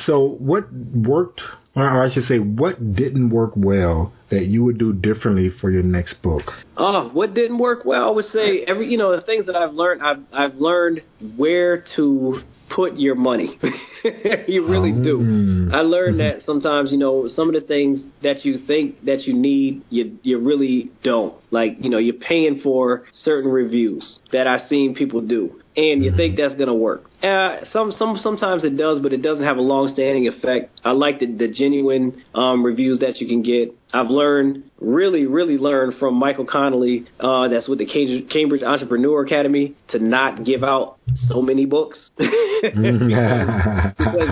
So 0.06 0.36
what 0.38 0.72
worked, 0.72 1.42
or 1.76 2.02
I 2.04 2.12
should 2.12 2.24
say, 2.24 2.38
what 2.38 2.94
didn't 2.94 3.30
work 3.30 3.52
well 3.54 4.12
that 4.30 4.46
you 4.46 4.64
would 4.64 4.78
do 4.78 4.92
differently 4.92 5.50
for 5.60 5.70
your 5.70 5.82
next 5.82 6.22
book? 6.22 6.42
Oh, 6.76 7.10
what 7.12 7.34
didn't 7.34 7.58
work 7.58 7.84
well? 7.84 8.04
I 8.04 8.10
would 8.10 8.26
say 8.32 8.64
every 8.66 8.88
you 8.88 8.96
know 8.96 9.14
the 9.14 9.22
things 9.22 9.46
that 9.46 9.56
I've 9.56 9.74
learned. 9.74 10.00
I've 10.02 10.24
I've 10.32 10.54
learned 10.56 11.02
where 11.36 11.84
to 11.96 12.40
put 12.74 12.96
your 12.96 13.14
money. 13.14 13.58
you 14.48 14.66
really 14.66 14.92
do. 14.92 15.18
Mm. 15.18 15.74
I 15.74 15.80
learned 15.80 16.20
that 16.20 16.44
sometimes 16.46 16.90
you 16.92 16.98
know 16.98 17.28
some 17.28 17.48
of 17.48 17.54
the 17.54 17.66
things 17.66 18.00
that 18.22 18.44
you 18.44 18.58
think 18.66 19.04
that 19.04 19.26
you 19.26 19.34
need, 19.34 19.84
you 19.90 20.18
you 20.22 20.38
really 20.38 20.90
don't. 21.02 21.34
Like 21.50 21.76
you 21.80 21.90
know 21.90 21.98
you're 21.98 22.14
paying 22.14 22.60
for 22.62 23.04
certain 23.12 23.50
reviews 23.50 24.20
that 24.32 24.46
I've 24.46 24.68
seen 24.68 24.94
people 24.94 25.20
do, 25.20 25.60
and 25.76 26.04
you 26.04 26.14
think 26.16 26.36
that's 26.36 26.54
gonna 26.54 26.74
work. 26.74 27.04
Uh, 27.22 27.64
some 27.72 27.92
some 27.92 28.18
sometimes 28.22 28.64
it 28.64 28.76
does, 28.76 28.98
but 29.00 29.12
it 29.12 29.22
doesn't 29.22 29.44
have 29.44 29.56
a 29.56 29.60
long-standing 29.62 30.26
effect. 30.26 30.80
I 30.84 30.92
like 30.92 31.20
the, 31.20 31.26
the 31.26 31.48
genuine 31.48 32.24
um, 32.34 32.64
reviews 32.64 33.00
that 33.00 33.20
you 33.20 33.26
can 33.26 33.42
get. 33.42 33.76
I've 33.92 34.10
learned, 34.10 34.70
really, 34.80 35.26
really 35.26 35.58
learned 35.58 35.98
from 35.98 36.14
Michael 36.14 36.46
Connolly, 36.46 37.06
uh, 37.18 37.48
that's 37.48 37.68
with 37.68 37.78
the 37.78 37.86
Cambridge 37.86 38.62
Entrepreneur 38.62 39.24
Academy, 39.24 39.74
to 39.88 39.98
not 39.98 40.44
give 40.44 40.62
out 40.62 40.98
so 41.28 41.42
many 41.42 41.66
books 41.66 41.98
because 42.16 42.30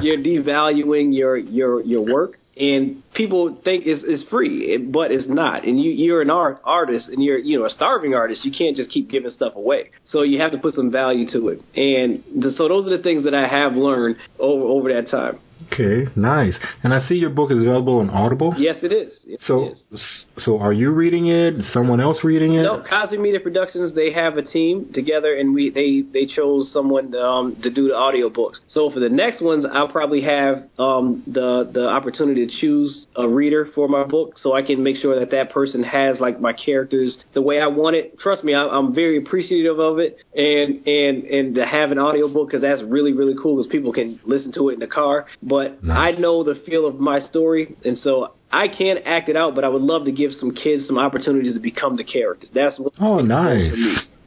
you're 0.03 0.18
devaluing 0.18 1.14
your 1.16 1.37
your 1.37 1.83
your 1.83 2.03
work. 2.03 2.38
And 2.59 3.03
people 3.14 3.57
think 3.62 3.85
it's, 3.87 4.03
it's 4.05 4.29
free, 4.29 4.77
but 4.79 5.12
it's 5.12 5.29
not. 5.29 5.64
And 5.64 5.81
you, 5.81 5.92
you're 5.92 6.23
an 6.23 6.31
art 6.31 6.61
artist, 6.64 7.09
and 7.09 7.23
you're 7.23 7.38
you 7.38 7.59
know 7.59 7.66
a 7.66 7.71
starving 7.71 8.14
artist. 8.14 8.44
You 8.44 8.53
can't 8.57 8.77
just 8.77 8.90
keep 8.90 9.11
giving 9.11 9.31
stuff 9.31 9.55
away. 9.55 9.90
So 10.11 10.23
you 10.23 10.40
have 10.40 10.53
to 10.53 10.59
put 10.59 10.75
some 10.75 10.90
value 10.90 11.31
to 11.33 11.49
it. 11.51 11.62
And 11.77 12.42
th- 12.42 12.57
so 12.57 12.68
those 12.68 12.87
are 12.87 12.97
the 12.97 13.03
things 13.03 13.25
that 13.25 13.35
I 13.35 13.47
have 13.47 13.75
learned 13.75 14.16
over 14.38 14.64
over 14.64 14.92
that 14.92 15.11
time. 15.11 15.38
Okay, 15.66 16.11
nice. 16.16 16.55
And 16.83 16.94
I 16.94 17.07
see 17.09 17.14
your 17.14 17.31
book 17.31 17.51
is 17.51 17.59
available 17.59 17.99
on 17.99 18.11
Audible. 18.11 18.55
Yes, 18.57 18.77
it 18.83 18.92
is. 18.92 19.12
Yes, 19.25 19.40
so, 19.42 19.64
it 19.64 19.79
is. 19.92 20.27
so 20.38 20.59
are 20.59 20.73
you 20.73 20.90
reading 20.90 21.29
it? 21.29 21.55
Someone 21.73 22.01
else 22.01 22.18
reading 22.23 22.55
it? 22.55 22.62
No, 22.62 22.83
Cosby 22.88 23.18
Media 23.18 23.40
Productions. 23.40 23.94
They 23.94 24.12
have 24.12 24.37
a 24.37 24.42
team 24.42 24.90
together, 24.94 25.35
and 25.35 25.55
we 25.55 25.71
they 25.71 26.03
they 26.12 26.27
chose 26.33 26.71
someone 26.73 27.14
um, 27.14 27.57
to 27.62 27.71
do 27.71 27.88
the 27.88 27.94
audiobooks. 27.94 28.57
So 28.71 28.90
for 28.90 29.01
the 29.01 29.09
next 29.09 29.42
ones, 29.42 29.64
I'll 29.71 29.88
probably 29.88 30.23
have 30.23 30.68
um, 30.79 31.23
the 31.27 31.68
the 31.73 31.87
opportunity 31.87 32.47
to 32.47 32.61
choose 32.61 33.07
a 33.16 33.29
reader 33.29 33.68
for 33.75 33.88
my 33.88 34.05
book, 34.05 34.38
so 34.38 34.55
I 34.55 34.62
can 34.62 34.83
make 34.83 34.97
sure 34.97 35.18
that 35.18 35.31
that 35.33 35.51
person 35.51 35.83
has 35.83 36.21
like 36.21 36.40
my 36.40 36.53
characters 36.53 37.16
the 37.35 37.42
way 37.42 37.61
I 37.61 37.66
want 37.66 37.97
it. 37.97 38.18
Trust 38.18 38.44
me, 38.44 38.55
I, 38.55 38.62
I'm 38.62 38.94
very 38.94 39.18
appreciative 39.18 39.79
of 39.79 39.99
it, 39.99 40.18
and 40.35 40.87
and 40.87 41.25
and 41.25 41.55
to 41.57 41.66
have 41.66 41.90
an 41.90 41.99
audiobook 41.99 42.49
because 42.49 42.62
that's 42.62 42.83
really 42.83 43.12
really 43.12 43.35
cool 43.40 43.57
because 43.57 43.71
people 43.71 43.92
can 43.92 44.21
listen 44.25 44.53
to 44.53 44.71
it 44.71 44.75
in 44.75 44.81
the 44.81 44.87
car. 44.87 45.27
But 45.48 45.82
Nice. 45.82 46.16
I 46.16 46.20
know 46.20 46.44
the 46.44 46.61
feel 46.66 46.87
of 46.87 47.00
my 47.00 47.20
story, 47.20 47.74
and 47.84 47.98
so 47.98 48.34
I 48.52 48.68
can't 48.68 49.00
act 49.06 49.28
it 49.28 49.37
out. 49.37 49.54
But 49.54 49.64
I 49.64 49.68
would 49.68 49.82
love 49.82 50.04
to 50.04 50.12
give 50.12 50.32
some 50.38 50.54
kids 50.54 50.87
some 50.87 50.98
opportunities 50.98 51.54
to 51.54 51.61
become 51.61 51.96
the 51.96 52.04
characters. 52.04 52.50
That's 52.54 52.78
what 52.78 52.92
Oh, 53.00 53.20
nice. 53.20 53.74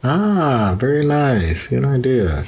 Ah, 0.04 0.76
very 0.80 1.06
nice. 1.06 1.56
Good 1.70 1.84
idea. 1.84 2.44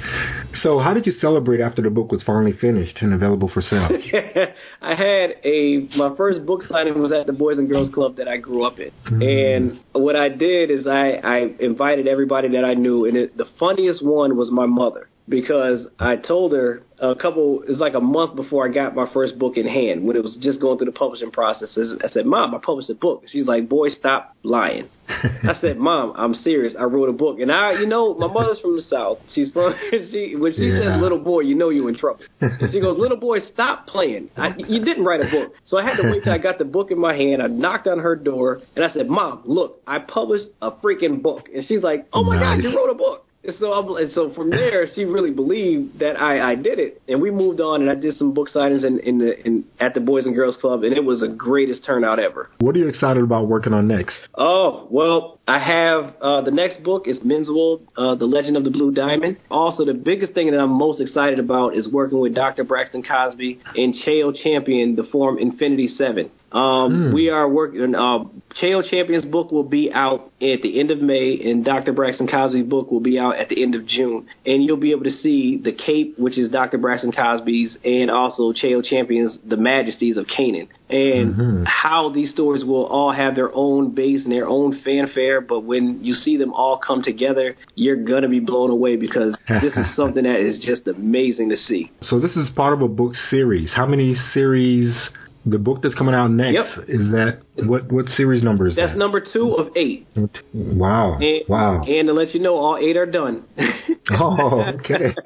So, 0.61 0.79
how 0.79 0.93
did 0.93 1.05
you 1.05 1.13
celebrate 1.13 1.61
after 1.61 1.81
the 1.81 1.89
book 1.89 2.11
was 2.11 2.21
finally 2.23 2.51
finished 2.51 2.97
and 2.99 3.13
available 3.13 3.49
for 3.53 3.61
sale? 3.61 3.87
I 4.81 4.93
had 4.93 5.35
a 5.45 5.87
my 5.95 6.13
first 6.17 6.45
book 6.45 6.63
signing 6.69 7.01
was 7.01 7.13
at 7.13 7.27
the 7.27 7.33
Boys 7.33 7.57
and 7.57 7.69
Girls 7.69 7.93
Club 7.93 8.17
that 8.17 8.27
I 8.27 8.37
grew 8.37 8.65
up 8.65 8.77
in, 8.79 8.91
and 9.05 9.79
what 9.93 10.17
I 10.17 10.27
did 10.27 10.69
is 10.69 10.85
I 10.85 11.13
I 11.23 11.55
invited 11.61 12.07
everybody 12.09 12.49
that 12.49 12.65
I 12.65 12.73
knew, 12.73 13.05
and 13.05 13.15
it, 13.15 13.37
the 13.37 13.47
funniest 13.57 14.03
one 14.03 14.35
was 14.35 14.51
my 14.51 14.65
mother 14.65 15.07
because 15.27 15.87
I 15.99 16.15
told 16.17 16.53
her 16.53 16.83
a 16.99 17.15
couple 17.15 17.61
it 17.63 17.69
was 17.69 17.79
like 17.79 17.93
a 17.93 17.99
month 17.99 18.35
before 18.35 18.65
I 18.67 18.71
got 18.71 18.95
my 18.95 19.11
first 19.13 19.37
book 19.37 19.57
in 19.57 19.67
hand 19.67 20.05
when 20.05 20.15
it 20.15 20.23
was 20.23 20.37
just 20.41 20.61
going 20.61 20.77
through 20.77 20.85
the 20.85 20.91
publishing 20.97 21.31
process. 21.31 21.77
I 22.03 22.07
said, 22.09 22.25
"Mom, 22.25 22.53
I 22.55 22.59
published 22.63 22.89
a 22.89 22.95
book." 22.95 23.23
She's 23.27 23.45
like, 23.47 23.67
"Boy, 23.67 23.89
stop 23.89 24.33
lying." 24.43 24.87
I 25.09 25.57
said, 25.59 25.77
"Mom, 25.77 26.13
I'm 26.15 26.33
serious. 26.35 26.73
I 26.79 26.83
wrote 26.83 27.09
a 27.09 27.13
book." 27.13 27.39
And 27.39 27.51
I, 27.51 27.73
you 27.73 27.85
know, 27.85 28.13
my 28.13 28.27
mother's 28.27 28.59
from 28.59 28.77
the 28.77 28.83
South. 28.83 29.17
She's 29.33 29.51
from 29.51 29.73
she 29.91 30.35
when 30.37 30.53
she 30.53 30.67
Yeah. 30.67 30.93
says 30.93 31.01
little 31.01 31.19
boy, 31.19 31.41
you 31.41 31.55
know 31.55 31.69
you're 31.69 31.89
in 31.89 31.97
trouble. 31.97 32.21
And 32.39 32.69
she 32.71 32.79
goes, 32.79 32.97
"Little 32.97 33.17
boy, 33.17 33.39
stop 33.51 33.87
playing. 33.87 34.29
I, 34.37 34.53
you 34.57 34.85
didn't 34.85 35.03
write 35.03 35.21
a 35.21 35.29
book." 35.29 35.53
So 35.65 35.77
I 35.77 35.83
had 35.85 35.97
to 35.97 36.09
wait 36.09 36.23
till 36.23 36.33
I 36.33 36.37
got 36.37 36.59
the 36.59 36.65
book 36.65 36.91
in 36.91 36.99
my 36.99 37.15
hand. 37.15 37.41
I 37.41 37.47
knocked 37.47 37.87
on 37.87 37.99
her 37.99 38.15
door 38.15 38.61
and 38.75 38.85
I 38.85 38.93
said, 38.93 39.09
"Mom, 39.09 39.41
look, 39.45 39.81
I 39.87 39.99
published 39.99 40.45
a 40.61 40.71
freaking 40.71 41.21
book." 41.21 41.49
And 41.53 41.65
she's 41.67 41.81
like, 41.83 42.07
"Oh 42.13 42.23
my 42.23 42.35
Nice. 42.35 42.61
God, 42.61 42.63
you 42.63 42.77
wrote 42.77 42.91
a 42.91 42.95
book." 42.95 43.24
And 43.45 43.55
so, 43.59 43.73
I'm, 43.73 43.95
and 43.95 44.11
so 44.13 44.33
from 44.33 44.49
there, 44.49 44.87
she 44.95 45.05
really 45.05 45.31
believed 45.31 45.99
that 45.99 46.15
I, 46.19 46.51
I 46.51 46.55
did 46.55 46.79
it, 46.79 47.01
and 47.07 47.21
we 47.21 47.29
moved 47.29 47.61
on, 47.61 47.81
and 47.81 47.91
I 47.91 47.95
did 47.95 48.17
some 48.17 48.33
book 48.33 48.49
signings 48.49 48.83
in, 48.83 48.99
in 48.99 49.19
the 49.19 49.39
in, 49.45 49.65
at 49.79 49.93
the 49.93 49.99
Boys 49.99 50.25
and 50.25 50.35
Girls 50.35 50.57
Club, 50.59 50.83
and 50.83 50.93
it 50.93 51.03
was 51.03 51.19
the 51.19 51.27
greatest 51.27 51.85
turnout 51.85 52.19
ever. 52.19 52.49
what 52.59 52.75
are 52.75 52.79
you 52.79 52.87
excited 52.87 53.21
about 53.21 53.47
working 53.47 53.73
on 53.73 53.87
next? 53.87 54.15
Oh, 54.35 54.87
well, 54.89 55.39
I 55.47 55.59
have 55.59 56.15
uh, 56.21 56.41
the 56.41 56.51
next 56.51 56.83
book 56.83 57.07
is 57.07 57.19
Menzuo, 57.19 57.81
uh, 57.95 58.15
The 58.15 58.25
Legend 58.25 58.57
of 58.57 58.63
the 58.63 58.71
Blue 58.71 58.91
Diamond. 58.91 59.37
Also, 59.51 59.85
the 59.85 59.93
biggest 59.93 60.33
thing 60.33 60.49
that 60.49 60.57
I'm 60.57 60.71
most 60.71 60.99
excited 60.99 61.37
about 61.37 61.77
is 61.77 61.87
working 61.87 62.19
with 62.19 62.33
Dr. 62.33 62.63
Braxton 62.63 63.03
Cosby 63.03 63.59
and 63.75 63.93
Chael 63.93 64.35
Champion 64.35 64.95
to 64.95 65.03
form 65.11 65.37
Infinity 65.37 65.89
Seven. 65.89 66.31
Um, 66.55 67.11
We 67.13 67.29
are 67.29 67.47
working. 67.49 67.93
Uh, 67.95 68.25
Chael 68.61 68.89
Champion's 68.89 69.25
book 69.25 69.51
will 69.51 69.63
be 69.63 69.91
out 69.93 70.31
at 70.41 70.61
the 70.61 70.79
end 70.79 70.89
of 70.89 71.01
May, 71.01 71.37
and 71.43 71.65
Dr. 71.65 71.91
Braxton 71.91 72.27
Cosby's 72.27 72.65
book 72.65 72.89
will 72.89 73.01
be 73.01 73.19
out 73.19 73.37
at 73.37 73.49
the 73.49 73.61
end 73.61 73.75
of 73.75 73.85
June. 73.85 74.27
And 74.45 74.63
you'll 74.63 74.77
be 74.77 74.91
able 74.91 75.03
to 75.03 75.11
see 75.11 75.57
the 75.61 75.73
Cape, 75.73 76.17
which 76.17 76.37
is 76.37 76.49
Dr. 76.49 76.77
Braxton 76.77 77.11
Cosby's, 77.11 77.77
and 77.83 78.09
also 78.09 78.53
Chael 78.53 78.83
Champion's 78.83 79.37
The 79.45 79.57
Majesties 79.57 80.15
of 80.15 80.27
Canaan. 80.27 80.69
And 80.87 81.67
how 81.67 82.11
these 82.13 82.31
stories 82.31 82.63
will 82.63 82.85
all 82.85 83.11
have 83.11 83.35
their 83.35 83.53
own 83.53 83.93
base 83.93 84.23
and 84.23 84.31
their 84.31 84.47
own 84.47 84.81
fanfare, 84.85 85.41
but 85.41 85.61
when 85.61 86.03
you 86.03 86.13
see 86.13 86.37
them 86.37 86.53
all 86.53 86.77
come 86.77 87.01
together, 87.01 87.57
you're 87.73 88.03
gonna 88.03 88.29
be 88.29 88.39
blown 88.39 88.69
away 88.69 88.95
because 88.95 89.35
this 89.49 89.75
is 89.75 89.95
something 89.95 90.23
that 90.23 90.39
is 90.39 90.63
just 90.63 90.87
amazing 90.87 91.49
to 91.49 91.57
see. 91.57 91.91
So, 92.03 92.19
this 92.19 92.35
is 92.37 92.49
part 92.55 92.73
of 92.73 92.81
a 92.81 92.87
book 92.87 93.15
series. 93.29 93.73
How 93.73 93.87
many 93.87 94.15
series? 94.33 95.09
The 95.47 95.59
book 95.59 95.81
that's 95.83 95.93
coming 95.95 96.15
out 96.15 96.29
next 96.31 96.55
Yep. 96.77 96.89
is 96.89 97.11
that 97.11 97.39
what? 97.67 97.91
What 97.91 98.07
series 98.17 98.41
number 98.43 98.67
is 98.67 98.75
That's 98.75 98.91
that? 98.93 98.97
number 98.97 99.21
two 99.21 99.53
of 99.53 99.67
eight. 99.77 100.07
Wow! 100.53 101.17
And, 101.19 101.41
wow! 101.47 101.83
And 101.83 102.07
to 102.07 102.13
let 102.13 102.33
you 102.33 102.39
know, 102.41 102.55
all 102.55 102.77
eight 102.81 102.97
are 102.97 103.05
done. 103.05 103.43
oh, 104.11 104.63
okay. 104.75 105.13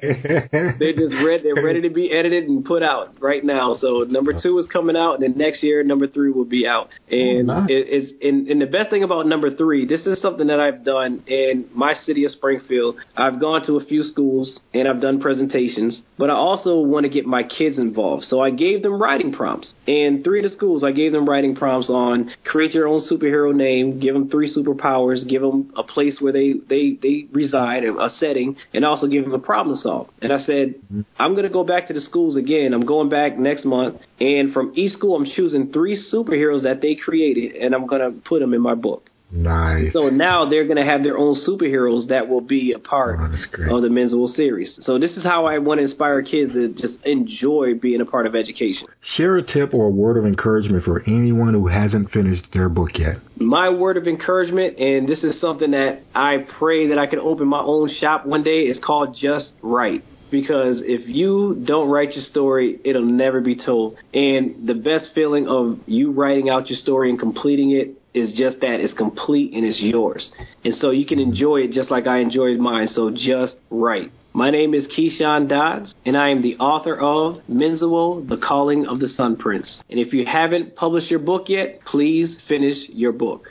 they 0.78 0.92
just 0.92 1.14
read. 1.24 1.40
They're 1.42 1.62
ready 1.64 1.82
to 1.82 1.90
be 1.90 2.10
edited 2.12 2.44
and 2.48 2.64
put 2.64 2.82
out 2.82 3.16
right 3.20 3.44
now. 3.44 3.76
So 3.80 4.04
number 4.08 4.32
two 4.40 4.58
is 4.58 4.66
coming 4.72 4.96
out, 4.96 5.14
and 5.14 5.22
then 5.22 5.38
next 5.38 5.62
year 5.62 5.82
number 5.82 6.06
three 6.06 6.30
will 6.30 6.44
be 6.44 6.66
out. 6.66 6.88
And 7.10 7.50
Oh, 7.50 7.60
nice. 7.60 7.70
it 7.70 7.88
is. 8.04 8.10
And, 8.22 8.48
and 8.48 8.60
the 8.60 8.66
best 8.66 8.90
thing 8.90 9.02
about 9.02 9.26
number 9.26 9.54
three, 9.54 9.86
this 9.86 10.00
is 10.06 10.20
something 10.20 10.48
that 10.48 10.60
I've 10.60 10.84
done 10.84 11.22
in 11.26 11.66
my 11.74 11.94
city 12.04 12.24
of 12.24 12.32
Springfield. 12.32 12.96
I've 13.16 13.40
gone 13.40 13.64
to 13.66 13.76
a 13.78 13.84
few 13.84 14.02
schools 14.04 14.60
and 14.74 14.86
I've 14.88 15.00
done 15.00 15.20
presentations, 15.20 16.00
but 16.18 16.30
I 16.30 16.34
also 16.34 16.78
want 16.80 17.04
to 17.04 17.10
get 17.10 17.24
my 17.26 17.42
kids 17.42 17.78
involved. 17.78 18.24
So 18.24 18.40
I 18.40 18.50
gave 18.50 18.82
them 18.82 19.00
writing 19.00 19.32
prompts. 19.32 19.72
And 19.86 20.09
three 20.22 20.44
of 20.44 20.50
the 20.50 20.56
schools, 20.56 20.84
I 20.84 20.92
gave 20.92 21.12
them 21.12 21.28
writing 21.28 21.54
prompts 21.54 21.88
on 21.88 22.30
create 22.44 22.72
your 22.72 22.88
own 22.88 23.02
superhero 23.10 23.54
name, 23.54 23.98
give 23.98 24.14
them 24.14 24.28
three 24.28 24.54
superpowers, 24.54 25.28
give 25.28 25.42
them 25.42 25.72
a 25.76 25.82
place 25.82 26.18
where 26.20 26.32
they 26.32 26.54
they 26.68 26.98
they 27.00 27.26
reside, 27.32 27.84
a 27.84 28.08
setting, 28.18 28.56
and 28.74 28.84
also 28.84 29.06
give 29.06 29.24
them 29.24 29.34
a 29.34 29.38
problem 29.38 29.76
to 29.76 29.82
solve. 29.82 30.08
And 30.20 30.32
I 30.32 30.38
said, 30.44 30.74
mm-hmm. 30.74 31.02
I'm 31.18 31.32
going 31.32 31.46
to 31.46 31.52
go 31.52 31.64
back 31.64 31.88
to 31.88 31.94
the 31.94 32.00
schools 32.00 32.36
again. 32.36 32.72
I'm 32.74 32.86
going 32.86 33.08
back 33.08 33.38
next 33.38 33.64
month, 33.64 34.00
and 34.20 34.52
from 34.52 34.72
each 34.76 34.92
school, 34.94 35.16
I'm 35.16 35.26
choosing 35.26 35.72
three 35.72 36.02
superheroes 36.12 36.62
that 36.62 36.80
they 36.80 36.94
created, 36.94 37.56
and 37.56 37.74
I'm 37.74 37.86
going 37.86 38.00
to 38.00 38.20
put 38.28 38.40
them 38.40 38.54
in 38.54 38.60
my 38.60 38.74
book. 38.74 39.09
Nice. 39.30 39.92
So 39.92 40.08
now 40.08 40.48
they're 40.48 40.64
going 40.64 40.76
to 40.76 40.84
have 40.84 41.02
their 41.02 41.16
own 41.18 41.36
superheroes 41.46 42.08
that 42.08 42.28
will 42.28 42.40
be 42.40 42.72
a 42.72 42.78
part 42.78 43.18
Oh, 43.20 43.76
of 43.76 43.82
the 43.82 43.88
Menzuo 43.88 44.28
Series. 44.34 44.78
So 44.82 44.98
this 44.98 45.12
is 45.12 45.22
how 45.22 45.46
I 45.46 45.58
want 45.58 45.78
to 45.78 45.84
inspire 45.84 46.22
kids 46.22 46.52
to 46.52 46.68
just 46.68 46.94
enjoy 47.04 47.74
being 47.74 48.00
a 48.00 48.04
part 48.06 48.26
of 48.26 48.34
education. 48.34 48.86
Share 49.16 49.36
a 49.36 49.42
tip 49.42 49.72
or 49.74 49.86
a 49.86 49.90
word 49.90 50.16
of 50.16 50.26
encouragement 50.26 50.84
for 50.84 51.02
anyone 51.06 51.54
who 51.54 51.68
hasn't 51.68 52.10
finished 52.10 52.44
their 52.52 52.68
book 52.68 52.90
yet. 52.98 53.16
my 53.36 53.68
word 53.68 53.96
of 53.96 54.06
encouragement, 54.06 54.78
and 54.78 55.08
this 55.08 55.22
is 55.22 55.40
something 55.40 55.70
that 55.72 56.00
I 56.14 56.46
pray 56.58 56.88
that 56.88 56.98
I 56.98 57.06
can 57.06 57.18
open 57.20 57.46
my 57.48 57.60
own 57.60 57.88
shop 58.00 58.26
one 58.26 58.42
day, 58.42 58.62
is 58.62 58.78
called 58.84 59.16
Just 59.20 59.52
Right. 59.62 60.04
Because 60.30 60.80
if 60.84 61.08
you 61.08 61.60
don't 61.66 61.88
write 61.90 62.14
your 62.14 62.24
story, 62.24 62.78
it'll 62.84 63.02
never 63.04 63.40
be 63.40 63.56
told. 63.56 63.96
And 64.14 64.64
the 64.68 64.74
best 64.74 65.08
feeling 65.12 65.48
of 65.48 65.80
you 65.86 66.12
writing 66.12 66.48
out 66.48 66.70
your 66.70 66.78
story 66.78 67.10
and 67.10 67.18
completing 67.18 67.72
it 67.72 67.99
is 68.14 68.30
just 68.32 68.60
that 68.60 68.80
it's 68.80 68.94
complete 68.94 69.52
and 69.52 69.64
it's 69.64 69.80
yours. 69.80 70.30
And 70.64 70.74
so 70.76 70.90
you 70.90 71.06
can 71.06 71.18
enjoy 71.18 71.58
it 71.58 71.72
just 71.72 71.90
like 71.90 72.06
I 72.06 72.18
enjoyed 72.20 72.58
mine. 72.58 72.88
So 72.92 73.10
just 73.10 73.56
right. 73.70 74.10
My 74.32 74.50
name 74.50 74.74
is 74.74 74.86
Keyshawn 74.86 75.48
Dodds, 75.48 75.92
and 76.06 76.16
I 76.16 76.28
am 76.28 76.40
the 76.40 76.56
author 76.58 76.94
of 76.94 77.40
Menzuo, 77.50 78.28
The 78.28 78.36
Calling 78.36 78.86
of 78.86 79.00
the 79.00 79.08
Sun 79.08 79.36
Prince. 79.38 79.82
And 79.90 79.98
if 79.98 80.12
you 80.12 80.24
haven't 80.24 80.76
published 80.76 81.10
your 81.10 81.18
book 81.18 81.48
yet, 81.48 81.80
please 81.84 82.38
finish 82.46 82.76
your 82.90 83.10
book. 83.10 83.48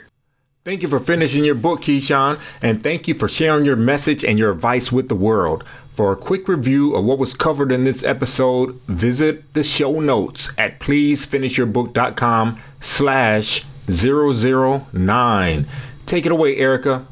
Thank 0.64 0.82
you 0.82 0.88
for 0.88 1.00
finishing 1.00 1.44
your 1.44 1.54
book, 1.54 1.82
Keyshawn, 1.82 2.40
and 2.62 2.82
thank 2.82 3.08
you 3.08 3.14
for 3.14 3.28
sharing 3.28 3.66
your 3.66 3.76
message 3.76 4.24
and 4.24 4.38
your 4.38 4.50
advice 4.50 4.90
with 4.90 5.08
the 5.08 5.14
world. 5.14 5.64
For 5.96 6.12
a 6.12 6.16
quick 6.16 6.48
review 6.48 6.94
of 6.94 7.04
what 7.04 7.18
was 7.18 7.34
covered 7.34 7.72
in 7.72 7.84
this 7.84 8.02
episode, 8.02 8.74
visit 8.86 9.52
the 9.52 9.62
show 9.62 10.00
notes 10.00 10.50
at 10.56 10.80
pleasefinishyourbook.com 10.80 12.58
slash 12.80 13.64
009. 13.92 15.66
Take 16.06 16.26
it 16.26 16.32
away, 16.32 16.56
Erica. 16.56 17.06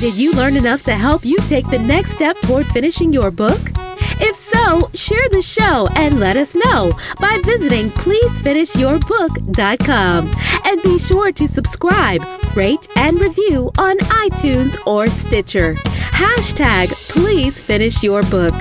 Did 0.00 0.14
you 0.14 0.32
learn 0.32 0.56
enough 0.56 0.82
to 0.84 0.94
help 0.94 1.24
you 1.24 1.36
take 1.38 1.68
the 1.70 1.78
next 1.78 2.12
step 2.12 2.40
toward 2.42 2.66
finishing 2.66 3.12
your 3.12 3.30
book? 3.30 3.60
If 4.18 4.34
so, 4.36 4.90
share 4.94 5.28
the 5.30 5.42
show 5.42 5.88
and 5.94 6.18
let 6.20 6.36
us 6.36 6.54
know 6.54 6.90
by 7.20 7.40
visiting 7.44 7.90
pleasefinishyourbook.com. 7.90 10.32
And 10.64 10.82
be 10.82 10.98
sure 10.98 11.32
to 11.32 11.48
subscribe, 11.48 12.22
rate, 12.56 12.88
and 12.96 13.20
review 13.20 13.70
on 13.78 13.98
iTunes 13.98 14.76
or 14.86 15.06
Stitcher. 15.06 15.74
Hashtag 15.74 16.92
please 17.08 17.60
finish 17.60 18.02
your 18.02 18.22
book. 18.22 18.54